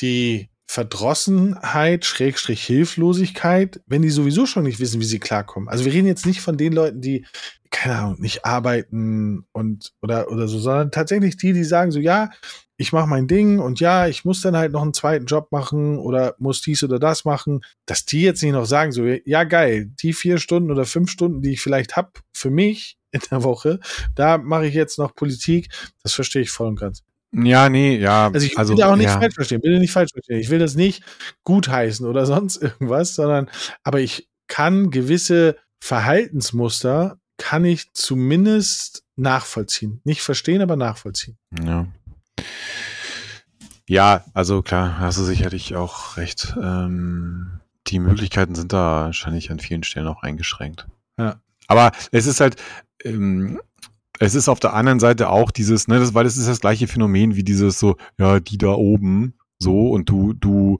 die 0.00 0.50
Verdrossenheit, 0.66 2.04
Schrägstrich 2.04 2.64
Hilflosigkeit, 2.64 3.80
wenn 3.86 4.02
die 4.02 4.10
sowieso 4.10 4.46
schon 4.46 4.64
nicht 4.64 4.80
wissen, 4.80 5.00
wie 5.00 5.04
sie 5.04 5.20
klarkommen. 5.20 5.68
Also 5.68 5.84
wir 5.84 5.92
reden 5.92 6.06
jetzt 6.06 6.26
nicht 6.26 6.40
von 6.40 6.56
den 6.56 6.72
Leuten, 6.72 7.00
die, 7.00 7.26
keine 7.70 7.96
Ahnung, 7.96 8.20
nicht 8.20 8.44
arbeiten 8.44 9.46
und 9.52 9.92
oder, 10.00 10.30
oder 10.30 10.48
so, 10.48 10.58
sondern 10.58 10.90
tatsächlich 10.90 11.36
die, 11.36 11.52
die 11.52 11.64
sagen 11.64 11.90
so, 11.90 12.00
ja, 12.00 12.30
ich 12.76 12.92
mache 12.92 13.06
mein 13.06 13.28
Ding 13.28 13.58
und 13.58 13.80
ja, 13.80 14.08
ich 14.08 14.24
muss 14.24 14.40
dann 14.40 14.56
halt 14.56 14.72
noch 14.72 14.82
einen 14.82 14.94
zweiten 14.94 15.26
Job 15.26 15.52
machen 15.52 15.98
oder 15.98 16.34
muss 16.38 16.60
dies 16.60 16.82
oder 16.82 16.98
das 16.98 17.24
machen, 17.24 17.64
dass 17.86 18.04
die 18.04 18.22
jetzt 18.22 18.42
nicht 18.42 18.52
noch 18.52 18.66
sagen 18.66 18.92
so, 18.92 19.04
ja 19.06 19.44
geil, 19.44 19.90
die 20.02 20.12
vier 20.12 20.38
Stunden 20.38 20.70
oder 20.70 20.84
fünf 20.84 21.10
Stunden, 21.10 21.40
die 21.40 21.52
ich 21.52 21.60
vielleicht 21.60 21.96
hab 21.96 22.20
für 22.32 22.50
mich 22.50 22.98
in 23.12 23.20
der 23.30 23.44
Woche, 23.44 23.78
da 24.14 24.38
mache 24.38 24.66
ich 24.66 24.74
jetzt 24.74 24.98
noch 24.98 25.14
Politik, 25.14 25.68
das 26.02 26.14
verstehe 26.14 26.42
ich 26.42 26.50
voll 26.50 26.68
und 26.68 26.80
ganz. 26.80 27.02
Ja, 27.32 27.68
nee, 27.68 27.96
ja. 27.96 28.30
Also 28.32 28.46
ich 28.46 28.52
will 28.52 28.58
also, 28.58 28.74
auch 28.82 28.96
nicht 28.96 29.06
ja. 29.06 29.20
falsch 29.20 29.34
verstehen, 29.34 29.60
bitte 29.60 29.78
nicht 29.78 29.92
falsch 29.92 30.12
verstehen. 30.12 30.38
Ich 30.38 30.50
will 30.50 30.58
das 30.58 30.76
nicht 30.76 31.02
gutheißen 31.44 32.06
oder 32.06 32.26
sonst 32.26 32.56
irgendwas, 32.56 33.14
sondern 33.14 33.50
aber 33.82 34.00
ich 34.00 34.28
kann 34.46 34.90
gewisse 34.90 35.56
Verhaltensmuster 35.80 37.18
kann 37.36 37.64
ich 37.64 37.92
zumindest 37.92 39.04
nachvollziehen. 39.16 40.00
Nicht 40.04 40.22
verstehen, 40.22 40.62
aber 40.62 40.76
nachvollziehen. 40.76 41.36
Ja. 41.62 41.86
Ja, 43.86 44.24
also 44.32 44.62
klar, 44.62 44.98
hast 44.98 45.18
du 45.18 45.24
sicherlich 45.24 45.76
auch 45.76 46.16
recht. 46.16 46.54
Ähm, 46.60 47.60
die 47.86 47.98
Möglichkeiten 47.98 48.54
sind 48.54 48.72
da 48.72 49.06
wahrscheinlich 49.06 49.50
an 49.50 49.58
vielen 49.58 49.82
Stellen 49.82 50.06
auch 50.06 50.22
eingeschränkt. 50.22 50.86
Ja. 51.18 51.40
Aber 51.66 51.92
es 52.10 52.26
ist 52.26 52.40
halt, 52.40 52.56
ähm, 53.04 53.60
es 54.18 54.34
ist 54.34 54.48
auf 54.48 54.60
der 54.60 54.74
anderen 54.74 55.00
Seite 55.00 55.28
auch 55.28 55.50
dieses, 55.50 55.88
ne, 55.88 55.98
das, 55.98 56.14
weil 56.14 56.24
es 56.24 56.36
ist 56.36 56.48
das 56.48 56.60
gleiche 56.60 56.86
Phänomen 56.86 57.36
wie 57.36 57.44
dieses 57.44 57.78
so, 57.78 57.96
ja, 58.18 58.40
die 58.40 58.58
da 58.58 58.72
oben, 58.72 59.34
so, 59.58 59.90
und 59.90 60.08
du, 60.08 60.32
du, 60.32 60.78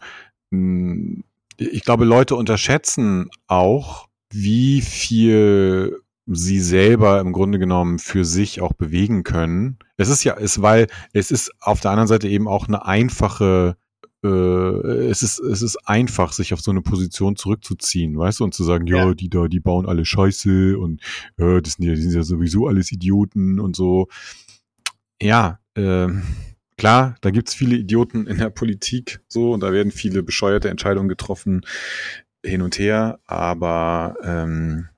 mh, 0.50 0.58
hm, 0.58 1.24
ich 1.56 1.82
glaube, 1.82 2.04
Leute 2.04 2.34
unterschätzen 2.36 3.28
auch, 3.46 4.08
wie 4.30 4.80
viel 4.80 6.00
sie 6.26 6.60
selber 6.60 7.20
im 7.20 7.32
Grunde 7.32 7.58
genommen 7.58 7.98
für 7.98 8.24
sich 8.24 8.60
auch 8.60 8.72
bewegen 8.72 9.22
können. 9.22 9.78
Es 9.96 10.08
ist 10.08 10.24
ja, 10.24 10.36
es, 10.38 10.62
weil 10.62 10.86
es 11.12 11.30
ist 11.30 11.52
auf 11.60 11.80
der 11.80 11.90
anderen 11.90 12.08
Seite 12.08 12.28
eben 12.28 12.48
auch 12.48 12.66
eine 12.66 12.86
einfache 12.86 13.76
äh, 14.24 14.28
es 15.08 15.22
ist, 15.22 15.38
es 15.38 15.62
ist 15.62 15.76
einfach, 15.86 16.32
sich 16.32 16.54
auf 16.54 16.60
so 16.60 16.70
eine 16.70 16.80
Position 16.80 17.36
zurückzuziehen, 17.36 18.16
weißt 18.16 18.40
du, 18.40 18.44
und 18.44 18.54
zu 18.54 18.64
sagen, 18.64 18.86
ja, 18.86 19.08
ja 19.08 19.14
die 19.14 19.28
da, 19.28 19.48
die 19.48 19.60
bauen 19.60 19.86
alle 19.86 20.04
Scheiße 20.04 20.78
und 20.78 21.02
äh, 21.36 21.60
das 21.60 21.74
sind 21.74 21.84
ja, 21.84 21.94
die 21.94 22.00
sind 22.00 22.14
ja 22.14 22.22
sowieso 22.22 22.66
alles 22.66 22.90
Idioten 22.90 23.60
und 23.60 23.76
so. 23.76 24.08
Ja, 25.20 25.60
äh, 25.74 26.08
klar, 26.78 27.16
da 27.20 27.30
gibt's 27.30 27.54
viele 27.54 27.76
Idioten 27.76 28.26
in 28.26 28.38
der 28.38 28.50
Politik, 28.50 29.20
so, 29.28 29.52
und 29.52 29.60
da 29.60 29.72
werden 29.72 29.92
viele 29.92 30.22
bescheuerte 30.22 30.70
Entscheidungen 30.70 31.08
getroffen 31.08 31.60
hin 32.44 32.62
und 32.62 32.78
her, 32.78 33.20
aber 33.26 34.16
ähm, 34.22 34.88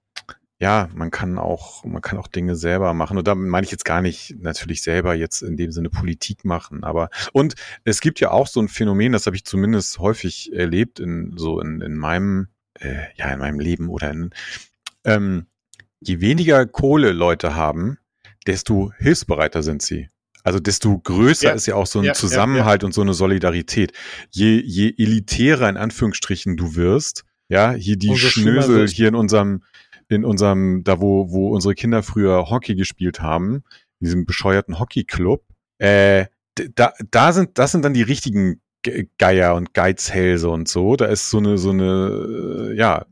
ja, 0.59 0.88
man 0.95 1.11
kann 1.11 1.38
auch, 1.38 1.85
man 1.85 2.01
kann 2.01 2.19
auch 2.19 2.29
Dinge 2.29 2.57
selber 2.57 2.95
machen. 2.95 3.19
Und 3.19 3.29
da 3.29 3.35
meine 3.35 3.64
ich 3.64 3.71
jetzt 3.71 3.85
gar 3.85 4.01
nicht 4.01 4.37
natürlich 4.40 4.83
selber 4.83 5.14
jetzt 5.14 5.42
in 5.42 5.57
dem 5.57 5.71
Sinne 5.71 5.90
Politik 5.90 6.45
machen, 6.45 6.83
aber 6.83 7.11
und 7.33 7.55
es 7.85 8.01
gibt 8.01 8.21
ja 8.21 8.31
auch 8.31 8.47
so 8.47 8.61
ein 8.61 8.69
Phänomen, 8.69 9.12
das 9.12 9.27
habe 9.27 9.37
ich 9.37 9.45
zumindest 9.45 9.99
häufig 9.99 10.53
erlebt 10.53 10.99
in 10.99 11.35
so 11.37 11.61
in, 11.61 11.83
in 11.83 11.97
meinem, 11.97 12.49
äh, 12.81 13.05
ja, 13.16 13.31
in 13.33 13.38
meinem 13.38 13.61
Leben 13.61 13.88
oder 13.90 14.11
in, 14.11 14.31
ähm, 15.05 15.47
je 16.01 16.21
weniger 16.21 16.64
Kohle 16.66 17.12
Leute 17.12 17.55
haben, 17.55 17.99
desto 18.47 18.92
hilfsbereiter 18.99 19.62
sind 19.62 19.83
sie. 19.83 20.09
Also 20.42 20.61
desto 20.61 20.97
größer 20.97 21.49
ja. 21.49 21.55
ist 21.55 21.66
ja 21.66 21.75
auch 21.75 21.87
so 21.87 21.99
ein 21.99 22.05
ja, 22.05 22.12
Zusammenhalt 22.14 22.83
ja, 22.83 22.87
und 22.87 22.93
so 22.93 23.01
eine 23.01 23.14
Solidarität. 23.14 23.93
Je, 24.30 24.61
je 24.64 24.95
elitärer 24.97 25.68
in 25.68 25.76
Anführungsstrichen 25.76 26.57
du 26.57 26.76
wirst, 26.76 27.24
ja, 27.49 27.72
hier 27.72 27.97
die 27.97 28.16
Schnösel 28.16 28.87
hier 28.89 29.09
in 29.09 29.14
unserem 29.14 29.62
in 30.09 30.24
unserem, 30.24 30.84
da 30.84 31.00
wo, 31.00 31.30
wo 31.30 31.48
unsere 31.54 31.74
Kinder 31.74 32.02
früher 32.02 32.50
Hockey 32.50 32.74
gespielt 32.74 33.20
haben, 33.20 33.64
in 34.00 34.07
diesem 34.07 34.26
bescheuerten 34.26 34.78
Hockeyclub, 34.78 35.44
äh, 35.78 36.26
da, 36.74 36.92
da 37.11 37.32
sind, 37.32 37.59
das 37.59 37.72
sind 37.72 37.84
dann 37.84 37.94
die 37.94 38.02
richtigen 38.02 38.61
Geier 39.18 39.54
und 39.54 39.74
Geizhälse 39.74 40.48
und 40.48 40.68
so. 40.68 40.96
Da 40.96 41.07
ist 41.07 41.30
so 41.30 41.38
eine, 41.38 41.59
so 41.59 41.70
eine, 41.70 42.70
äh, 42.70 42.76
ja, 42.76 43.04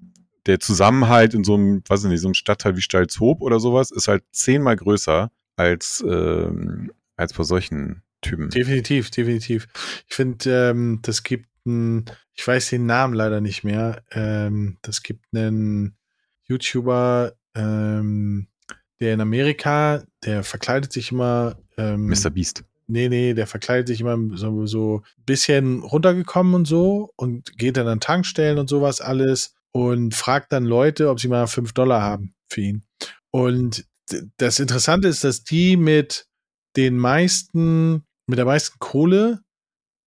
der 0.47 0.61
Zusammenhalt 0.61 1.34
in 1.34 1.45
so 1.45 1.55
einem, 1.55 1.82
weiß 1.86 2.05
ich 2.05 2.11
nicht, 2.11 2.20
so 2.20 2.28
einem 2.28 2.34
Stadtteil 2.34 2.76
wie 2.76 2.82
Stalzhoop 2.82 3.40
oder 3.40 3.61
sowas 3.61 3.90
ist 3.90 4.09
halt 4.09 4.22
zehnmal 4.32 4.76
größer 4.76 5.30
als, 5.57 6.05
ähm, 6.07 6.92
als 7.16 7.32
bei 7.32 7.45
solchen 7.45 8.03
Typen. 8.20 8.51
Definitiv, 8.51 9.11
definitiv. 9.11 9.68
Ich 10.09 10.14
finde, 10.14 10.70
ähm, 10.70 11.01
das 11.03 11.22
gibt 11.22 11.49
einen, 11.66 12.05
ich 12.34 12.47
weiß 12.47 12.70
den 12.70 12.86
Namen 12.86 13.14
leider 13.14 13.40
nicht 13.40 13.64
mehr, 13.64 14.03
ähm, 14.11 14.78
das 14.82 15.03
gibt 15.03 15.24
einen 15.34 15.97
YouTuber, 16.49 17.32
ähm, 17.55 18.49
der 19.01 19.14
in 19.14 19.20
Amerika 19.20 20.03
der 20.24 20.42
verkleidet 20.42 20.92
sich 20.92 21.12
immer. 21.12 21.57
Ähm, 21.76 22.07
Mr. 22.07 22.30
Beast. 22.30 22.64
Nee, 22.86 23.09
nee, 23.09 23.34
der 23.34 23.47
verkleidet 23.47 23.88
sich 23.88 24.01
immer 24.01 24.18
so, 24.36 24.66
so 24.66 25.03
bisschen 25.24 25.82
runtergekommen 25.82 26.55
und 26.55 26.66
so 26.66 27.12
und 27.16 27.57
geht 27.57 27.76
dann 27.76 27.88
an 27.88 28.01
Tankstellen 28.01 28.59
und 28.59 28.68
sowas 28.68 29.01
alles 29.01 29.55
und 29.72 30.14
fragt 30.14 30.53
dann 30.53 30.64
Leute, 30.64 31.09
ob 31.09 31.18
sie 31.18 31.28
mal 31.28 31.47
fünf 31.47 31.72
Dollar 31.72 32.03
haben 32.03 32.34
für 32.49 32.61
ihn. 32.61 32.84
Und 33.30 33.86
das 34.36 34.61
Interessante 34.61 35.09
ist, 35.09 35.24
dass 35.24 35.45
die 35.45 35.76
mit 35.76 36.26
den 36.76 36.99
meisten, 36.99 38.05
mit 38.26 38.38
der 38.38 38.45
meisten 38.45 38.78
Kohle, 38.78 39.40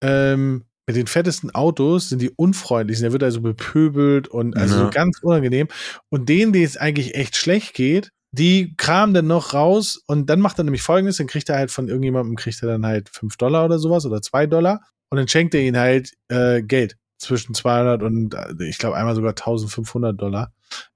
ähm, 0.01 0.65
mit 0.87 0.95
den 0.95 1.07
fettesten 1.07 1.53
Autos 1.53 2.09
sind 2.09 2.21
die 2.21 2.31
unfreundlich. 2.31 2.99
Der 2.99 3.11
wird 3.11 3.23
also 3.23 3.41
bepöbelt 3.41 4.27
und 4.29 4.55
also 4.57 4.75
Ja. 4.75 4.83
so 4.85 4.89
ganz 4.89 5.19
unangenehm. 5.21 5.67
Und 6.09 6.29
denen, 6.29 6.53
denen 6.53 6.65
es 6.65 6.77
eigentlich 6.77 7.13
echt 7.15 7.35
schlecht 7.35 7.73
geht, 7.73 8.11
die 8.31 8.73
kramen 8.77 9.13
dann 9.13 9.27
noch 9.27 9.53
raus 9.53 10.01
und 10.07 10.29
dann 10.29 10.39
macht 10.39 10.57
er 10.59 10.63
nämlich 10.63 10.81
folgendes, 10.81 11.17
dann 11.17 11.27
kriegt 11.27 11.49
er 11.49 11.57
halt 11.57 11.71
von 11.71 11.87
irgendjemandem, 11.87 12.35
kriegt 12.35 12.61
er 12.61 12.69
dann 12.69 12.85
halt 12.85 13.09
fünf 13.09 13.37
Dollar 13.37 13.65
oder 13.65 13.79
sowas 13.79 14.05
oder 14.05 14.21
zwei 14.21 14.45
Dollar 14.47 14.81
und 15.09 15.17
dann 15.17 15.27
schenkt 15.27 15.53
er 15.55 15.61
ihnen 15.61 15.77
halt 15.77 16.13
äh, 16.29 16.61
Geld 16.61 16.97
zwischen 17.17 17.53
200 17.55 18.03
und 18.03 18.33
äh, 18.33 18.53
ich 18.67 18.77
glaube 18.77 18.95
einmal 18.97 19.15
sogar 19.15 19.31
1500 19.31 20.19
Dollar. 20.19 20.53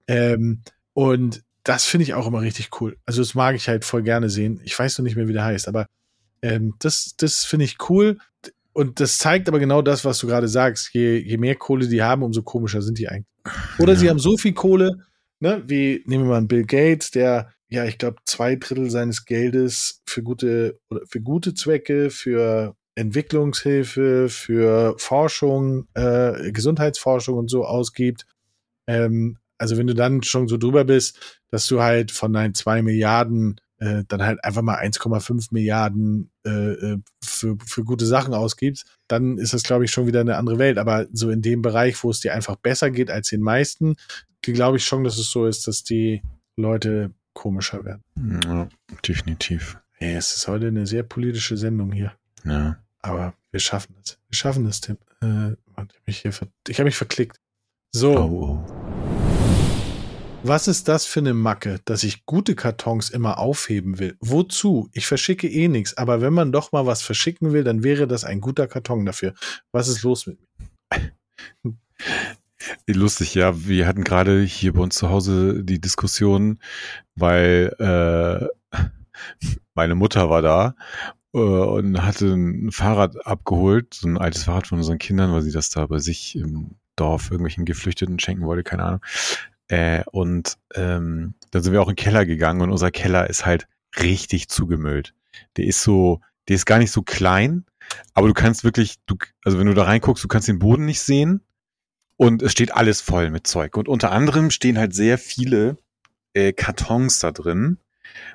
Ähm, 0.07 0.61
und 0.93 1.41
das 1.63 1.85
finde 1.85 2.03
ich 2.03 2.13
auch 2.13 2.27
immer 2.27 2.41
richtig 2.41 2.69
cool. 2.81 2.97
Also 3.05 3.21
das 3.21 3.33
mag 3.33 3.55
ich 3.55 3.67
halt 3.67 3.85
voll 3.85 4.03
gerne 4.03 4.29
sehen. 4.29 4.59
Ich 4.63 4.77
weiß 4.77 4.97
noch 4.97 5.03
nicht 5.03 5.15
mehr, 5.15 5.27
wie 5.27 5.33
der 5.33 5.45
heißt, 5.45 5.67
aber 5.67 5.85
ähm, 6.41 6.75
das, 6.79 7.13
das 7.17 7.43
finde 7.45 7.65
ich 7.65 7.77
cool. 7.89 8.17
Und 8.73 8.99
das 8.99 9.17
zeigt 9.17 9.47
aber 9.49 9.59
genau 9.59 9.81
das, 9.81 10.05
was 10.05 10.19
du 10.19 10.27
gerade 10.27 10.47
sagst. 10.47 10.93
Je, 10.93 11.17
je 11.17 11.37
mehr 11.37 11.55
Kohle 11.55 11.87
die 11.87 12.01
haben, 12.03 12.23
umso 12.23 12.41
komischer 12.41 12.81
sind 12.81 12.97
die 12.97 13.09
eigentlich. 13.09 13.27
Oder 13.79 13.95
sie 13.95 14.05
Ja. 14.05 14.11
haben 14.11 14.19
so 14.19 14.37
viel 14.37 14.53
Kohle, 14.53 15.05
ne, 15.39 15.63
wie 15.67 16.03
nehmen 16.05 16.25
wir 16.25 16.29
mal 16.29 16.37
einen 16.37 16.47
Bill 16.47 16.65
Gates, 16.65 17.11
der 17.11 17.53
ja, 17.69 17.85
ich 17.85 17.97
glaube, 17.97 18.17
zwei 18.25 18.57
Drittel 18.57 18.89
seines 18.89 19.23
Geldes 19.25 20.01
für 20.05 20.21
gute 20.23 20.79
oder 20.89 21.01
für 21.07 21.21
gute 21.21 21.53
Zwecke, 21.53 22.09
für 22.09 22.75
Entwicklungshilfe, 22.95 24.27
für 24.29 24.95
Forschung, 24.97 25.87
äh, 25.93 26.51
Gesundheitsforschung 26.51 27.37
und 27.37 27.49
so 27.49 27.63
ausgibt. 27.63 28.25
Ähm, 28.87 29.37
also 29.57 29.77
wenn 29.77 29.87
du 29.87 29.93
dann 29.95 30.21
schon 30.23 30.49
so 30.49 30.57
drüber 30.57 30.83
bist, 30.83 31.41
dass 31.49 31.65
du 31.67 31.81
halt 31.81 32.11
von 32.11 32.33
deinen 32.33 32.53
zwei 32.55 32.81
Milliarden 32.81 33.61
äh, 33.81 34.03
dann 34.07 34.21
halt 34.21 34.43
einfach 34.43 34.61
mal 34.61 34.77
1,5 34.77 35.47
Milliarden 35.51 36.29
äh, 36.45 36.49
äh, 36.49 36.97
für, 37.23 37.57
für 37.65 37.83
gute 37.83 38.05
Sachen 38.05 38.33
ausgibst, 38.35 38.85
dann 39.07 39.39
ist 39.39 39.53
das, 39.53 39.63
glaube 39.63 39.85
ich, 39.85 39.91
schon 39.91 40.05
wieder 40.05 40.21
eine 40.21 40.37
andere 40.37 40.59
Welt. 40.59 40.77
Aber 40.77 41.07
so 41.11 41.31
in 41.31 41.41
dem 41.41 41.63
Bereich, 41.63 42.01
wo 42.03 42.11
es 42.11 42.19
dir 42.19 42.33
einfach 42.35 42.55
besser 42.57 42.91
geht 42.91 43.09
als 43.09 43.29
den 43.29 43.41
meisten, 43.41 43.95
glaube 44.43 44.77
ich 44.77 44.85
schon, 44.85 45.03
dass 45.03 45.17
es 45.17 45.31
so 45.31 45.47
ist, 45.47 45.67
dass 45.67 45.83
die 45.83 46.21
Leute 46.55 47.11
komischer 47.33 47.83
werden. 47.83 48.03
Ja, 48.45 48.69
definitiv. 49.07 49.79
Hey, 49.93 50.15
es 50.15 50.35
ist 50.35 50.47
heute 50.47 50.67
eine 50.67 50.85
sehr 50.85 51.03
politische 51.03 51.57
Sendung 51.57 51.91
hier. 51.91 52.13
Ja. 52.43 52.77
Aber 52.99 53.33
wir 53.49 53.59
schaffen 53.59 53.95
es. 54.03 54.19
Wir 54.29 54.37
schaffen 54.37 54.65
es, 54.67 54.81
Tim. 54.81 54.97
Äh, 55.23 55.53
ich 55.53 55.77
habe 55.77 55.87
mich, 56.05 56.17
hier 56.19 56.33
ver 56.33 56.47
ich 56.67 56.77
hab 56.79 56.85
mich 56.85 56.95
verklickt. 56.95 57.39
So, 57.91 58.15
Oh, 58.15 58.65
oh. 58.67 58.80
Was 60.43 60.67
ist 60.67 60.87
das 60.87 61.05
für 61.05 61.19
eine 61.19 61.33
Macke, 61.33 61.79
dass 61.85 62.03
ich 62.03 62.25
gute 62.25 62.55
Kartons 62.55 63.09
immer 63.09 63.37
aufheben 63.37 63.99
will? 63.99 64.17
Wozu? 64.19 64.89
Ich 64.93 65.05
verschicke 65.05 65.47
eh 65.47 65.67
nichts, 65.67 65.97
aber 65.97 66.21
wenn 66.21 66.33
man 66.33 66.51
doch 66.51 66.71
mal 66.71 66.85
was 66.85 67.01
verschicken 67.01 67.53
will, 67.53 67.63
dann 67.63 67.83
wäre 67.83 68.07
das 68.07 68.23
ein 68.23 68.41
guter 68.41 68.67
Karton 68.67 69.05
dafür. 69.05 69.33
Was 69.71 69.87
ist 69.87 70.03
los 70.03 70.27
mit 70.27 70.39
mir? 71.63 71.75
Lustig, 72.87 73.35
ja. 73.35 73.65
Wir 73.65 73.87
hatten 73.87 74.03
gerade 74.03 74.41
hier 74.41 74.73
bei 74.73 74.81
uns 74.81 74.95
zu 74.95 75.09
Hause 75.09 75.63
die 75.63 75.81
Diskussion, 75.81 76.59
weil 77.15 77.73
äh, 77.79 78.47
meine 79.73 79.95
Mutter 79.95 80.29
war 80.29 80.41
da 80.41 80.75
äh, 81.33 81.37
und 81.37 82.01
hatte 82.03 82.33
ein 82.33 82.71
Fahrrad 82.71 83.25
abgeholt, 83.25 83.93
so 83.93 84.07
ein 84.07 84.17
altes 84.17 84.43
Fahrrad 84.43 84.67
von 84.67 84.77
unseren 84.79 84.99
Kindern, 84.99 85.31
weil 85.33 85.41
sie 85.41 85.51
das 85.51 85.69
da 85.69 85.85
bei 85.87 85.99
sich 85.99 86.35
im 86.35 86.75
Dorf 86.95 87.31
irgendwelchen 87.31 87.65
Geflüchteten 87.65 88.19
schenken 88.19 88.45
wollte, 88.45 88.63
keine 88.63 88.83
Ahnung. 88.83 89.01
Äh, 89.71 90.03
und 90.11 90.57
ähm, 90.75 91.33
dann 91.51 91.63
sind 91.63 91.71
wir 91.71 91.81
auch 91.81 91.87
in 91.87 91.95
den 91.95 92.03
Keller 92.03 92.25
gegangen 92.25 92.59
und 92.59 92.71
unser 92.71 92.91
Keller 92.91 93.29
ist 93.29 93.45
halt 93.45 93.67
richtig 94.01 94.49
zugemüllt. 94.49 95.13
Der 95.55 95.65
ist 95.65 95.81
so, 95.81 96.19
der 96.49 96.57
ist 96.57 96.65
gar 96.65 96.77
nicht 96.77 96.91
so 96.91 97.03
klein, 97.03 97.63
aber 98.13 98.27
du 98.27 98.33
kannst 98.33 98.65
wirklich, 98.65 98.97
du, 99.05 99.15
also 99.45 99.57
wenn 99.57 99.67
du 99.67 99.73
da 99.73 99.83
reinguckst, 99.83 100.21
du 100.21 100.27
kannst 100.27 100.49
den 100.49 100.59
Boden 100.59 100.83
nicht 100.83 100.99
sehen 100.99 101.41
und 102.17 102.41
es 102.41 102.51
steht 102.51 102.75
alles 102.75 102.99
voll 102.99 103.29
mit 103.29 103.47
Zeug. 103.47 103.77
Und 103.77 103.87
unter 103.87 104.11
anderem 104.11 104.51
stehen 104.51 104.77
halt 104.77 104.93
sehr 104.93 105.17
viele 105.17 105.77
äh, 106.33 106.51
Kartons 106.51 107.19
da 107.19 107.31
drin 107.31 107.77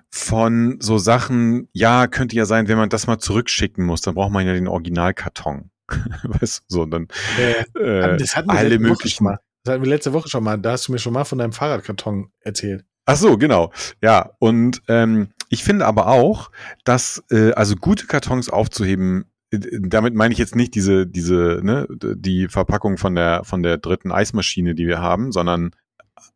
von 0.08 0.78
so 0.80 0.96
Sachen, 0.96 1.68
ja, 1.74 2.06
könnte 2.06 2.34
ja 2.34 2.46
sein, 2.46 2.66
wenn 2.68 2.78
man 2.78 2.88
das 2.88 3.06
mal 3.06 3.18
zurückschicken 3.18 3.84
muss, 3.84 4.00
dann 4.00 4.14
braucht 4.14 4.32
man 4.32 4.46
ja 4.46 4.54
den 4.54 4.68
Originalkarton. 4.68 5.70
weißt 6.22 6.60
du, 6.60 6.64
so, 6.66 6.82
und 6.82 6.92
dann 6.92 7.08
Äh, 7.38 7.64
äh, 7.78 8.26
alle 8.46 8.78
möglichen. 8.78 9.24
mal. 9.24 9.38
Das 9.66 9.72
hatten 9.72 9.82
wir 9.82 9.90
letzte 9.90 10.12
Woche 10.12 10.28
schon 10.28 10.44
mal. 10.44 10.56
Da 10.58 10.72
hast 10.72 10.86
du 10.86 10.92
mir 10.92 11.00
schon 11.00 11.12
mal 11.12 11.24
von 11.24 11.38
deinem 11.38 11.52
Fahrradkarton 11.52 12.30
erzählt. 12.40 12.84
Ach 13.04 13.16
so, 13.16 13.36
genau. 13.36 13.72
Ja, 14.00 14.30
und 14.38 14.80
ähm, 14.86 15.30
ich 15.48 15.64
finde 15.64 15.86
aber 15.86 16.06
auch, 16.06 16.52
dass 16.84 17.24
äh, 17.32 17.50
also 17.52 17.74
gute 17.74 18.06
Kartons 18.06 18.48
aufzuheben, 18.48 19.24
äh, 19.50 19.58
damit 19.80 20.14
meine 20.14 20.32
ich 20.32 20.38
jetzt 20.38 20.54
nicht 20.54 20.76
diese 20.76 21.04
diese 21.04 21.60
ne 21.64 21.88
die 21.90 22.46
Verpackung 22.46 22.96
von 22.96 23.16
der 23.16 23.42
von 23.42 23.64
der 23.64 23.78
dritten 23.78 24.12
Eismaschine, 24.12 24.76
die 24.76 24.86
wir 24.86 25.00
haben, 25.00 25.32
sondern 25.32 25.72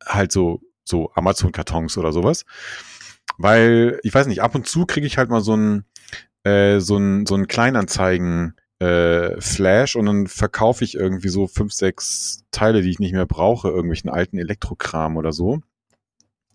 halt 0.05 0.33
so 0.33 0.61
so 0.83 1.13
Amazon 1.15 1.53
Kartons 1.53 1.97
oder 1.99 2.11
sowas, 2.11 2.45
weil 3.39 4.01
ich 4.03 4.13
weiß 4.13 4.27
nicht, 4.27 4.43
ab 4.43 4.57
und 4.57 4.67
zu 4.67 4.87
kriege 4.87 5.07
ich 5.07 5.19
halt 5.19 5.31
mal 5.31 5.41
so 5.41 5.57
ein 5.57 5.85
äh, 6.43 6.81
so 6.81 6.97
ein 6.97 7.27
so 7.27 7.37
ein 7.37 7.47
Kleinanzeigen 7.47 8.60
äh, 8.81 9.41
Flash 9.41 9.95
und 9.95 10.07
dann 10.07 10.27
verkaufe 10.27 10.85
ich 10.85 10.95
irgendwie 10.95 11.29
so 11.29 11.47
fünf 11.47 11.73
sechs 11.73 12.45
Teile, 12.51 12.83
die 12.83 12.91
ich 12.91 12.99
nicht 12.99 13.13
mehr 13.13 13.27
brauche, 13.27 13.69
irgendwelchen 13.69 14.11
alten 14.11 14.39
Elektrokram 14.39 15.17
oder 15.17 15.33
so. 15.33 15.61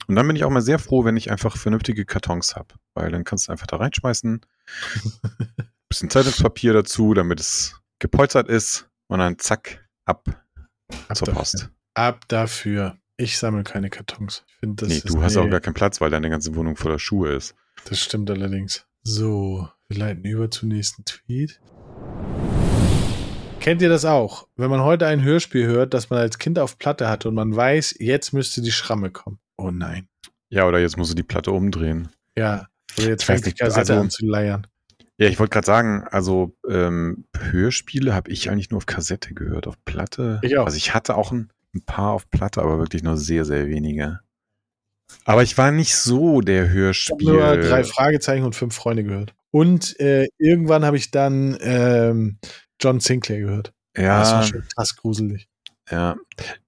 Und 0.08 0.16
dann 0.16 0.28
bin 0.28 0.36
ich 0.36 0.44
auch 0.44 0.50
mal 0.50 0.62
sehr 0.62 0.80
froh, 0.80 1.06
wenn 1.06 1.18
ich 1.18 1.32
einfach 1.32 1.58
vernünftige 1.58 2.06
Kartons 2.06 2.56
habe, 2.56 2.76
weil 2.94 3.12
dann 3.12 3.24
kannst 3.24 3.48
du 3.48 3.52
einfach 3.52 3.68
da 3.68 3.78
reinschmeißen, 3.78 4.42
bisschen 5.90 6.10
Zeitungspapier 6.10 6.74
dazu, 6.74 7.14
damit 7.14 7.40
es 7.40 7.80
gepolstert 8.00 8.50
ist 8.50 8.90
und 9.08 9.20
dann 9.20 9.40
zack, 9.40 9.88
ab, 10.06 10.26
Ab 11.08 11.18
zur 11.18 11.26
dafür. 11.28 11.40
Post. 11.40 11.70
Ab 11.94 12.28
dafür. 12.28 12.98
Ich 13.18 13.38
sammle 13.38 13.64
keine 13.64 13.90
Kartons. 13.90 14.44
Ich 14.48 14.56
finde, 14.56 14.86
das 14.86 14.90
nee, 14.90 15.02
du 15.06 15.22
hast 15.22 15.36
nee, 15.36 15.42
auch 15.42 15.50
gar 15.50 15.62
keinen 15.62 15.74
Platz, 15.74 16.02
weil 16.02 16.10
deine 16.10 16.30
ganze 16.30 16.56
Wohnung 16.56 16.76
voller 16.76 17.00
Schuhe 17.00 17.34
ist. 17.34 17.56
Das 17.86 18.00
stimmt 18.00 18.30
allerdings. 18.30 18.86
So, 19.04 19.70
wir 19.88 19.98
leiten 19.98 20.26
über 20.26 20.52
zum 20.52 20.70
nächsten 20.70 21.06
Tweet. 21.06 21.62
Kennt 23.66 23.82
ihr 23.82 23.90
das 23.90 24.06
auch? 24.06 24.48
Wenn 24.58 24.70
man 24.70 24.82
heute 24.84 25.08
ein 25.08 25.24
Hörspiel 25.24 25.66
hört, 25.66 25.96
das 25.96 26.12
man 26.12 26.20
als 26.20 26.38
Kind 26.38 26.60
auf 26.60 26.78
Platte 26.78 27.10
hatte 27.10 27.30
und 27.30 27.34
man 27.34 27.56
weiß, 27.56 27.96
jetzt 27.98 28.32
müsste 28.32 28.62
die 28.62 28.72
Schramme 28.72 29.10
kommen. 29.10 29.40
Oh 29.58 29.72
nein. 29.72 30.08
Ja, 30.50 30.68
oder 30.68 30.78
jetzt 30.78 30.98
musst 30.98 31.10
du 31.10 31.16
die 31.16 31.24
Platte 31.24 31.50
umdrehen. 31.50 32.10
Ja. 32.38 32.68
Oder 33.00 33.08
jetzt 33.08 33.22
Ich 33.24 33.26
fängt 33.26 33.44
die 33.48 33.54
Kassette 33.54 33.94
also- 33.94 34.02
an 34.04 34.10
zu 34.12 34.24
leiern. 34.24 34.68
Ja, 35.18 35.28
ich 35.30 35.40
wollte 35.40 35.50
gerade 35.54 35.66
sagen, 35.66 36.04
also 36.12 36.56
ähm, 36.70 37.26
Hörspiele 37.36 38.14
habe 38.14 38.30
ich 38.30 38.52
eigentlich 38.52 38.70
nur 38.70 38.78
auf 38.78 38.86
Kassette 38.86 39.34
gehört, 39.34 39.66
auf 39.66 39.84
Platte. 39.84 40.40
Ich 40.44 40.56
auch. 40.60 40.66
Also 40.66 40.78
ich 40.78 40.94
hatte 40.94 41.16
auch 41.16 41.32
ein, 41.32 41.50
ein 41.74 41.82
paar 41.82 42.12
auf 42.12 42.30
Platte, 42.30 42.62
aber 42.62 42.78
wirklich 42.78 43.02
nur 43.02 43.18
sehr, 43.18 43.46
sehr 43.46 43.66
wenige. 43.66 44.20
Aber 45.24 45.42
ich 45.42 45.58
war 45.58 45.72
nicht 45.72 45.96
so 45.96 46.42
der 46.42 46.66
Ich 46.66 46.70
habe 46.70 46.78
Hörspiel. 46.78 47.32
nur 47.32 47.58
drei 47.58 47.84
Fragezeichen 47.84 48.44
und 48.44 48.54
fünf 48.54 48.76
Freunde 48.76 49.04
gehört. 49.06 49.34
Und 49.50 50.00
äh, 50.00 50.28
irgendwann 50.38 50.86
habe 50.86 50.98
ich 50.98 51.10
dann 51.10 51.58
ähm, 51.62 52.38
John 52.82 53.00
Sinclair 53.00 53.40
gehört. 53.42 53.74
Das 53.94 54.04
war 54.32 54.42
ja, 54.42 54.48
schon 54.48 54.64
krass 54.76 54.96
gruselig. 54.96 55.48
ja. 55.90 56.16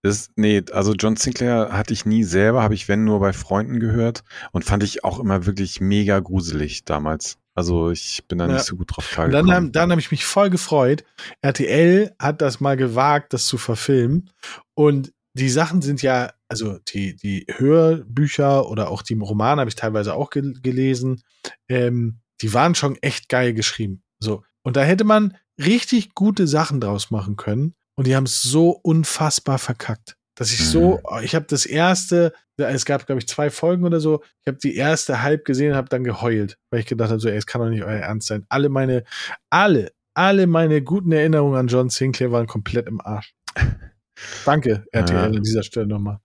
Das, 0.02 0.30
nee, 0.36 0.64
also 0.72 0.94
John 0.94 1.18
Sinclair 1.18 1.70
hatte 1.72 1.92
ich 1.94 2.06
nie 2.06 2.24
selber, 2.24 2.64
habe 2.64 2.74
ich 2.74 2.88
wenn 2.88 3.04
nur 3.04 3.20
bei 3.20 3.34
Freunden 3.34 3.80
gehört 3.80 4.24
und 4.54 4.64
fand 4.64 4.84
ich 4.84 5.04
auch 5.04 5.20
immer 5.20 5.46
wirklich 5.46 5.82
mega 5.82 6.20
gruselig 6.20 6.86
damals. 6.86 7.38
Also 7.54 7.90
ich 7.92 8.24
bin 8.28 8.38
da 8.38 8.48
Ja. 8.48 8.54
nicht 8.54 8.66
so 8.66 8.76
gut 8.78 8.96
drauf 8.96 9.10
klargekommen. 9.10 9.48
dann, 9.48 9.56
haben- 9.56 9.72
dann 9.72 9.90
habe 9.92 10.00
ich 10.00 10.12
mich 10.12 10.24
voll 10.26 10.50
gefreut. 10.50 11.04
RTL 11.42 12.14
hat 12.20 12.42
das 12.42 12.60
mal 12.62 12.78
gewagt, 12.78 13.34
das 13.34 13.46
zu 13.48 13.58
verfilmen. 13.58 14.30
Und 14.76 15.12
die 15.34 15.50
Sachen 15.50 15.82
sind 15.82 16.02
ja, 16.02 16.32
also 16.48 16.80
die, 16.88 17.16
die 17.16 17.46
Hörbücher 17.92 18.70
oder 18.70 18.90
auch 18.90 19.02
die 19.02 19.16
Romane 19.16 19.60
habe 19.62 19.70
ich 19.70 19.76
teilweise 19.76 20.14
auch 20.14 20.30
gel 20.30 20.54
gelesen. 20.62 21.22
Ähm, 21.68 22.20
die 22.42 22.54
waren 22.54 22.76
schon 22.76 22.96
echt 23.02 23.30
geil 23.30 23.54
geschrieben. 23.54 24.04
So. 24.20 24.44
Und 24.64 24.76
da 24.78 24.84
hätte 24.84 25.04
man 25.04 25.36
richtig 25.60 26.14
gute 26.16 26.48
Sachen 26.48 26.80
draus 26.82 27.12
machen 27.12 27.36
können. 27.36 27.74
Und 27.96 28.06
die 28.08 28.16
haben 28.16 28.26
es 28.26 28.42
so 28.42 28.70
unfassbar 28.72 29.58
verkackt. 29.58 30.16
Dass 30.36 30.52
ich 30.52 30.64
so, 30.68 31.02
ich 31.24 31.34
habe 31.34 31.46
das 31.50 31.66
erste, 31.66 32.32
es 32.58 32.86
gab, 32.86 33.08
glaube 33.08 33.18
ich, 33.20 33.28
zwei 33.28 33.50
Folgen 33.50 33.84
oder 33.86 34.00
so. 34.00 34.22
Ich 34.44 34.48
habe 34.48 34.60
die 34.60 34.76
erste 34.76 35.24
halb 35.24 35.46
gesehen 35.46 35.72
und 35.72 35.78
habe 35.78 35.90
dann 35.90 36.04
geheult, 36.04 36.60
weil 36.70 36.82
ich 36.82 36.86
gedacht 36.86 37.10
habe, 37.10 37.20
so, 37.20 37.28
ey, 37.28 37.38
es 37.38 37.48
kann 37.48 37.60
doch 37.62 37.70
nicht 37.70 37.84
euer 37.84 38.00
Ernst 38.02 38.28
sein. 38.28 38.46
Alle 38.50 38.70
meine, 38.70 39.04
alle, 39.50 39.92
alle 40.14 40.46
meine 40.46 40.84
guten 40.84 41.12
Erinnerungen 41.12 41.58
an 41.58 41.68
John 41.68 41.90
Sinclair 41.90 42.32
waren 42.32 42.46
komplett 42.46 42.88
im 42.88 43.02
Arsch. 43.02 43.34
Danke, 44.46 44.86
RTL, 44.92 45.16
Ja. 45.18 45.24
an 45.24 45.42
dieser 45.44 45.64
Stelle 45.64 45.88
nochmal. 45.88 46.20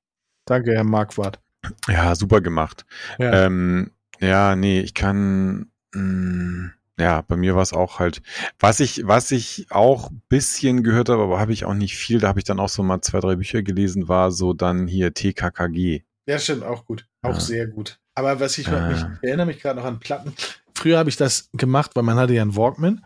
Danke, 0.47 0.73
Herr 0.75 0.85
Marquardt. 0.85 1.41
ja, 1.89 2.15
super 2.15 2.41
gemacht. 2.43 2.85
Ja. 3.19 3.47
Ähm, 3.47 3.93
Ja, 4.21 4.55
nee, 4.57 4.81
ich 4.81 4.93
kann. 4.95 5.71
Mh, 5.95 6.71
ja, 6.99 7.23
bei 7.23 7.37
mir 7.37 7.55
war 7.55 7.63
es 7.63 7.73
auch 7.73 7.99
halt. 7.99 8.23
Was 8.59 8.81
ich, 8.81 9.07
was 9.07 9.31
ich 9.31 9.67
auch 9.71 10.11
bisschen 10.29 10.83
gehört 10.83 11.09
habe, 11.09 11.23
aber 11.23 11.41
habe 11.41 11.53
ich 11.53 11.65
auch 11.65 11.75
nicht 11.75 11.97
viel. 11.97 12.21
Da 12.21 12.29
habe 12.29 12.39
ich 12.39 12.45
dann 12.45 12.61
auch 12.61 12.69
so 12.69 12.83
mal 12.83 13.01
zwei, 13.03 13.21
drei 13.21 13.37
Bücher 13.37 13.63
gelesen. 13.63 14.09
War 14.09 14.31
so 14.31 14.53
dann 14.53 14.87
hier 14.87 15.13
TKKG. 15.15 16.03
Ja, 16.27 16.39
stimmt, 16.39 16.63
auch 16.65 16.85
gut. 16.85 17.07
Auch 17.23 17.35
Ja. 17.35 17.41
sehr 17.41 17.67
gut. 17.67 17.99
Aber 18.15 18.39
was 18.41 18.59
ich, 18.59 18.69
Ah. 18.69 18.93
ich 18.93 19.27
erinnere 19.29 19.47
mich 19.47 19.61
gerade 19.61 19.81
noch 19.81 19.87
an 19.87 19.99
Platten. 20.01 20.35
Früher 20.75 20.99
habe 20.99 21.09
ich 21.09 21.17
das 21.17 21.49
gemacht, 21.55 21.93
weil 21.95 22.03
man 22.03 22.17
hatte 22.19 22.35
ja 22.35 22.43
einen 22.43 22.57
Walkman. 22.57 23.05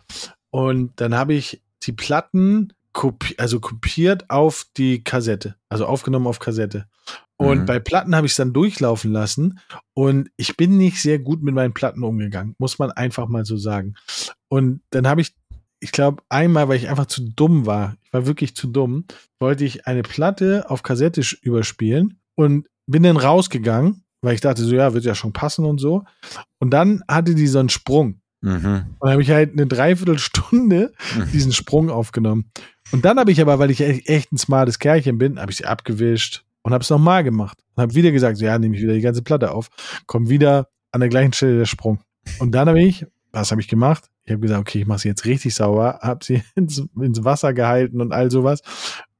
Und 0.50 1.00
dann 1.00 1.14
habe 1.14 1.34
ich 1.34 1.62
die 1.84 1.92
Platten 1.92 2.72
kopi 2.92 3.34
also 3.38 3.60
kopiert 3.60 4.28
auf 4.30 4.66
die 4.76 5.04
Kassette. 5.04 5.54
Also 5.68 5.86
aufgenommen 5.86 6.26
auf 6.26 6.38
Kassette. 6.38 6.86
Und 7.38 7.60
Mhm. 7.60 7.66
bei 7.66 7.78
Platten 7.78 8.16
habe 8.16 8.26
ich 8.26 8.32
es 8.32 8.36
dann 8.36 8.52
durchlaufen 8.52 9.12
lassen. 9.12 9.58
Und 9.94 10.30
ich 10.36 10.56
bin 10.56 10.76
nicht 10.78 11.00
sehr 11.02 11.18
gut 11.18 11.42
mit 11.42 11.54
meinen 11.54 11.74
Platten 11.74 12.02
umgegangen. 12.02 12.54
Muss 12.58 12.78
man 12.78 12.90
einfach 12.92 13.28
mal 13.28 13.44
so 13.44 13.56
sagen. 13.56 13.94
Und 14.48 14.80
dann 14.90 15.06
habe 15.06 15.20
ich, 15.20 15.34
ich 15.80 15.92
glaube, 15.92 16.22
einmal, 16.30 16.68
weil 16.68 16.78
ich 16.78 16.88
einfach 16.88 17.06
zu 17.06 17.22
dumm 17.28 17.66
war, 17.66 17.96
ich 18.04 18.12
war 18.12 18.26
wirklich 18.26 18.56
zu 18.56 18.66
dumm, 18.68 19.04
wollte 19.38 19.64
ich 19.64 19.86
eine 19.86 20.02
Platte 20.02 20.64
auf 20.70 20.82
Kassette 20.82 21.20
überspielen 21.42 22.18
und 22.36 22.66
bin 22.86 23.02
dann 23.02 23.18
rausgegangen, 23.18 24.02
weil 24.22 24.34
ich 24.34 24.40
dachte 24.40 24.64
so, 24.64 24.74
ja, 24.74 24.94
wird 24.94 25.04
ja 25.04 25.14
schon 25.14 25.32
passen 25.34 25.66
und 25.66 25.78
so. 25.78 26.04
Und 26.58 26.70
dann 26.70 27.02
hatte 27.06 27.34
die 27.34 27.46
so 27.46 27.58
einen 27.58 27.68
Sprung. 27.68 28.20
Mhm. 28.40 28.64
Und 28.64 28.96
dann 29.02 29.10
habe 29.12 29.22
ich 29.22 29.30
halt 29.30 29.52
eine 29.52 29.66
Dreiviertelstunde 29.66 30.92
diesen 31.32 31.52
Sprung 31.52 31.90
aufgenommen. 31.90 32.50
Und 32.92 33.04
dann 33.04 33.18
habe 33.18 33.32
ich 33.32 33.40
aber, 33.42 33.58
weil 33.58 33.70
ich 33.70 33.80
e- 33.80 34.02
echt 34.06 34.32
ein 34.32 34.38
smartes 34.38 34.78
Kerlchen 34.78 35.18
bin, 35.18 35.38
habe 35.40 35.50
ich 35.50 35.58
sie 35.58 35.66
abgewischt 35.66 36.44
und 36.66 36.72
habe 36.72 36.82
es 36.82 36.90
nochmal 36.90 37.22
gemacht. 37.22 37.62
Und 37.76 37.82
habe 37.82 37.94
wieder 37.94 38.10
gesagt, 38.10 38.38
so, 38.38 38.44
ja, 38.44 38.58
nehme 38.58 38.74
ich 38.74 38.82
wieder 38.82 38.92
die 38.92 39.00
ganze 39.00 39.22
Platte 39.22 39.52
auf. 39.52 39.68
Komm 40.06 40.28
wieder 40.28 40.68
an 40.90 40.98
der 40.98 41.08
gleichen 41.08 41.32
Stelle 41.32 41.58
der 41.58 41.64
Sprung. 41.64 42.00
Und 42.40 42.56
dann 42.56 42.68
habe 42.68 42.82
ich, 42.82 43.06
was 43.30 43.52
habe 43.52 43.60
ich 43.60 43.68
gemacht? 43.68 44.10
Ich 44.24 44.32
habe 44.32 44.40
gesagt, 44.40 44.60
okay, 44.62 44.80
ich 44.80 44.86
mache 44.86 44.98
sie 44.98 45.08
jetzt 45.08 45.26
richtig 45.26 45.54
sauber, 45.54 46.00
habe 46.02 46.24
sie 46.24 46.42
ins, 46.56 46.82
ins 47.00 47.22
Wasser 47.22 47.54
gehalten 47.54 48.00
und 48.00 48.12
all 48.12 48.32
sowas 48.32 48.62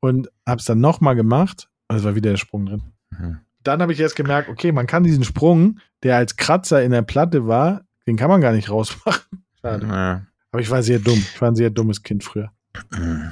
und 0.01 0.29
habe 0.45 0.59
es 0.59 0.65
dann 0.65 0.81
nochmal 0.81 1.15
gemacht 1.15 1.69
und 1.87 1.95
es 1.95 2.03
war 2.03 2.17
wieder 2.17 2.31
der 2.31 2.37
Sprung 2.37 2.67
drin. 2.67 2.83
Mhm. 3.11 3.39
Dann 3.63 3.81
habe 3.81 3.93
ich 3.93 4.01
erst 4.01 4.17
gemerkt, 4.17 4.49
okay, 4.49 4.73
man 4.73 4.89
kann 4.89 5.05
diesen 5.05 5.23
Sprung, 5.23 5.79
der 6.03 6.17
als 6.17 6.35
Kratzer 6.35 6.83
in 6.83 6.91
der 6.91 7.03
Platte 7.03 7.47
war, 7.47 7.83
den 8.09 8.17
kann 8.17 8.29
man 8.29 8.41
gar 8.41 8.53
nicht 8.53 8.71
rausmachen. 8.71 9.45
Schade. 9.61 9.87
Ja. 9.87 10.27
Aber 10.51 10.63
ich 10.63 10.71
war 10.71 10.83
sehr 10.83 10.99
dumm. 10.99 11.19
Ich 11.19 11.41
war 11.41 11.53
ein 11.53 11.57
sehr 11.57 11.71
dummes 11.71 12.03
Kind 12.03 12.25
früher. 12.25 12.51
Mhm. 12.91 13.31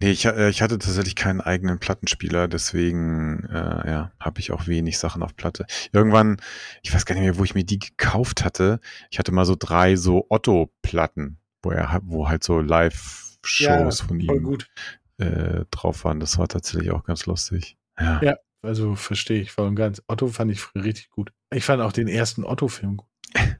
Nee, 0.00 0.10
ich, 0.10 0.26
äh, 0.26 0.50
ich 0.50 0.60
hatte 0.60 0.78
tatsächlich 0.78 1.16
keinen 1.16 1.40
eigenen 1.40 1.78
Plattenspieler, 1.78 2.48
deswegen 2.48 3.44
äh, 3.50 3.90
ja, 3.90 4.12
habe 4.20 4.40
ich 4.40 4.52
auch 4.52 4.66
wenig 4.66 4.98
Sachen 4.98 5.22
auf 5.22 5.34
Platte. 5.36 5.66
Irgendwann, 5.92 6.36
ich 6.82 6.92
weiß 6.92 7.06
gar 7.06 7.14
nicht 7.14 7.24
mehr, 7.24 7.38
wo 7.38 7.44
ich 7.44 7.54
mir 7.54 7.64
die 7.64 7.78
gekauft 7.78 8.44
hatte. 8.44 8.80
Ich 9.10 9.18
hatte 9.18 9.32
mal 9.32 9.46
so 9.46 9.56
drei 9.58 9.96
so 9.96 10.26
Otto-Platten, 10.28 11.38
wo 11.62 11.70
er 11.70 11.92
hat- 11.92 12.02
wo 12.04 12.28
halt 12.28 12.44
so 12.44 12.60
Live-Shows 12.60 14.00
von 14.02 14.20
Voll 14.20 14.36
ihm 14.36 14.42
gut. 14.42 14.68
äh, 15.18 15.64
drauf 15.70 16.04
waren. 16.04 16.20
Das 16.20 16.36
war 16.38 16.48
tatsächlich 16.48 16.90
auch 16.90 17.04
ganz 17.04 17.24
lustig. 17.26 17.78
Ja. 17.98 18.20
Ja. 18.22 18.36
Also 18.62 18.94
verstehe 18.94 19.40
ich 19.42 19.52
voll 19.52 19.66
und 19.68 19.76
ganz. 19.76 20.02
Otto 20.08 20.26
fand 20.28 20.50
ich 20.50 20.60
früher 20.60 20.84
richtig 20.84 21.10
gut. 21.10 21.32
Ich 21.52 21.64
fand 21.64 21.82
auch 21.82 21.92
den 21.92 22.08
ersten 22.08 22.44
Otto-Film 22.44 22.96
gut. 22.98 23.08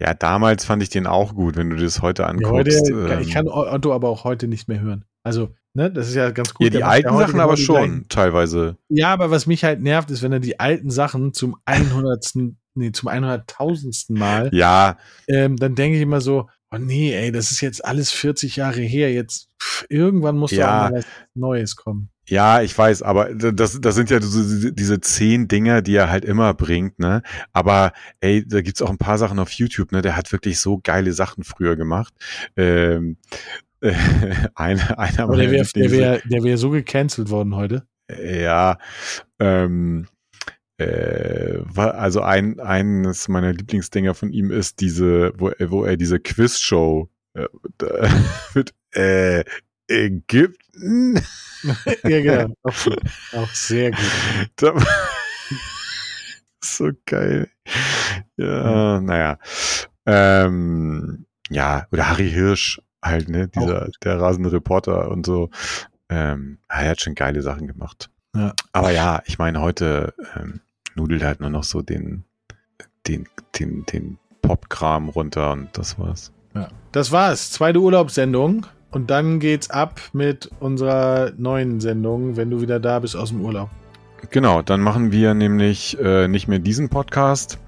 ja, 0.00 0.14
damals 0.14 0.64
fand 0.64 0.82
ich 0.82 0.88
den 0.90 1.06
auch 1.06 1.34
gut, 1.34 1.56
wenn 1.56 1.70
du 1.70 1.76
dir 1.76 1.84
das 1.84 2.02
heute 2.02 2.22
Ja, 2.22 2.28
anguckst. 2.28 2.90
heute, 2.92 3.18
ich 3.20 3.28
ähm, 3.28 3.32
kann 3.32 3.48
Otto 3.48 3.92
aber 3.92 4.08
auch 4.08 4.24
heute 4.24 4.48
nicht 4.48 4.68
mehr 4.68 4.80
hören. 4.80 5.04
Also, 5.24 5.54
ne, 5.74 5.90
das 5.90 6.08
ist 6.08 6.14
ja 6.16 6.30
ganz 6.30 6.52
gut. 6.54 6.64
ja, 6.64 6.70
die 6.70 6.82
alten 6.84 7.08
ja 7.08 7.14
heute 7.14 7.26
Sachen 7.28 7.40
aber 7.40 7.56
schon, 7.56 7.76
gleichen- 7.76 8.08
teilweise. 8.08 8.76
Ja, 8.88 9.12
aber 9.12 9.30
was 9.30 9.46
mich 9.46 9.62
halt 9.64 9.80
nervt, 9.80 10.10
ist, 10.10 10.22
wenn 10.22 10.32
er 10.32 10.40
die 10.40 10.58
alten 10.60 10.90
Sachen 10.90 11.32
zum 11.32 11.56
100. 11.64 12.32
nee, 12.74 12.90
zum 12.92 13.08
100.000. 13.08 14.18
Mal, 14.18 14.50
Ja, 14.52 14.96
ähm, 15.28 15.56
dann 15.56 15.74
denke 15.74 15.96
ich 15.96 16.02
immer 16.02 16.20
so, 16.20 16.48
oh 16.72 16.78
nee, 16.78 17.12
ey, 17.14 17.30
das 17.32 17.50
ist 17.50 17.60
jetzt 17.60 17.84
alles 17.84 18.10
40 18.10 18.56
Jahre 18.56 18.80
her. 18.80 19.12
Jetzt, 19.12 19.48
pff, 19.60 19.84
irgendwann 19.88 20.36
muss 20.36 20.50
Ja. 20.52 20.84
doch 20.86 20.90
mal 20.90 20.98
was 20.98 21.06
Neues 21.34 21.76
kommen. 21.76 22.08
Ja, 22.28 22.62
ich 22.62 22.76
weiß, 22.76 23.02
aber 23.02 23.34
das, 23.34 23.80
das 23.80 23.94
sind 23.96 24.08
ja 24.10 24.20
so 24.20 24.70
diese, 24.70 25.00
zehn 25.00 25.48
Dinger, 25.48 25.82
die 25.82 25.96
er 25.96 26.08
halt 26.10 26.24
immer 26.24 26.54
bringt, 26.54 26.98
ne? 27.00 27.22
Aber 27.52 27.92
ey, 28.20 28.46
da 28.46 28.60
gibt's 28.62 28.80
auch 28.80 28.90
ein 28.90 28.98
paar 28.98 29.18
Sachen 29.18 29.38
auf 29.40 29.50
YouTube, 29.50 29.90
ne? 29.92 30.02
Der 30.02 30.16
hat 30.16 30.30
wirklich 30.32 30.60
so 30.60 30.78
geile 30.82 31.12
Sachen 31.12 31.42
früher 31.42 31.74
gemacht. 31.76 32.14
Ähm, 32.56 33.16
äh, 33.80 33.92
einer, 34.54 34.98
einer 34.98 35.20
Aber 35.24 35.36
der 35.36 35.50
wäre 35.50 35.66
der 35.74 35.90
wär, 35.90 36.20
der 36.20 36.44
wär 36.44 36.58
so 36.58 36.70
gecancelt 36.70 37.28
worden 37.30 37.56
heute. 37.56 37.86
ja, 38.08 38.78
ähm, 39.40 40.06
äh, 40.78 41.58
also 41.76 42.20
ein, 42.22 42.60
eines 42.60 43.28
meiner 43.28 43.52
Lieblingsdinger 43.52 44.14
von 44.14 44.30
ihm 44.32 44.50
ist 44.50 44.80
diese, 44.80 45.32
wo, 45.38 45.48
er- 45.48 45.70
wo 45.72 45.84
er 45.84 45.96
diese 45.96 46.20
Quizshow 46.20 47.08
äh, 47.34 47.46
mit 48.54 48.74
äh, 48.92 49.44
Ägypten. 49.92 51.20
ja, 52.02 52.20
genau. 52.20 52.54
Auch, 52.62 52.74
auch 53.32 53.54
sehr 53.54 53.90
gut. 53.90 54.74
So 56.64 56.90
geil. 57.06 57.50
Ja, 58.36 59.00
naja. 59.00 59.38
Ähm, 60.06 61.26
ja, 61.50 61.86
oder 61.90 62.08
Harry 62.08 62.30
Hirsch 62.30 62.80
halt, 63.02 63.28
ne? 63.28 63.48
Dieser, 63.48 63.88
der 64.04 64.20
rasende 64.20 64.52
Reporter 64.52 65.10
und 65.10 65.26
so. 65.26 65.50
Ähm, 66.08 66.58
er 66.68 66.90
hat 66.90 67.00
schon 67.00 67.16
geile 67.16 67.42
Sachen 67.42 67.66
gemacht. 67.66 68.10
Ja. 68.34 68.54
Aber 68.72 68.92
ja, 68.92 69.22
ich 69.26 69.38
meine, 69.38 69.60
heute 69.60 70.14
ähm, 70.36 70.60
nudelt 70.94 71.24
halt 71.24 71.40
nur 71.40 71.50
noch 71.50 71.64
so 71.64 71.82
den, 71.82 72.24
den, 73.06 73.28
den, 73.58 73.84
den 73.86 74.18
Popkram 74.40 75.08
runter 75.08 75.52
und 75.52 75.76
das 75.76 75.98
war's. 75.98 76.32
Ja. 76.54 76.68
Das 76.92 77.12
war's. 77.12 77.50
Zweite 77.50 77.80
Urlaubssendung. 77.80 78.66
Und 78.92 79.10
dann 79.10 79.40
geht's 79.40 79.70
ab 79.70 80.00
mit 80.12 80.50
unserer 80.60 81.32
neuen 81.36 81.80
Sendung, 81.80 82.36
wenn 82.36 82.50
du 82.50 82.60
wieder 82.60 82.78
da 82.78 82.98
bist 83.00 83.16
aus 83.16 83.30
dem 83.30 83.40
Urlaub. 83.40 83.70
Genau, 84.30 84.62
dann 84.62 84.80
machen 84.80 85.10
wir 85.12 85.34
nämlich 85.34 85.98
äh, 85.98 86.28
nicht 86.28 86.46
mehr 86.46 86.58
diesen 86.60 86.88
Podcast, 86.90 87.58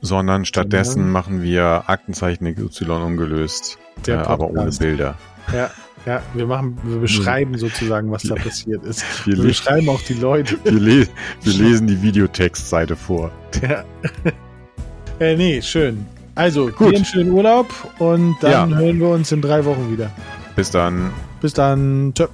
sondern 0.00 0.44
stattdessen 0.44 0.92
Sondern- 0.92 1.10
machen 1.12 1.42
wir 1.42 1.84
Aktenzeichen 1.88 2.54
XY 2.54 2.90
ungelöst, 2.92 3.78
äh, 4.06 4.12
aber 4.12 4.48
ohne. 4.50 4.70
Bilder. 4.70 5.16
Ja, 5.52 5.70
ja, 6.06 6.22
wir 6.32 6.46
machen, 6.46 6.78
wir 6.84 6.98
beschreiben 7.00 7.58
sozusagen, 7.58 8.10
was 8.10 8.22
da 8.22 8.36
passiert 8.36 8.84
ist. 8.84 9.04
Wir, 9.26 9.36
Wir 9.36 9.44
beschreiben 9.44 9.88
auch 9.88 10.00
die 10.02 10.14
Leute. 10.14 10.56
wir, 10.64 10.72
le 10.72 11.06
wir 11.42 11.52
lesen 11.52 11.86
die 11.88 12.00
Videotextseite 12.00 12.94
vor. 12.96 13.30
Ja. 13.60 13.84
äh, 15.20 15.36
nee, 15.36 15.60
schön. 15.60 16.06
Also, 16.36 16.68
Gut. 16.68 16.92
dir 16.92 16.96
einen 16.96 17.04
schönen 17.04 17.32
Urlaub 17.32 17.66
und 17.98 18.36
dann 18.40 18.70
Ja. 18.70 18.76
hören 18.78 19.00
wir 19.00 19.08
uns 19.08 19.32
in 19.32 19.42
drei 19.42 19.64
Wochen 19.64 19.90
wieder. 19.90 20.10
Bis 20.58 20.72
dann. 20.72 21.12
Bis 21.40 21.54
dann. 21.54 22.12
Tschö. 22.16 22.26